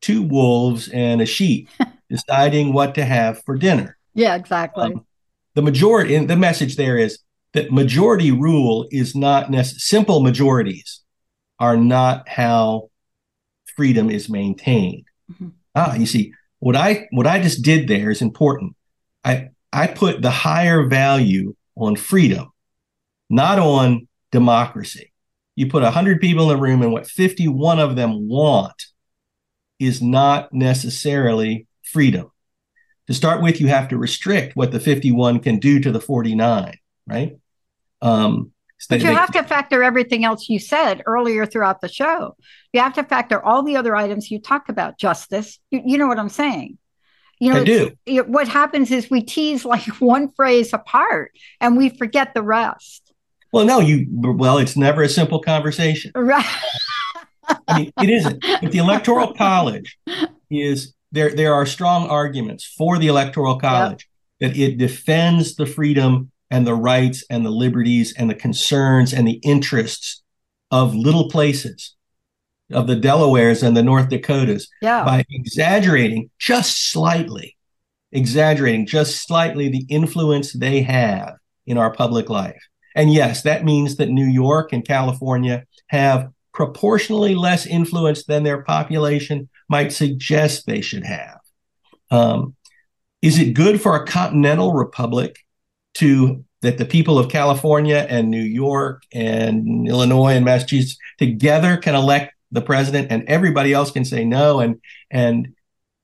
two 0.01 0.21
wolves 0.21 0.89
and 0.89 1.21
a 1.21 1.25
sheep 1.25 1.69
deciding 2.09 2.73
what 2.73 2.95
to 2.95 3.05
have 3.05 3.43
for 3.43 3.57
dinner. 3.57 3.97
Yeah, 4.13 4.35
exactly. 4.35 4.93
Um, 4.93 5.05
the 5.55 5.61
majority, 5.61 6.15
and 6.15 6.29
the 6.29 6.35
message 6.35 6.75
there 6.75 6.97
is 6.97 7.19
that 7.53 7.71
majority 7.71 8.31
rule 8.31 8.87
is 8.91 9.15
not 9.15 9.49
necessary. 9.49 9.79
Simple 9.79 10.21
majorities 10.21 11.01
are 11.59 11.77
not 11.77 12.27
how 12.29 12.89
freedom 13.75 14.09
is 14.09 14.29
maintained. 14.29 15.05
Mm-hmm. 15.31 15.49
ah, 15.75 15.95
you 15.95 16.05
see, 16.05 16.33
what 16.59 16.75
I 16.75 17.07
what 17.11 17.27
I 17.27 17.41
just 17.41 17.63
did 17.63 17.87
there 17.87 18.09
is 18.09 18.21
important. 18.21 18.75
I 19.23 19.49
I 19.71 19.87
put 19.87 20.21
the 20.21 20.31
higher 20.31 20.87
value 20.87 21.55
on 21.75 21.95
freedom, 21.95 22.49
not 23.29 23.59
on 23.59 24.07
democracy. 24.31 25.11
You 25.55 25.67
put 25.67 25.83
100 25.83 26.21
people 26.21 26.49
in 26.49 26.57
a 26.57 26.61
room 26.61 26.81
and 26.81 26.91
what 26.91 27.07
51 27.07 27.79
of 27.79 27.95
them 27.95 28.29
want 28.29 28.81
is 29.79 30.01
not 30.01 30.53
necessarily 30.53 31.67
freedom. 31.83 32.31
To 33.07 33.13
start 33.13 33.41
with, 33.41 33.59
you 33.59 33.67
have 33.67 33.87
to 33.89 33.97
restrict 33.97 34.55
what 34.55 34.71
the 34.71 34.79
51 34.79 35.39
can 35.39 35.57
do 35.57 35.79
to 35.79 35.91
the 35.91 36.01
49, 36.01 36.77
right? 37.07 37.37
Um, 38.01 38.51
but 38.87 39.01
you 39.01 39.07
have 39.07 39.31
to 39.31 39.43
factor 39.43 39.83
everything 39.83 40.23
else 40.23 40.47
you 40.47 40.59
said 40.59 41.03
earlier 41.05 41.45
throughout 41.45 41.81
the 41.81 41.89
show. 41.89 42.37
You 42.71 42.79
have 42.81 42.93
to 42.93 43.03
factor 43.03 43.43
all 43.43 43.63
the 43.63 43.75
other 43.75 43.95
items 43.95 44.31
you 44.31 44.39
talked 44.39 44.69
about, 44.69 44.97
justice. 44.97 45.59
You, 45.69 45.81
you 45.85 45.97
know 45.97 46.07
what 46.07 46.19
I'm 46.19 46.29
saying? 46.29 46.77
You 47.39 47.53
know, 47.53 47.61
I 47.61 47.63
do. 47.65 47.91
It, 48.05 48.29
what 48.29 48.47
happens 48.47 48.91
is 48.91 49.09
we 49.09 49.21
tease 49.21 49.65
like 49.65 49.85
one 49.99 50.31
phrase 50.31 50.73
apart 50.73 51.31
and 51.59 51.77
we 51.77 51.89
forget 51.89 52.33
the 52.33 52.43
rest. 52.43 53.11
Well, 53.51 53.65
no, 53.65 53.79
you. 53.79 54.05
Well, 54.11 54.59
it's 54.59 54.77
never 54.77 55.01
a 55.01 55.09
simple 55.09 55.41
conversation. 55.41 56.11
Right. 56.15 56.45
I 57.67 57.79
mean, 57.79 57.93
it 58.01 58.09
isn't. 58.09 58.43
But 58.61 58.71
the 58.71 58.79
Electoral 58.79 59.33
College 59.33 59.97
is 60.49 60.93
there. 61.11 61.29
There 61.29 61.53
are 61.53 61.65
strong 61.65 62.07
arguments 62.07 62.65
for 62.65 62.97
the 62.97 63.07
Electoral 63.07 63.59
College 63.59 64.07
yep. 64.39 64.53
that 64.53 64.59
it 64.59 64.77
defends 64.77 65.55
the 65.55 65.65
freedom 65.65 66.31
and 66.51 66.65
the 66.65 66.75
rights 66.75 67.23
and 67.29 67.45
the 67.45 67.51
liberties 67.51 68.13
and 68.17 68.29
the 68.29 68.35
concerns 68.35 69.13
and 69.13 69.27
the 69.27 69.39
interests 69.43 70.23
of 70.71 70.95
little 70.95 71.29
places, 71.29 71.95
of 72.71 72.87
the 72.87 72.95
Delawares 72.95 73.63
and 73.63 73.75
the 73.75 73.83
North 73.83 74.09
Dakotas, 74.09 74.67
yeah. 74.81 75.03
by 75.03 75.23
exaggerating 75.29 76.29
just 76.39 76.91
slightly, 76.91 77.55
exaggerating 78.11 78.85
just 78.85 79.25
slightly 79.25 79.69
the 79.69 79.85
influence 79.89 80.53
they 80.53 80.81
have 80.81 81.35
in 81.65 81.77
our 81.77 81.91
public 81.91 82.29
life. 82.29 82.61
And 82.95 83.13
yes, 83.13 83.43
that 83.43 83.63
means 83.63 83.97
that 83.97 84.09
New 84.09 84.25
York 84.25 84.73
and 84.73 84.85
California 84.85 85.65
have 85.87 86.29
proportionally 86.53 87.35
less 87.35 87.65
influence 87.65 88.25
than 88.25 88.43
their 88.43 88.63
population 88.63 89.49
might 89.67 89.91
suggest 89.91 90.65
they 90.65 90.81
should 90.81 91.03
have. 91.03 91.39
Um, 92.11 92.55
is 93.21 93.37
it 93.37 93.53
good 93.53 93.81
for 93.81 93.95
a 93.95 94.05
continental 94.05 94.73
republic 94.73 95.37
to 95.95 96.43
that 96.61 96.77
the 96.77 96.85
people 96.85 97.17
of 97.17 97.29
California 97.29 98.05
and 98.09 98.29
New 98.29 98.41
York 98.41 99.03
and 99.13 99.87
Illinois 99.87 100.33
and 100.33 100.45
Massachusetts 100.45 100.97
together 101.17 101.77
can 101.77 101.95
elect 101.95 102.33
the 102.51 102.61
president 102.61 103.11
and 103.11 103.23
everybody 103.27 103.73
else 103.73 103.91
can 103.91 104.03
say 104.03 104.25
no 104.25 104.59
and 104.59 104.81
and 105.11 105.53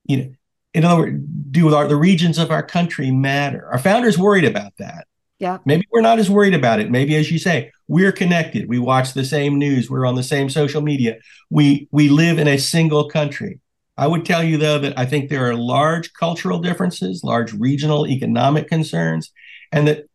you 0.06 0.18
know 0.18 0.34
in 0.74 0.86
other 0.86 1.02
words 1.02 1.24
do 1.52 1.74
our, 1.74 1.88
the 1.88 1.96
regions 1.96 2.38
of 2.38 2.52
our 2.52 2.64
country 2.64 3.12
matter? 3.12 3.68
Our 3.72 3.80
founders 3.80 4.18
worried 4.18 4.46
about 4.46 4.74
that. 4.78 5.08
Yeah. 5.40 5.58
Maybe 5.66 5.88
we're 5.92 6.02
not 6.02 6.20
as 6.20 6.30
worried 6.30 6.54
about 6.54 6.80
it. 6.80 6.92
Maybe 6.92 7.16
as 7.16 7.32
you 7.32 7.40
say 7.40 7.72
we're 7.88 8.12
connected 8.12 8.68
we 8.68 8.80
watch 8.80 9.14
the 9.14 9.26
same 9.26 9.58
news 9.58 9.90
we're 9.90 10.06
on 10.06 10.16
the 10.16 10.24
same 10.24 10.50
social 10.50 10.82
media 10.82 11.18
we 11.50 11.88
we 11.92 12.10
live 12.10 12.40
in 12.40 12.48
a 12.48 12.58
single 12.58 13.10
country 13.10 13.60
I 13.98 14.08
would 14.08 14.26
tell 14.26 14.44
you, 14.44 14.58
though, 14.58 14.80
that 14.80 14.98
I 15.00 15.06
think 15.06 15.30
there 15.30 15.50
are 15.50 15.56
large 15.56 16.14
cultural 16.14 16.60
differences, 16.60 17.24
large 17.24 17.54
regional 17.54 18.08
economic 18.08 18.68
concerns, 18.68 19.32
and 19.72 19.88
that 19.88 20.06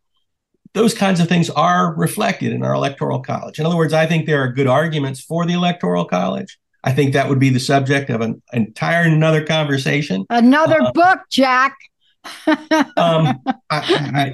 those 0.73 0.93
kinds 0.93 1.19
of 1.19 1.27
things 1.27 1.49
are 1.49 1.93
reflected 1.95 2.53
in 2.53 2.63
our 2.63 2.73
electoral 2.73 3.21
college. 3.21 3.59
In 3.59 3.65
other 3.65 3.75
words, 3.75 3.93
I 3.93 4.05
think 4.05 4.25
there 4.25 4.41
are 4.41 4.51
good 4.51 4.67
arguments 4.67 5.19
for 5.19 5.45
the 5.45 5.53
electoral 5.53 6.05
college. 6.05 6.57
I 6.83 6.93
think 6.93 7.13
that 7.13 7.27
would 7.27 7.39
be 7.39 7.49
the 7.49 7.59
subject 7.59 8.09
of 8.09 8.21
an 8.21 8.41
entire 8.53 9.03
another 9.03 9.45
conversation. 9.45 10.25
Another 10.29 10.81
uh, 10.81 10.91
book, 10.91 11.19
Jack. 11.29 11.75
um, 12.47 13.39
I, 13.47 13.53
I, 13.71 14.33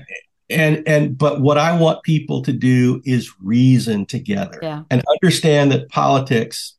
and 0.50 0.88
and 0.88 1.18
but 1.18 1.41
what 1.41 1.58
I 1.58 1.78
want 1.78 2.04
people 2.04 2.41
to 2.43 2.54
do 2.54 3.02
is 3.06 3.34
reason 3.41 4.06
together 4.06 4.60
yeah. 4.62 4.84
and 4.89 5.04
understand 5.16 5.72
that 5.72 5.89
politics. 5.89 6.74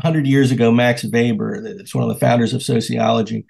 Hundred 0.00 0.26
years 0.26 0.50
ago, 0.50 0.72
Max 0.72 1.04
Weber, 1.04 1.60
that's 1.60 1.94
one 1.94 2.02
of 2.02 2.08
the 2.08 2.18
founders 2.18 2.54
of 2.54 2.62
sociology, 2.62 3.44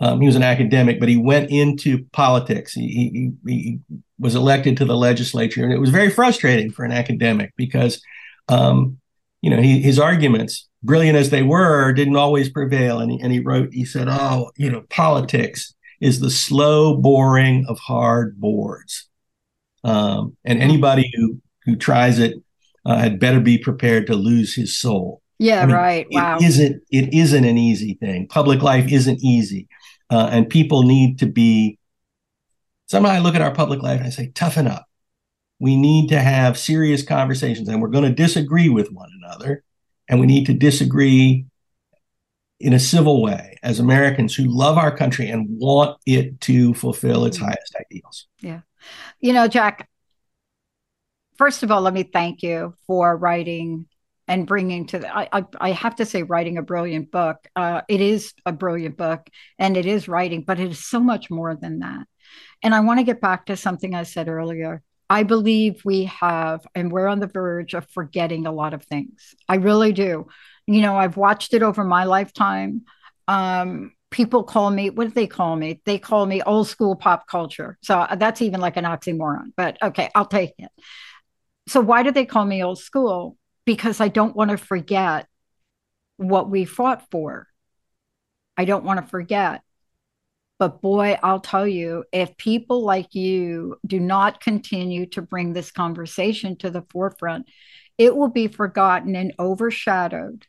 um, 0.00 0.20
he 0.20 0.26
was 0.26 0.36
an 0.36 0.42
academic, 0.42 1.00
but 1.00 1.08
he 1.08 1.16
went 1.16 1.50
into 1.50 2.04
politics. 2.12 2.72
He, 2.72 3.32
he, 3.44 3.52
he, 3.52 3.80
was 4.20 4.34
elected 4.34 4.76
to 4.76 4.84
the 4.84 4.96
legislature, 4.96 5.62
and 5.62 5.72
it 5.72 5.78
was 5.78 5.90
very 5.90 6.10
frustrating 6.10 6.72
for 6.72 6.84
an 6.84 6.90
academic 6.90 7.52
because, 7.56 8.02
um, 8.48 8.98
you 9.42 9.50
know, 9.50 9.62
he, 9.62 9.80
his 9.80 9.96
arguments, 9.96 10.68
brilliant 10.82 11.16
as 11.16 11.30
they 11.30 11.44
were, 11.44 11.92
didn't 11.92 12.16
always 12.16 12.48
prevail. 12.48 12.98
And 12.98 13.12
he, 13.12 13.20
and 13.20 13.32
he 13.32 13.38
wrote, 13.38 13.72
he 13.72 13.84
said, 13.84 14.08
"Oh, 14.08 14.50
you 14.56 14.72
know, 14.72 14.82
politics 14.90 15.72
is 16.00 16.20
the 16.20 16.30
slow 16.30 16.96
boring 16.96 17.64
of 17.68 17.78
hard 17.78 18.40
boards, 18.40 19.08
um, 19.84 20.36
and 20.44 20.62
anybody 20.62 21.10
who 21.14 21.40
who 21.64 21.76
tries 21.76 22.18
it 22.18 22.34
uh, 22.84 22.98
had 22.98 23.20
better 23.20 23.40
be 23.40 23.58
prepared 23.58 24.06
to 24.06 24.14
lose 24.14 24.54
his 24.54 24.78
soul." 24.78 25.22
Yeah, 25.38 25.62
I 25.62 25.66
mean, 25.66 25.76
right. 25.76 26.06
Wow. 26.10 26.38
It 26.38 26.44
isn't 26.44 26.82
it 26.90 27.14
isn't 27.14 27.44
an 27.44 27.58
easy 27.58 27.94
thing. 27.94 28.26
Public 28.28 28.62
life 28.62 28.90
isn't 28.90 29.20
easy 29.22 29.68
uh, 30.10 30.28
and 30.30 30.48
people 30.48 30.82
need 30.82 31.18
to 31.20 31.26
be. 31.26 31.78
Somehow 32.86 33.10
I 33.10 33.18
look 33.18 33.34
at 33.34 33.42
our 33.42 33.54
public 33.54 33.82
life 33.82 33.98
and 33.98 34.06
I 34.06 34.10
say, 34.10 34.30
toughen 34.34 34.66
up. 34.66 34.86
We 35.60 35.76
need 35.76 36.08
to 36.08 36.20
have 36.20 36.56
serious 36.56 37.02
conversations, 37.02 37.68
and 37.68 37.82
we're 37.82 37.88
going 37.88 38.04
to 38.04 38.14
disagree 38.14 38.68
with 38.68 38.92
one 38.92 39.10
another, 39.22 39.64
and 40.08 40.20
we 40.20 40.26
need 40.26 40.46
to 40.46 40.54
disagree 40.54 41.46
in 42.60 42.72
a 42.72 42.78
civil 42.78 43.22
way 43.22 43.56
as 43.62 43.78
Americans 43.78 44.34
who 44.34 44.44
love 44.44 44.78
our 44.78 44.94
country 44.94 45.28
and 45.30 45.46
want 45.48 45.96
it 46.06 46.40
to 46.42 46.74
fulfill 46.74 47.24
its 47.24 47.36
highest 47.36 47.76
ideals. 47.80 48.26
Yeah. 48.40 48.60
You 49.20 49.32
know, 49.32 49.46
Jack, 49.46 49.88
first 51.36 51.62
of 51.62 51.70
all, 51.70 51.80
let 51.80 51.94
me 51.94 52.02
thank 52.02 52.42
you 52.42 52.74
for 52.86 53.16
writing 53.16 53.86
and 54.26 54.46
bringing 54.46 54.86
to 54.86 54.98
the, 54.98 55.16
I, 55.16 55.28
I, 55.32 55.44
I 55.60 55.70
have 55.70 55.96
to 55.96 56.04
say 56.04 56.22
writing 56.22 56.58
a 56.58 56.62
brilliant 56.62 57.10
book. 57.10 57.48
Uh, 57.56 57.80
it 57.88 58.00
is 58.00 58.34
a 58.44 58.52
brilliant 58.52 58.96
book 58.96 59.28
and 59.58 59.76
it 59.76 59.86
is 59.86 60.08
writing 60.08 60.42
but 60.42 60.60
it 60.60 60.70
is 60.70 60.84
so 60.84 61.00
much 61.00 61.30
more 61.30 61.56
than 61.56 61.78
that. 61.80 62.06
And 62.62 62.74
i 62.74 62.80
want 62.80 62.98
to 62.98 63.04
get 63.04 63.20
back 63.20 63.46
to 63.46 63.56
something 63.56 63.94
i 63.94 64.02
said 64.02 64.28
earlier. 64.28 64.82
I 65.10 65.22
believe 65.22 65.80
we 65.86 66.04
have 66.04 66.66
and 66.74 66.92
we're 66.92 67.06
on 67.06 67.20
the 67.20 67.26
verge 67.26 67.72
of 67.72 67.88
forgetting 67.88 68.46
a 68.46 68.52
lot 68.52 68.74
of 68.74 68.84
things. 68.84 69.34
I 69.48 69.54
really 69.56 69.92
do 69.92 70.26
you 70.68 70.80
know 70.82 70.96
i've 70.96 71.16
watched 71.16 71.54
it 71.54 71.62
over 71.62 71.84
my 71.84 72.04
lifetime 72.04 72.82
um, 73.26 73.92
people 74.10 74.42
call 74.42 74.70
me 74.70 74.88
what 74.90 75.08
do 75.08 75.10
they 75.12 75.26
call 75.26 75.56
me 75.56 75.80
they 75.84 75.98
call 75.98 76.24
me 76.24 76.40
old 76.42 76.68
school 76.68 76.96
pop 76.96 77.26
culture 77.26 77.76
so 77.82 77.98
uh, 77.98 78.14
that's 78.14 78.40
even 78.40 78.60
like 78.60 78.76
an 78.76 78.84
oxymoron 78.84 79.52
but 79.56 79.76
okay 79.82 80.08
i'll 80.14 80.24
take 80.24 80.54
it 80.58 80.70
so 81.66 81.80
why 81.80 82.02
do 82.02 82.10
they 82.10 82.24
call 82.24 82.44
me 82.44 82.62
old 82.62 82.78
school 82.78 83.36
because 83.68 84.00
I 84.00 84.08
don't 84.08 84.34
want 84.34 84.50
to 84.50 84.56
forget 84.56 85.26
what 86.16 86.48
we 86.48 86.64
fought 86.64 87.02
for. 87.10 87.46
I 88.56 88.64
don't 88.64 88.82
want 88.82 88.98
to 88.98 89.06
forget. 89.06 89.60
But 90.58 90.80
boy, 90.80 91.18
I'll 91.22 91.40
tell 91.40 91.66
you, 91.66 92.04
if 92.10 92.34
people 92.38 92.82
like 92.82 93.14
you 93.14 93.76
do 93.86 94.00
not 94.00 94.40
continue 94.40 95.04
to 95.10 95.20
bring 95.20 95.52
this 95.52 95.70
conversation 95.70 96.56
to 96.56 96.70
the 96.70 96.82
forefront, 96.88 97.46
it 97.98 98.16
will 98.16 98.30
be 98.30 98.48
forgotten 98.48 99.14
and 99.14 99.34
overshadowed. 99.38 100.46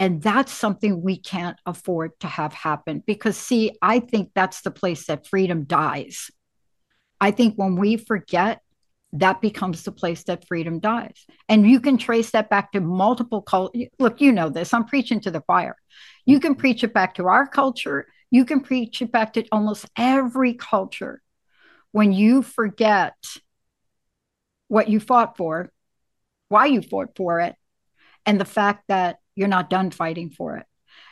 And 0.00 0.22
that's 0.22 0.52
something 0.52 1.02
we 1.02 1.18
can't 1.18 1.58
afford 1.66 2.18
to 2.20 2.28
have 2.28 2.52
happen 2.52 3.02
because, 3.06 3.36
see, 3.36 3.72
I 3.82 3.98
think 4.00 4.30
that's 4.34 4.60
the 4.60 4.70
place 4.70 5.06
that 5.06 5.26
freedom 5.26 5.64
dies. 5.64 6.30
I 7.20 7.32
think 7.32 7.56
when 7.56 7.76
we 7.76 7.96
forget 7.96 8.62
that 9.14 9.40
becomes 9.40 9.84
the 9.84 9.92
place 9.92 10.24
that 10.24 10.46
freedom 10.46 10.80
dies. 10.80 11.26
And 11.48 11.68
you 11.68 11.80
can 11.80 11.96
trace 11.96 12.30
that 12.32 12.50
back 12.50 12.72
to 12.72 12.80
multiple 12.80 13.40
cultures. 13.40 13.86
Look, 13.98 14.20
you 14.20 14.32
know 14.32 14.50
this. 14.50 14.74
I'm 14.74 14.84
preaching 14.84 15.20
to 15.20 15.30
the 15.30 15.40
choir. 15.40 15.76
You 16.26 16.40
can 16.40 16.54
preach 16.54 16.84
it 16.84 16.92
back 16.92 17.14
to 17.14 17.26
our 17.26 17.46
culture. 17.46 18.06
You 18.30 18.44
can 18.44 18.60
preach 18.60 19.00
it 19.00 19.10
back 19.10 19.32
to 19.34 19.46
almost 19.50 19.86
every 19.96 20.54
culture. 20.54 21.22
When 21.92 22.12
you 22.12 22.42
forget 22.42 23.14
what 24.68 24.88
you 24.88 25.00
fought 25.00 25.38
for, 25.38 25.72
why 26.50 26.66
you 26.66 26.82
fought 26.82 27.16
for 27.16 27.40
it, 27.40 27.54
and 28.26 28.38
the 28.38 28.44
fact 28.44 28.84
that 28.88 29.18
you're 29.38 29.48
not 29.48 29.70
done 29.70 29.90
fighting 29.90 30.30
for 30.30 30.56
it. 30.56 30.66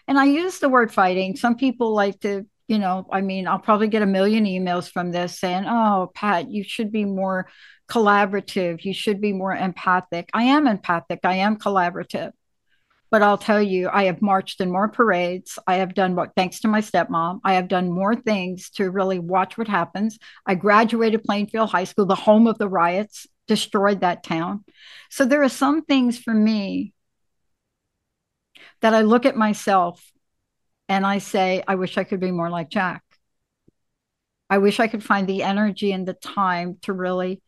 And 0.09 0.18
I 0.18 0.24
use 0.24 0.59
the 0.59 0.68
word 0.68 0.93
fighting. 0.93 1.37
Some 1.37 1.57
people 1.57 1.95
like 1.95 2.20
to 2.20 2.47
you 2.68 2.79
know, 2.79 3.07
I 3.12 3.20
mean, 3.20 3.47
I'll 3.47 3.59
probably 3.59 3.89
get 3.89 4.03
a 4.03 4.07
million 4.07 4.45
emails 4.45 4.91
from 4.91 5.12
this 5.12 5.39
saying, 5.39 5.64
oh, 5.66 6.11
Pat, 6.14 6.51
you 6.51 6.64
should 6.64 6.91
be 6.91 7.05
more 7.05 7.49
collaborative. 7.89 8.85
You 8.85 8.93
should 8.93 9.20
be 9.20 9.33
more 9.33 9.55
empathic. 9.55 10.29
I 10.33 10.45
am 10.45 10.66
empathic. 10.66 11.20
I 11.22 11.37
am 11.37 11.59
collaborative. 11.59 12.33
But 13.09 13.22
I'll 13.22 13.39
tell 13.39 13.62
you, 13.62 13.89
I 13.93 14.05
have 14.05 14.20
marched 14.20 14.61
in 14.61 14.72
more 14.72 14.89
parades. 14.89 15.61
I 15.64 15.77
have 15.77 15.95
done 15.95 16.16
what, 16.16 16.33
thanks 16.35 16.61
to 16.61 16.68
my 16.68 16.81
stepmom, 16.81 17.41
I 17.45 17.55
have 17.55 17.68
done 17.68 17.91
more 17.91 18.16
things 18.16 18.68
to 18.70 18.91
really 18.91 19.20
watch 19.20 19.57
what 19.57 19.68
happens. 19.68 20.18
I 20.45 20.57
graduated 20.57 21.22
Plainfield 21.22 21.70
High 21.70 21.85
School, 21.85 22.07
the 22.07 22.16
home 22.16 22.49
of 22.49 22.59
the 22.59 22.68
riots, 22.68 23.29
destroyed 23.47 24.01
that 24.01 24.24
town. 24.24 24.64
So 25.09 25.24
there 25.24 25.45
are 25.45 25.49
some 25.49 25.85
things 25.85 26.18
for 26.18 26.35
me 26.35 26.95
that 28.81 28.95
I 28.95 29.03
look 29.03 29.27
at 29.27 29.37
myself 29.37 30.03
and 30.89 31.07
I 31.07 31.18
say, 31.18 31.62
I 31.66 31.74
wish 31.74 31.99
I 31.99 32.05
could 32.05 32.20
be 32.20 32.31
more 32.31 32.51
like 32.51 32.70
Jack. 32.70 33.03
I 34.49 34.59
wish 34.59 34.79
I 34.79 34.87
could 34.87 35.03
find 35.03 35.27
the 35.27 35.43
energy 35.43 35.93
and 35.93 36.07
the 36.07 36.14
time 36.14 36.79
to 36.83 36.93
really, 36.93 37.43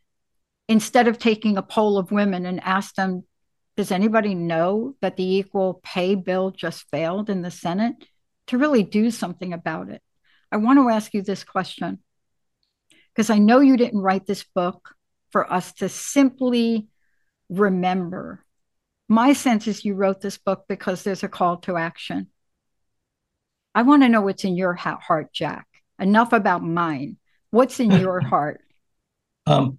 instead 0.69 1.07
of 1.07 1.19
taking 1.19 1.57
a 1.57 1.63
poll 1.63 1.99
of 1.99 2.11
women 2.11 2.45
and 2.47 2.63
ask 2.63 2.95
them, 2.95 3.25
does 3.77 3.93
anybody 3.93 4.35
know 4.35 4.97
that 5.01 5.17
the 5.17 5.37
equal 5.37 5.81
pay 5.85 6.17
bill 6.17 6.51
just 6.51 6.89
failed 6.91 7.31
in 7.31 7.43
the 7.43 7.51
Senate? 7.51 7.95
To 8.49 8.59
really 8.59 8.83
do 8.83 9.11
something 9.11 9.53
about 9.53 9.91
it. 9.91 10.03
I 10.51 10.57
want 10.57 10.79
to 10.79 10.89
ask 10.89 11.15
you 11.15 11.23
this 11.23 11.45
question 11.45 11.99
because 13.15 13.31
I 13.31 13.39
know 13.39 13.61
you 13.61 13.77
didn't 13.77 14.01
write 14.01 14.27
this 14.27 14.45
book 14.55 14.95
for 15.31 15.53
us 15.53 15.73
to 15.75 15.89
simply 15.89 16.89
remember. 17.49 18.45
My 19.09 19.33
sense 19.33 19.67
is 19.67 19.85
you 19.85 19.95
wrote 19.95 20.21
this 20.21 20.37
book 20.37 20.65
because 20.69 21.03
there's 21.03 21.23
a 21.23 21.29
call 21.29 21.59
to 21.59 21.77
action. 21.77 22.29
I 23.75 23.83
want 23.83 24.03
to 24.03 24.09
know 24.09 24.21
what's 24.21 24.45
in 24.45 24.57
your 24.57 24.75
heart, 24.75 25.33
Jack. 25.33 25.67
Enough 25.99 26.33
about 26.33 26.63
mine. 26.63 27.17
What's 27.51 27.81
in 27.81 27.91
your 27.91 28.21
heart? 28.33 28.61
Um, 29.47 29.79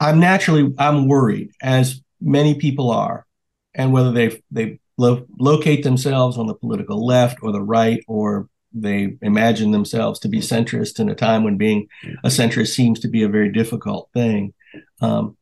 I'm 0.00 0.18
naturally 0.18 0.74
I'm 0.78 1.06
worried, 1.06 1.52
as 1.62 2.00
many 2.20 2.56
people 2.56 2.90
are, 2.90 3.26
and 3.74 3.92
whether 3.92 4.10
they 4.10 4.42
they 4.50 4.80
lo- 4.98 5.26
locate 5.38 5.84
themselves 5.84 6.36
on 6.36 6.46
the 6.46 6.54
political 6.54 7.06
left 7.06 7.38
or 7.42 7.52
the 7.52 7.62
right, 7.62 8.02
or 8.08 8.48
they 8.72 9.16
imagine 9.22 9.70
themselves 9.70 10.18
to 10.20 10.28
be 10.28 10.40
centrist 10.40 10.98
in 10.98 11.08
a 11.08 11.14
time 11.14 11.44
when 11.44 11.56
being 11.56 11.86
a 12.24 12.28
centrist 12.28 12.74
seems 12.74 12.98
to 13.00 13.08
be 13.08 13.22
a 13.22 13.28
very 13.28 13.52
difficult 13.52 14.10
thing. 14.12 14.52
Um, 15.00 15.36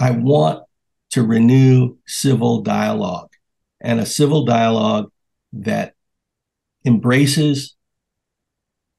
I 0.00 0.10
want 0.10 0.64
to 1.12 1.22
renew 1.22 1.96
civil 2.06 2.62
dialogue 2.62 3.30
and 3.80 4.00
a 4.00 4.06
civil 4.06 4.44
dialogue 4.44 5.10
that 5.52 5.94
embraces 6.84 7.76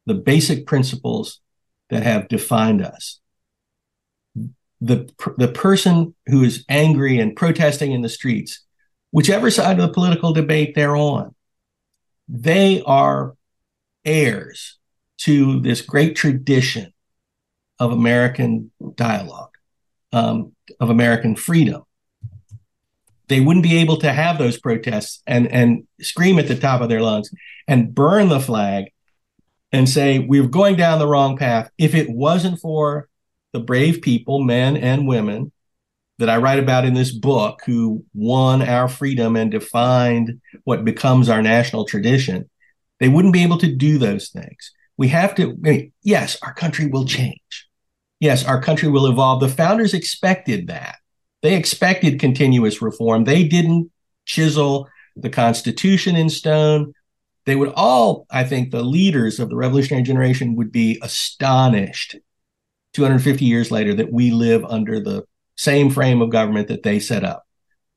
the 0.06 0.14
basic 0.14 0.66
principles 0.66 1.42
that 1.90 2.04
have 2.04 2.28
defined 2.28 2.82
us. 2.82 3.20
The, 4.82 5.10
the 5.38 5.48
person 5.48 6.14
who 6.28 6.44
is 6.44 6.66
angry 6.68 7.18
and 7.20 7.36
protesting 7.36 7.94
in 7.94 8.02
the 8.02 8.10
streets, 8.10 8.64
whichever 9.12 9.50
side 9.50 9.80
of 9.80 9.88
the 9.88 9.94
political 9.94 10.34
debate 10.34 10.76
they're 10.76 10.96
on, 10.96 11.34
they 12.28 12.82
are 12.86 13.36
heirs 14.06 14.78
to 15.20 15.62
this 15.62 15.82
great 15.82 16.16
tradition 16.16 16.94
of 17.80 17.92
American 17.92 18.72
dialogue, 18.96 19.56
um, 20.12 20.52
of 20.80 20.90
American 20.90 21.36
freedom. 21.36 21.84
They 23.28 23.40
wouldn't 23.40 23.64
be 23.64 23.78
able 23.78 23.98
to 23.98 24.12
have 24.12 24.38
those 24.38 24.60
protests 24.60 25.22
and, 25.26 25.48
and 25.48 25.88
scream 26.02 26.40
at 26.40 26.48
the 26.48 26.58
top 26.58 26.82
of 26.82 26.90
their 26.90 27.02
lungs 27.02 27.32
and 27.68 27.94
burn 27.94 28.30
the 28.30 28.40
flag 28.40 28.86
and 29.72 29.88
say, 29.88 30.20
we're 30.20 30.48
going 30.48 30.76
down 30.76 31.00
the 31.00 31.08
wrong 31.08 31.38
path. 31.38 31.70
If 31.78 31.96
it 31.96 32.10
wasn't 32.10 32.60
for 32.60 33.08
the 33.54 33.60
brave 33.60 34.02
people, 34.02 34.44
men 34.44 34.78
and 34.78 35.08
women, 35.08 35.52
that 36.20 36.30
I 36.30 36.38
write 36.38 36.60
about 36.60 36.86
in 36.86 36.94
this 36.94 37.12
book 37.12 37.62
who 37.66 38.06
won 38.14 38.62
our 38.62 38.88
freedom 38.88 39.36
and 39.36 39.50
defined 39.50 40.42
what 40.64 40.86
becomes 40.86 41.28
our 41.28 41.42
national 41.42 41.86
tradition, 41.86 42.50
they 43.00 43.10
wouldn't 43.10 43.34
be 43.34 43.44
able 43.44 43.58
to 43.58 43.76
do 43.76 43.98
those 43.98 44.30
things. 44.30 44.72
We 44.96 45.08
have 45.08 45.34
to, 45.36 45.52
I 45.52 45.70
mean, 45.70 45.92
yes, 46.04 46.38
our 46.44 46.54
country 46.54 46.86
will 46.86 47.06
change. 47.06 47.68
Yes, 48.20 48.46
our 48.46 48.62
country 48.62 48.90
will 48.90 49.08
evolve. 49.08 49.42
The 49.42 49.50
founders 49.50 49.94
expected 49.94 50.68
that. 50.68 50.98
They 51.44 51.56
expected 51.56 52.20
continuous 52.20 52.82
reform. 52.82 53.26
They 53.26 53.44
didn't 53.44 53.92
chisel 54.26 54.88
the 55.16 55.30
Constitution 55.30 56.16
in 56.16 56.30
stone. 56.30 56.94
They 57.46 57.58
would 57.58 57.74
all, 57.76 58.26
I 58.32 58.46
think, 58.46 58.72
the 58.72 58.82
leaders 58.82 59.40
of 59.40 59.50
the 59.50 59.58
revolutionary 59.58 60.04
generation 60.04 60.56
would 60.56 60.72
be 60.72 60.98
astonished 61.04 62.16
250 62.94 63.44
years 63.44 63.72
later 63.72 63.94
that 63.96 64.12
we 64.12 64.32
live 64.32 64.64
under 64.64 65.02
the 65.02 65.26
same 65.58 65.90
frame 65.90 66.22
of 66.22 66.30
government 66.30 66.70
that 66.70 66.84
they 66.84 67.00
set 67.00 67.26
up. 67.26 67.46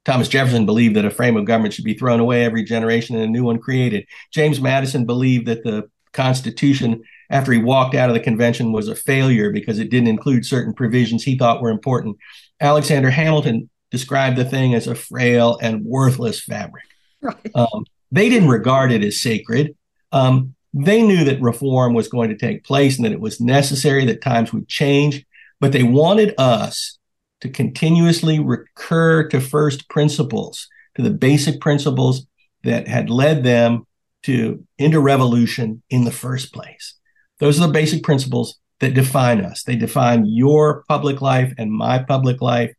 Thomas 0.04 0.28
Jefferson 0.28 0.66
believed 0.66 0.96
that 0.96 1.04
a 1.04 1.10
frame 1.10 1.36
of 1.36 1.44
government 1.44 1.74
should 1.74 1.84
be 1.84 1.94
thrown 1.94 2.18
away 2.18 2.44
every 2.44 2.64
generation 2.64 3.14
and 3.14 3.24
a 3.24 3.28
new 3.28 3.44
one 3.44 3.60
created. 3.60 4.06
James 4.32 4.60
Madison 4.60 5.06
believed 5.06 5.46
that 5.46 5.62
the 5.62 5.88
Constitution, 6.12 7.02
after 7.30 7.52
he 7.52 7.58
walked 7.58 7.94
out 7.94 8.08
of 8.08 8.14
the 8.14 8.20
convention, 8.20 8.72
was 8.72 8.88
a 8.88 8.96
failure 8.96 9.50
because 9.52 9.78
it 9.78 9.90
didn't 9.90 10.08
include 10.08 10.44
certain 10.46 10.72
provisions 10.72 11.22
he 11.22 11.38
thought 11.38 11.60
were 11.60 11.70
important. 11.70 12.16
Alexander 12.60 13.10
Hamilton 13.10 13.68
described 13.90 14.36
the 14.36 14.44
thing 14.44 14.74
as 14.74 14.86
a 14.86 14.94
frail 14.94 15.58
and 15.62 15.84
worthless 15.84 16.42
fabric. 16.42 16.84
Right. 17.20 17.50
Um, 17.54 17.84
they 18.10 18.28
didn't 18.28 18.48
regard 18.48 18.92
it 18.92 19.04
as 19.04 19.20
sacred. 19.20 19.76
Um, 20.12 20.54
they 20.72 21.02
knew 21.02 21.24
that 21.24 21.40
reform 21.40 21.94
was 21.94 22.08
going 22.08 22.28
to 22.30 22.36
take 22.36 22.64
place 22.64 22.96
and 22.96 23.04
that 23.04 23.12
it 23.12 23.20
was 23.20 23.40
necessary, 23.40 24.04
that 24.06 24.22
times 24.22 24.52
would 24.52 24.68
change, 24.68 25.24
but 25.60 25.72
they 25.72 25.82
wanted 25.82 26.34
us 26.38 26.98
to 27.40 27.48
continuously 27.48 28.38
recur 28.38 29.26
to 29.28 29.40
first 29.40 29.88
principles, 29.88 30.68
to 30.94 31.02
the 31.02 31.10
basic 31.10 31.60
principles 31.60 32.26
that 32.64 32.88
had 32.88 33.10
led 33.10 33.44
them 33.44 33.86
to 34.22 34.64
into 34.78 35.00
revolution 35.00 35.82
in 35.88 36.04
the 36.04 36.12
first 36.12 36.52
place. 36.52 36.94
Those 37.38 37.60
are 37.60 37.66
the 37.66 37.72
basic 37.72 38.02
principles 38.02 38.58
that 38.80 38.94
define 38.94 39.40
us. 39.40 39.62
They 39.62 39.76
define 39.76 40.26
your 40.26 40.84
public 40.88 41.20
life 41.20 41.52
and 41.58 41.72
my 41.72 42.02
public 42.02 42.42
life 42.42 42.74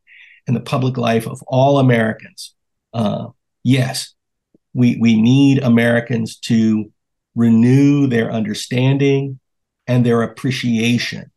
and 0.45 0.55
the 0.55 0.61
public 0.61 0.97
life 0.97 1.27
of 1.27 1.41
all 1.47 1.79
Americans. 1.79 2.53
Uh, 2.93 3.29
yes, 3.63 4.13
we 4.73 4.97
we 4.99 5.19
need 5.19 5.59
Americans 5.59 6.37
to 6.37 6.91
renew 7.35 8.07
their 8.07 8.31
understanding 8.31 9.39
and 9.85 10.05
their 10.05 10.21
appreciation 10.21 11.31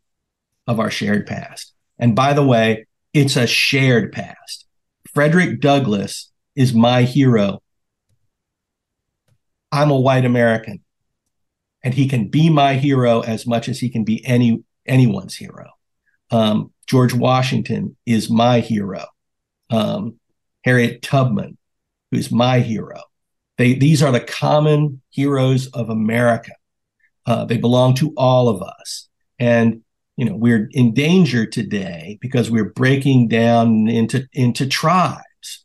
of 0.66 0.80
our 0.80 0.90
shared 0.90 1.26
past. 1.26 1.72
And 1.98 2.14
by 2.16 2.32
the 2.32 2.44
way, 2.44 2.86
it's 3.12 3.36
a 3.36 3.46
shared 3.46 4.12
past. 4.12 4.66
Frederick 5.12 5.60
Douglass 5.60 6.30
is 6.54 6.72
my 6.72 7.02
hero. 7.02 7.62
I'm 9.72 9.90
a 9.90 10.00
white 10.00 10.24
American, 10.24 10.80
and 11.82 11.94
he 11.94 12.08
can 12.08 12.28
be 12.28 12.50
my 12.50 12.74
hero 12.74 13.20
as 13.20 13.46
much 13.46 13.68
as 13.68 13.78
he 13.78 13.88
can 13.88 14.04
be 14.04 14.24
any 14.26 14.62
anyone's 14.86 15.36
hero. 15.36 15.70
Um, 16.30 16.72
George 16.86 17.14
Washington 17.14 17.96
is 18.06 18.30
my 18.30 18.60
hero. 18.60 19.06
Um, 19.70 20.18
Harriet 20.64 21.02
Tubman, 21.02 21.56
who's 22.10 22.30
my 22.30 22.60
hero. 22.60 23.00
They, 23.56 23.74
these 23.74 24.02
are 24.02 24.12
the 24.12 24.20
common 24.20 25.00
heroes 25.10 25.68
of 25.68 25.90
America. 25.90 26.52
Uh, 27.26 27.44
they 27.44 27.56
belong 27.56 27.94
to 27.96 28.12
all 28.16 28.48
of 28.48 28.62
us. 28.62 29.08
And 29.38 29.82
you 30.20 30.26
know 30.26 30.36
we're 30.36 30.68
in 30.72 30.92
danger 30.92 31.46
today 31.46 32.18
because 32.20 32.50
we're 32.50 32.72
breaking 32.72 33.28
down 33.28 33.88
into 33.88 34.28
into 34.34 34.66
tribes 34.66 35.64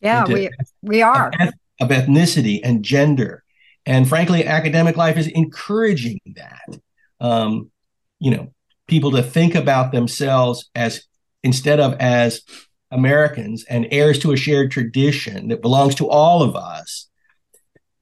yeah 0.00 0.20
into, 0.20 0.32
we 0.34 0.50
we 0.82 1.02
are 1.02 1.32
of, 1.40 1.52
of, 1.80 1.88
ethnicity 1.88 2.60
and 2.62 2.84
gender 2.84 3.42
and 3.86 4.08
frankly 4.08 4.44
academic 4.44 4.96
life 4.96 5.16
is 5.16 5.28
encouraging 5.28 6.20
that 6.34 6.78
um, 7.20 7.70
you 8.18 8.30
know 8.30 8.52
people 8.86 9.10
to 9.12 9.22
think 9.22 9.54
about 9.54 9.92
themselves 9.92 10.70
as 10.74 11.04
instead 11.42 11.80
of 11.80 11.94
as 11.94 12.42
americans 12.90 13.64
and 13.68 13.86
heirs 13.90 14.18
to 14.18 14.32
a 14.32 14.36
shared 14.36 14.70
tradition 14.70 15.48
that 15.48 15.62
belongs 15.62 15.94
to 15.94 16.08
all 16.08 16.42
of 16.42 16.54
us 16.54 17.08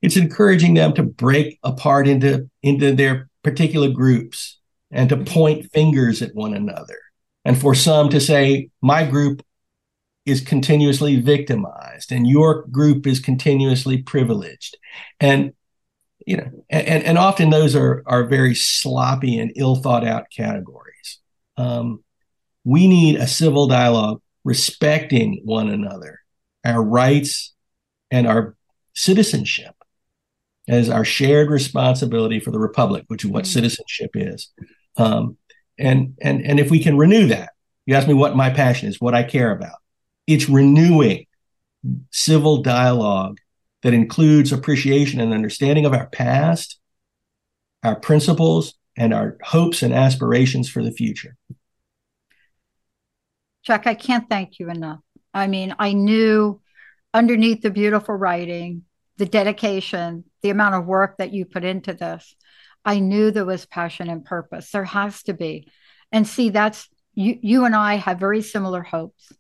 it's 0.02 0.16
encouraging 0.16 0.74
them 0.74 0.92
to 0.92 1.02
break 1.02 1.58
apart 1.62 2.06
into 2.06 2.50
into 2.62 2.94
their 2.94 3.28
particular 3.42 3.88
groups 3.88 4.58
and 4.90 5.08
to 5.08 5.16
point 5.16 5.70
fingers 5.72 6.22
at 6.22 6.34
one 6.34 6.54
another. 6.54 6.98
And 7.44 7.58
for 7.58 7.74
some 7.74 8.08
to 8.10 8.20
say, 8.20 8.70
my 8.80 9.04
group 9.04 9.42
is 10.24 10.40
continuously 10.40 11.20
victimized 11.20 12.12
and 12.12 12.26
your 12.26 12.66
group 12.68 13.06
is 13.06 13.20
continuously 13.20 14.02
privileged. 14.02 14.76
And 15.20 15.52
you 16.26 16.36
know, 16.36 16.50
and, 16.70 17.04
and 17.04 17.18
often 17.18 17.50
those 17.50 17.74
are 17.74 18.02
are 18.06 18.24
very 18.24 18.54
sloppy 18.54 19.38
and 19.38 19.52
ill 19.56 19.76
thought 19.76 20.06
out 20.06 20.26
categories. 20.34 21.20
Um, 21.56 22.02
we 22.64 22.88
need 22.88 23.16
a 23.16 23.26
civil 23.26 23.66
dialogue 23.66 24.20
respecting 24.44 25.40
one 25.44 25.68
another, 25.68 26.20
our 26.64 26.82
rights 26.82 27.52
and 28.10 28.26
our 28.26 28.56
citizenship 28.94 29.74
as 30.68 30.88
our 30.88 31.04
shared 31.04 31.50
responsibility 31.50 32.40
for 32.40 32.50
the 32.50 32.58
republic, 32.58 33.04
which 33.08 33.24
is 33.24 33.30
what 33.30 33.44
mm-hmm. 33.44 33.52
citizenship 33.52 34.10
is. 34.14 34.50
Um, 34.96 35.36
and 35.78 36.16
and 36.22 36.44
and 36.44 36.60
if 36.60 36.70
we 36.70 36.78
can 36.78 36.96
renew 36.96 37.26
that, 37.28 37.50
you 37.86 37.94
ask 37.94 38.08
me 38.08 38.14
what 38.14 38.36
my 38.36 38.50
passion 38.50 38.88
is, 38.88 39.00
what 39.00 39.14
I 39.14 39.24
care 39.24 39.50
about. 39.50 39.76
It's 40.26 40.48
renewing 40.48 41.26
civil 42.10 42.62
dialogue 42.62 43.38
that 43.84 43.94
includes 43.94 44.50
appreciation 44.50 45.20
and 45.20 45.32
understanding 45.32 45.84
of 45.84 45.92
our 45.92 46.06
past, 46.06 46.80
our 47.84 47.94
principles, 47.94 48.74
and 48.96 49.12
our 49.12 49.36
hopes 49.42 49.82
and 49.82 49.92
aspirations 49.92 50.68
for 50.68 50.82
the 50.82 50.90
future. 50.90 51.36
Jack, 53.62 53.86
I 53.86 53.94
can't 53.94 54.28
thank 54.28 54.58
you 54.58 54.70
enough. 54.70 55.00
I 55.32 55.46
mean, 55.46 55.74
I 55.78 55.92
knew 55.92 56.60
underneath 57.12 57.62
the 57.62 57.70
beautiful 57.70 58.14
writing 58.14 58.82
the 59.16 59.26
dedication, 59.26 60.24
the 60.42 60.50
amount 60.50 60.74
of 60.74 60.86
work 60.86 61.18
that 61.18 61.32
you 61.32 61.44
put 61.44 61.62
into 61.62 61.94
this, 61.94 62.34
I 62.84 62.98
knew 62.98 63.30
there 63.30 63.44
was 63.44 63.64
passion 63.64 64.08
and 64.08 64.24
purpose. 64.24 64.70
There 64.70 64.84
has 64.84 65.22
to 65.24 65.34
be. 65.34 65.68
And 66.10 66.26
see, 66.26 66.50
that's 66.50 66.88
you 67.14 67.38
you 67.40 67.64
and 67.64 67.76
I 67.76 67.94
have 67.94 68.18
very 68.18 68.42
similar 68.42 68.82
hopes. 68.82 69.32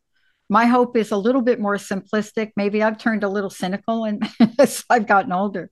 My 0.54 0.66
hope 0.66 0.96
is 0.96 1.10
a 1.10 1.16
little 1.16 1.42
bit 1.42 1.58
more 1.58 1.78
simplistic. 1.78 2.52
Maybe 2.54 2.80
I've 2.80 2.96
turned 2.96 3.24
a 3.24 3.28
little 3.28 3.50
cynical 3.50 4.04
and 4.04 4.22
as 4.60 4.84
I've 4.88 5.08
gotten 5.08 5.32
older. 5.32 5.68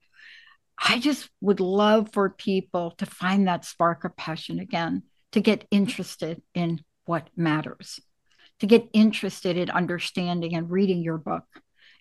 I 0.77 0.99
just 0.99 1.31
would 1.41 1.61
love 1.61 2.09
for 2.13 2.31
people 2.31 2.91
to 2.99 3.07
find 3.07 3.47
that 3.47 3.65
spark 3.65 4.03
of 4.03 4.17
passion 4.17 4.59
again, 4.59 5.05
to 5.31 5.41
get 5.41 5.69
interested 5.71 6.43
in 6.53 6.81
what 7.05 7.29
matters, 7.37 8.01
to 8.59 8.67
get 8.67 8.89
interested 8.93 9.57
in 9.57 9.71
understanding 9.71 10.57
and 10.57 10.69
reading 10.69 11.01
your 11.01 11.19
book 11.19 11.45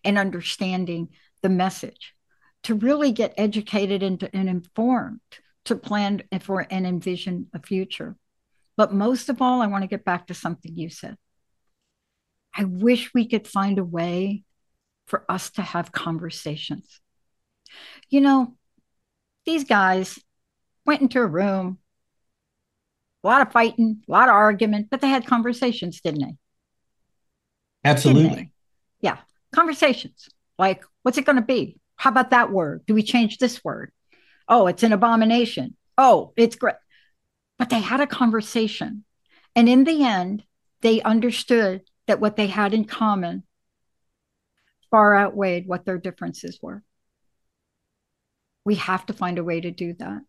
and 0.03 0.17
understanding 0.17 1.09
the 1.43 1.49
message, 1.49 2.15
to 2.63 2.73
really 2.73 3.11
get 3.11 3.35
educated 3.37 4.01
and, 4.01 4.27
and 4.33 4.49
informed, 4.49 5.19
to 5.65 5.75
plan 5.75 6.23
for 6.39 6.65
and 6.71 6.87
envision 6.87 7.45
a 7.53 7.61
future. 7.61 8.15
But 8.75 8.91
most 8.91 9.29
of 9.29 9.39
all, 9.39 9.61
I 9.61 9.67
want 9.67 9.83
to 9.83 9.87
get 9.87 10.03
back 10.03 10.25
to 10.25 10.33
something 10.33 10.75
you 10.75 10.89
said. 10.89 11.15
I 12.55 12.65
wish 12.65 13.13
we 13.13 13.27
could 13.27 13.47
find 13.47 13.79
a 13.79 13.83
way 13.83 14.43
for 15.07 15.25
us 15.29 15.51
to 15.51 15.61
have 15.61 15.91
conversations. 15.91 16.99
You 18.09 18.21
know, 18.21 18.55
these 19.45 19.63
guys 19.63 20.19
went 20.85 21.01
into 21.01 21.19
a 21.19 21.27
room, 21.27 21.79
a 23.23 23.27
lot 23.27 23.41
of 23.41 23.53
fighting, 23.53 24.03
a 24.07 24.11
lot 24.11 24.29
of 24.29 24.35
argument, 24.35 24.87
but 24.89 25.01
they 25.01 25.07
had 25.07 25.25
conversations, 25.25 26.01
didn't 26.01 26.21
they? 26.21 26.35
Absolutely. 27.83 28.23
Didn't 28.23 28.37
they? 28.37 28.51
Yeah, 29.01 29.17
conversations. 29.53 30.29
Like, 30.57 30.83
what's 31.03 31.17
it 31.17 31.25
going 31.25 31.37
to 31.37 31.41
be? 31.41 31.79
How 31.95 32.09
about 32.09 32.31
that 32.31 32.51
word? 32.51 32.83
Do 32.85 32.93
we 32.93 33.03
change 33.03 33.37
this 33.37 33.63
word? 33.63 33.91
Oh, 34.47 34.67
it's 34.67 34.83
an 34.83 34.93
abomination. 34.93 35.75
Oh, 35.97 36.33
it's 36.35 36.55
great. 36.55 36.75
But 37.57 37.69
they 37.69 37.79
had 37.79 38.01
a 38.01 38.07
conversation. 38.07 39.03
And 39.55 39.69
in 39.69 39.83
the 39.83 40.03
end, 40.03 40.43
they 40.81 41.01
understood 41.01 41.81
that 42.11 42.19
what 42.19 42.35
they 42.35 42.47
had 42.47 42.73
in 42.73 42.83
common 42.83 43.41
far 44.89 45.15
outweighed 45.15 45.65
what 45.65 45.85
their 45.85 45.97
differences 45.97 46.59
were. 46.61 46.83
We 48.65 48.75
have 48.75 49.05
to 49.05 49.13
find 49.13 49.37
a 49.37 49.45
way 49.45 49.61
to 49.61 49.71
do 49.71 49.93
that. 49.93 50.19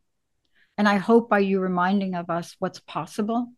And 0.78 0.88
I 0.88 0.98
hope 0.98 1.28
by 1.28 1.40
you 1.40 1.58
reminding 1.58 2.14
of 2.14 2.30
us 2.30 2.54
what's 2.60 2.78
possible, 2.78 3.48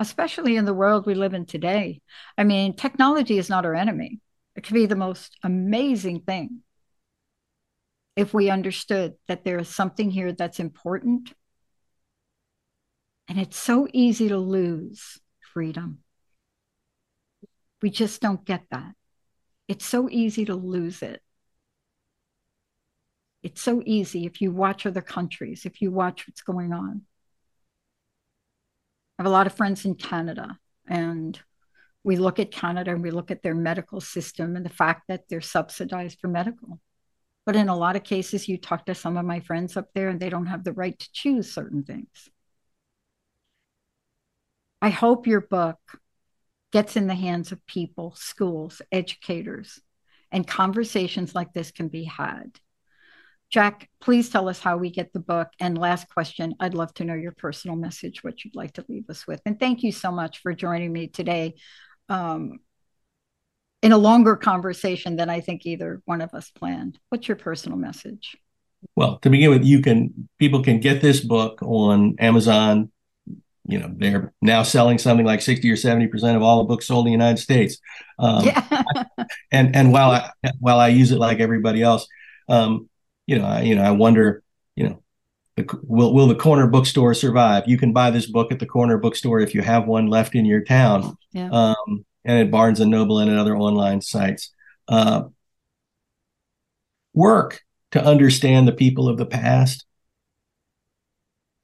especially 0.00 0.56
in 0.56 0.64
the 0.64 0.72
world 0.72 1.04
we 1.04 1.14
live 1.14 1.34
in 1.34 1.44
today. 1.44 2.00
I 2.38 2.44
mean, 2.44 2.74
technology 2.74 3.36
is 3.36 3.50
not 3.50 3.66
our 3.66 3.74
enemy, 3.74 4.22
it 4.54 4.62
can 4.62 4.72
be 4.72 4.86
the 4.86 4.96
most 4.96 5.36
amazing 5.42 6.20
thing 6.20 6.62
if 8.16 8.32
we 8.32 8.48
understood 8.48 9.16
that 9.28 9.44
there 9.44 9.58
is 9.58 9.68
something 9.68 10.10
here 10.10 10.32
that's 10.32 10.60
important. 10.60 11.34
And 13.28 13.38
it's 13.38 13.58
so 13.58 13.86
easy 13.92 14.30
to 14.30 14.38
lose 14.38 15.20
freedom. 15.52 15.98
We 17.82 17.90
just 17.90 18.20
don't 18.20 18.44
get 18.44 18.64
that. 18.70 18.94
It's 19.68 19.84
so 19.84 20.08
easy 20.10 20.44
to 20.46 20.54
lose 20.54 21.02
it. 21.02 21.20
It's 23.42 23.62
so 23.62 23.82
easy 23.84 24.26
if 24.26 24.40
you 24.40 24.50
watch 24.50 24.86
other 24.86 25.02
countries, 25.02 25.66
if 25.66 25.80
you 25.80 25.90
watch 25.90 26.26
what's 26.26 26.42
going 26.42 26.72
on. 26.72 27.02
I 29.18 29.22
have 29.22 29.26
a 29.26 29.30
lot 29.30 29.46
of 29.46 29.54
friends 29.54 29.84
in 29.84 29.94
Canada, 29.94 30.58
and 30.88 31.38
we 32.06 32.16
look 32.16 32.38
at 32.38 32.50
Canada 32.52 32.92
and 32.92 33.02
we 33.02 33.10
look 33.10 33.30
at 33.30 33.42
their 33.42 33.54
medical 33.54 34.00
system 34.00 34.56
and 34.56 34.64
the 34.64 34.70
fact 34.70 35.02
that 35.08 35.24
they're 35.28 35.40
subsidized 35.40 36.18
for 36.20 36.28
medical. 36.28 36.80
But 37.44 37.56
in 37.56 37.68
a 37.68 37.76
lot 37.76 37.96
of 37.96 38.04
cases, 38.04 38.48
you 38.48 38.58
talk 38.58 38.86
to 38.86 38.94
some 38.94 39.16
of 39.16 39.24
my 39.24 39.40
friends 39.40 39.76
up 39.76 39.88
there 39.94 40.08
and 40.08 40.20
they 40.20 40.30
don't 40.30 40.46
have 40.46 40.64
the 40.64 40.72
right 40.72 40.96
to 40.98 41.12
choose 41.12 41.52
certain 41.52 41.82
things. 41.82 42.28
I 44.82 44.90
hope 44.90 45.26
your 45.26 45.40
book 45.40 45.78
gets 46.76 46.94
in 46.94 47.06
the 47.06 47.14
hands 47.14 47.52
of 47.52 47.66
people, 47.66 48.12
schools, 48.18 48.82
educators, 48.92 49.80
and 50.30 50.46
conversations 50.46 51.34
like 51.34 51.50
this 51.54 51.70
can 51.70 51.88
be 51.88 52.04
had. 52.04 52.50
Jack, 53.50 53.88
please 53.98 54.28
tell 54.28 54.46
us 54.50 54.60
how 54.60 54.76
we 54.76 54.90
get 54.90 55.10
the 55.14 55.18
book. 55.18 55.48
And 55.58 55.78
last 55.78 56.06
question, 56.10 56.54
I'd 56.60 56.74
love 56.74 56.92
to 56.96 57.06
know 57.06 57.14
your 57.14 57.32
personal 57.32 57.78
message, 57.78 58.22
what 58.22 58.44
you'd 58.44 58.54
like 58.54 58.74
to 58.74 58.84
leave 58.90 59.08
us 59.08 59.26
with. 59.26 59.40
And 59.46 59.58
thank 59.58 59.84
you 59.84 59.90
so 59.90 60.10
much 60.10 60.42
for 60.42 60.52
joining 60.52 60.92
me 60.92 61.06
today 61.06 61.54
um, 62.10 62.58
in 63.80 63.92
a 63.92 63.96
longer 63.96 64.36
conversation 64.36 65.16
than 65.16 65.30
I 65.30 65.40
think 65.40 65.64
either 65.64 66.02
one 66.04 66.20
of 66.20 66.34
us 66.34 66.50
planned. 66.50 66.98
What's 67.08 67.26
your 67.26 67.38
personal 67.38 67.78
message? 67.78 68.36
Well, 68.94 69.18
to 69.20 69.30
begin 69.30 69.48
with, 69.48 69.64
you 69.64 69.80
can 69.80 70.28
people 70.38 70.62
can 70.62 70.80
get 70.80 71.00
this 71.00 71.20
book 71.20 71.62
on 71.62 72.16
Amazon. 72.18 72.92
You 73.68 73.78
know, 73.78 73.90
they're 73.96 74.32
now 74.40 74.62
selling 74.62 74.98
something 74.98 75.26
like 75.26 75.42
sixty 75.42 75.70
or 75.70 75.76
seventy 75.76 76.06
percent 76.06 76.36
of 76.36 76.42
all 76.42 76.58
the 76.58 76.68
books 76.68 76.86
sold 76.86 77.06
in 77.06 77.10
the 77.10 77.12
United 77.12 77.38
States. 77.38 77.78
Um, 78.18 78.44
yeah. 78.44 78.84
and 79.52 79.74
and 79.74 79.92
while 79.92 80.10
I 80.10 80.30
while 80.60 80.78
I 80.78 80.88
use 80.88 81.10
it 81.12 81.18
like 81.18 81.40
everybody 81.40 81.82
else, 81.82 82.06
um, 82.48 82.88
you 83.26 83.38
know, 83.38 83.44
I, 83.44 83.62
you 83.62 83.74
know, 83.74 83.82
I 83.82 83.90
wonder, 83.90 84.42
you 84.76 84.88
know, 84.88 85.02
the, 85.56 85.66
will 85.82 86.14
will 86.14 86.28
the 86.28 86.34
corner 86.34 86.66
bookstore 86.66 87.14
survive? 87.14 87.64
You 87.66 87.78
can 87.78 87.92
buy 87.92 88.10
this 88.10 88.26
book 88.26 88.52
at 88.52 88.60
the 88.60 88.66
corner 88.66 88.98
bookstore 88.98 89.40
if 89.40 89.54
you 89.54 89.62
have 89.62 89.86
one 89.86 90.06
left 90.06 90.34
in 90.34 90.44
your 90.44 90.62
town, 90.62 91.16
yeah. 91.32 91.48
um, 91.50 92.04
and 92.24 92.38
at 92.38 92.50
Barnes 92.50 92.80
and 92.80 92.90
Noble 92.90 93.18
and 93.18 93.30
at 93.30 93.38
other 93.38 93.56
online 93.56 94.00
sites. 94.00 94.52
Uh, 94.86 95.24
work 97.14 97.62
to 97.92 98.04
understand 98.04 98.68
the 98.68 98.72
people 98.72 99.08
of 99.08 99.16
the 99.16 99.26
past, 99.26 99.85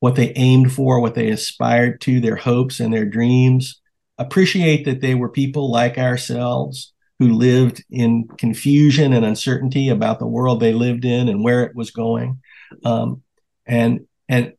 what 0.03 0.17
they 0.17 0.33
aimed 0.35 0.73
for, 0.73 0.99
what 0.99 1.15
they 1.15 1.29
aspired 1.29 2.01
to, 2.01 2.19
their 2.19 2.35
hopes 2.35 2.81
and 2.81 2.93
their 2.93 3.05
dreams. 3.05 3.81
Appreciate 4.19 4.85
that 4.85 5.01
they 5.01 5.15
were 5.15 5.29
people 5.29 5.71
like 5.71 5.97
ourselves 5.97 6.93
who 7.21 7.35
lived 7.35 7.85
in 7.89 8.27
confusion 8.37 9.13
and 9.13 9.25
uncertainty 9.25 9.91
about 9.91 10.19
the 10.19 10.27
world 10.27 10.59
they 10.59 10.73
lived 10.73 11.05
in 11.05 11.29
and 11.29 11.45
where 11.45 11.63
it 11.63 11.77
was 11.77 11.93
going, 11.93 12.41
um, 12.85 13.23
and 13.65 14.01
and 14.29 14.55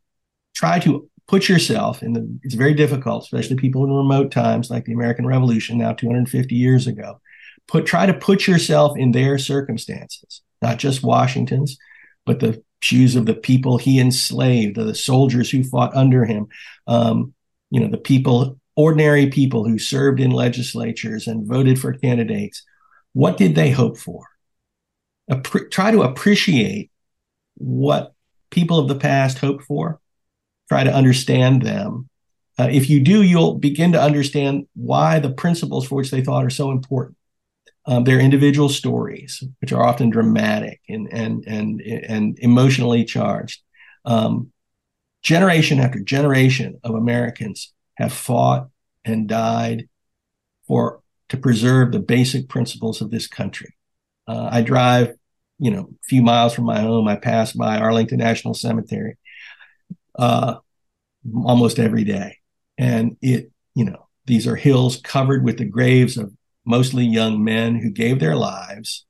try 0.56 0.80
to 0.80 1.10
put 1.28 1.50
yourself 1.50 2.02
in 2.02 2.14
the. 2.14 2.40
It's 2.44 2.56
very 2.56 2.74
difficult, 2.74 3.26
especially 3.26 3.58
people 3.58 3.84
in 3.84 3.92
remote 3.92 4.32
times 4.32 4.70
like 4.70 4.86
the 4.86 4.94
American 4.94 5.28
Revolution 5.28 5.78
now 5.78 5.92
250 5.92 6.56
years 6.56 6.88
ago. 6.88 7.20
Put 7.68 7.86
try 7.86 8.06
to 8.06 8.14
put 8.14 8.48
yourself 8.48 8.98
in 8.98 9.12
their 9.12 9.38
circumstances, 9.38 10.42
not 10.62 10.78
just 10.78 11.04
Washington's, 11.04 11.78
but 12.26 12.40
the 12.40 12.64
shoes 12.84 13.16
of 13.16 13.26
the 13.26 13.34
people 13.34 13.78
he 13.78 14.00
enslaved, 14.00 14.76
the 14.76 14.94
soldiers 14.94 15.50
who 15.50 15.64
fought 15.64 15.96
under 15.96 16.26
him, 16.26 16.48
um, 16.86 17.34
you 17.72 17.80
know, 17.80 17.88
the 17.88 17.98
people 17.98 18.60
ordinary 18.76 19.28
people 19.28 19.66
who 19.66 19.78
served 19.78 20.20
in 20.20 20.32
legislatures 20.32 21.28
and 21.28 21.48
voted 21.48 21.80
for 21.80 21.94
candidates, 21.94 22.64
what 23.14 23.38
did 23.38 23.56
they 23.56 23.72
hope 23.72 23.98
for? 23.98 24.26
Appre- 25.32 25.72
try 25.72 25.92
to 25.92 26.02
appreciate 26.02 26.92
what 27.56 28.14
people 28.50 28.80
of 28.80 28.88
the 28.88 28.96
past 28.96 29.38
hoped 29.38 29.64
for. 29.64 30.00
Try 30.70 30.84
to 30.84 30.94
understand 30.94 31.62
them. 31.62 32.10
Uh, 32.60 32.70
if 32.72 32.90
you 32.90 33.00
do, 33.00 33.22
you'll 33.24 33.56
begin 33.56 33.94
to 33.94 34.02
understand 34.02 34.68
why 34.76 35.20
the 35.20 35.32
principles 35.32 35.88
for 35.88 35.96
which 35.96 36.12
they 36.12 36.22
thought 36.22 36.46
are 36.46 36.50
so 36.50 36.72
important. 36.72 37.16
Um, 37.86 38.06
their 38.06 38.20
individual 38.20 38.70
stories, 38.70 39.44
which 39.60 39.74
are 39.74 39.84
often 39.84 40.10
dramatic 40.10 40.80
and 40.88 41.10
and 41.12 41.44
and 41.46 41.82
and 41.82 42.40
emotionally 42.40 43.04
charged. 43.04 43.62
Um, 44.06 44.52
generation 45.22 45.80
after 45.80 46.00
generation 46.00 46.80
of 46.84 46.96
Americans 46.96 47.74
have 47.96 48.14
fought 48.14 48.70
and 49.04 49.28
died 49.28 49.90
for 50.68 51.02
to 51.30 51.38
preserve 51.38 51.92
the 51.92 52.00
basic 52.00 52.48
principles 52.48 53.02
of 53.02 53.12
this 53.12 53.28
country. 53.28 53.76
Uh, 54.28 54.48
I 54.52 54.62
drive, 54.62 55.16
you 55.60 55.72
know, 55.72 55.90
a 55.92 56.06
few 56.08 56.22
miles 56.22 56.54
from 56.54 56.66
my 56.66 56.80
home. 56.80 57.08
I 57.08 57.16
pass 57.16 57.52
by 57.54 57.78
Arlington 57.78 58.20
National 58.20 58.54
Cemetery 58.54 59.18
uh, 60.18 60.56
almost 61.44 61.80
every 61.80 62.04
day, 62.04 62.38
and 62.78 63.18
it, 63.22 63.52
you 63.76 63.86
know, 63.86 64.08
these 64.26 64.48
are 64.48 64.56
hills 64.56 65.02
covered 65.04 65.44
with 65.44 65.58
the 65.58 65.66
graves 65.66 66.18
of 66.18 66.32
mostly 66.66 67.06
young 67.06 67.44
men 67.44 67.76
who 67.76 67.90
gave 67.90 68.20
their 68.20 68.36
lives 68.36 69.06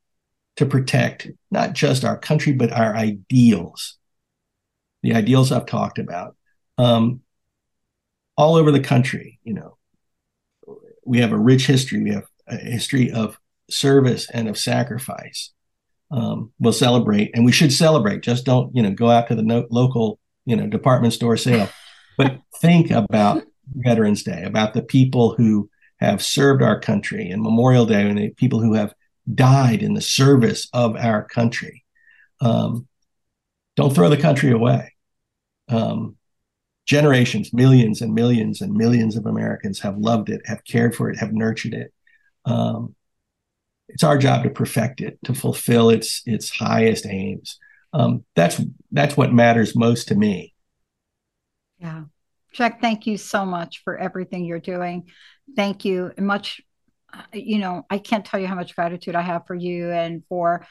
to 0.55 0.65
protect 0.65 1.29
not 1.51 1.73
just 1.73 2.03
our 2.03 2.17
country 2.17 2.53
but 2.53 2.71
our 2.71 2.95
ideals, 2.95 3.97
the 5.01 5.13
ideals 5.13 5.51
I've 5.51 5.65
talked 5.65 5.99
about. 5.99 6.35
Um, 6.77 7.21
all 8.37 8.55
over 8.55 8.71
the 8.71 8.79
country. 8.79 9.39
You 9.43 9.53
know, 9.53 9.77
we 11.05 11.19
have 11.19 11.31
a 11.31 11.37
rich 11.37 11.67
history. 11.67 12.01
We 12.01 12.11
have 12.11 12.25
a 12.47 12.57
history 12.57 13.11
of 13.11 13.39
service 13.69 14.29
and 14.29 14.47
of 14.47 14.57
sacrifice. 14.57 15.51
Um, 16.11 16.51
we'll 16.59 16.73
celebrate, 16.73 17.31
and 17.33 17.45
we 17.45 17.51
should 17.51 17.73
celebrate. 17.73 18.21
Just 18.21 18.45
don't, 18.45 18.75
you 18.75 18.83
know, 18.83 18.91
go 18.91 19.09
out 19.09 19.27
to 19.27 19.35
the 19.35 19.41
no- 19.41 19.67
local, 19.71 20.19
you 20.45 20.55
know, 20.55 20.67
department 20.67 21.13
store 21.13 21.37
sale, 21.37 21.69
but 22.17 22.39
think 22.61 22.91
about 22.91 23.43
Veterans 23.73 24.23
Day, 24.23 24.43
about 24.43 24.73
the 24.73 24.83
people 24.83 25.33
who 25.35 25.69
have 26.03 26.23
served 26.23 26.61
our 26.61 26.79
country, 26.79 27.29
and 27.29 27.41
Memorial 27.41 27.85
Day, 27.85 28.07
and 28.07 28.17
the 28.17 28.29
people 28.29 28.59
who 28.59 28.73
have 28.73 28.93
died 29.33 29.81
in 29.81 29.93
the 29.93 30.01
service 30.01 30.67
of 30.73 30.95
our 30.95 31.23
country. 31.23 31.83
Um, 32.41 32.87
don't 33.75 33.93
throw 33.93 34.09
the 34.09 34.17
country 34.17 34.51
away. 34.51 34.93
Um, 35.69 36.17
generations, 36.85 37.53
millions 37.53 38.01
and 38.01 38.13
millions 38.13 38.61
and 38.61 38.73
millions 38.73 39.15
of 39.15 39.25
Americans 39.25 39.79
have 39.79 39.97
loved 39.97 40.29
it, 40.29 40.41
have 40.45 40.63
cared 40.65 40.95
for 40.95 41.09
it, 41.09 41.19
have 41.19 41.33
nurtured 41.33 41.73
it. 41.73 41.93
Um, 42.45 42.95
it's 43.87 44.03
our 44.03 44.17
job 44.17 44.43
to 44.43 44.49
perfect 44.49 45.01
it, 45.01 45.19
to 45.25 45.33
fulfill 45.33 45.89
its 45.89 46.21
its 46.25 46.49
highest 46.49 47.05
aims. 47.05 47.59
Um, 47.93 48.25
that's 48.35 48.61
that's 48.91 49.15
what 49.15 49.33
matters 49.33 49.75
most 49.75 50.07
to 50.09 50.15
me. 50.15 50.53
Yeah, 51.79 52.05
Jack. 52.53 52.81
Thank 52.81 53.07
you 53.07 53.17
so 53.17 53.45
much 53.45 53.81
for 53.83 53.97
everything 53.97 54.45
you're 54.45 54.59
doing. 54.59 55.09
Thank 55.55 55.85
you. 55.85 56.11
Much. 56.17 56.61
You 57.31 57.59
know, 57.59 57.85
I 57.89 57.99
can't 57.99 58.25
tell 58.25 58.39
you 58.39 58.47
how 58.47 58.55
much 58.55 58.75
gratitude 58.75 59.15
I 59.15 59.21
have 59.21 59.45
for 59.45 59.53
you 59.53 59.91
and 59.91 60.23
for 60.27 60.65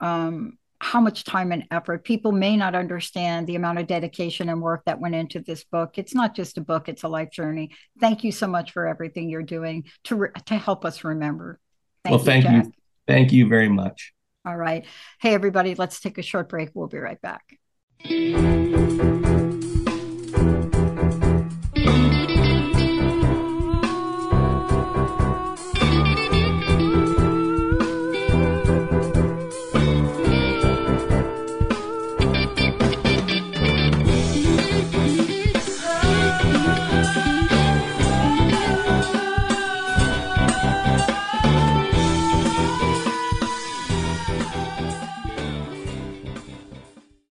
um, 0.00 0.56
how 0.82 1.00
much 1.00 1.22
time 1.24 1.52
and 1.52 1.64
effort. 1.70 2.02
People 2.02 2.32
may 2.32 2.56
not 2.56 2.74
understand 2.74 3.46
the 3.46 3.54
amount 3.54 3.78
of 3.78 3.86
dedication 3.86 4.48
and 4.48 4.60
work 4.60 4.82
that 4.86 5.00
went 5.00 5.14
into 5.14 5.38
this 5.38 5.62
book. 5.62 5.96
It's 5.96 6.12
not 6.12 6.34
just 6.34 6.58
a 6.58 6.60
book 6.60 6.88
it's 6.88 7.04
a 7.04 7.08
life 7.08 7.30
journey. 7.30 7.70
Thank 8.00 8.24
you 8.24 8.32
so 8.32 8.48
much 8.48 8.72
for 8.72 8.88
everything 8.88 9.28
you're 9.28 9.42
doing 9.42 9.84
to 10.04 10.16
re- 10.16 10.30
to 10.46 10.56
help 10.56 10.84
us 10.84 11.04
remember. 11.04 11.60
Thank 12.04 12.12
well 12.12 12.20
you, 12.20 12.24
thank 12.24 12.44
Jack. 12.44 12.64
you 12.64 12.72
thank 13.06 13.32
you 13.32 13.46
very 13.46 13.68
much. 13.68 14.12
All 14.44 14.56
right. 14.56 14.84
Hey 15.20 15.34
everybody 15.34 15.76
let's 15.76 16.00
take 16.00 16.18
a 16.18 16.22
short 16.22 16.48
break. 16.48 16.70
We'll 16.74 16.88
be 16.88 16.98
right 16.98 17.20
back 17.20 17.58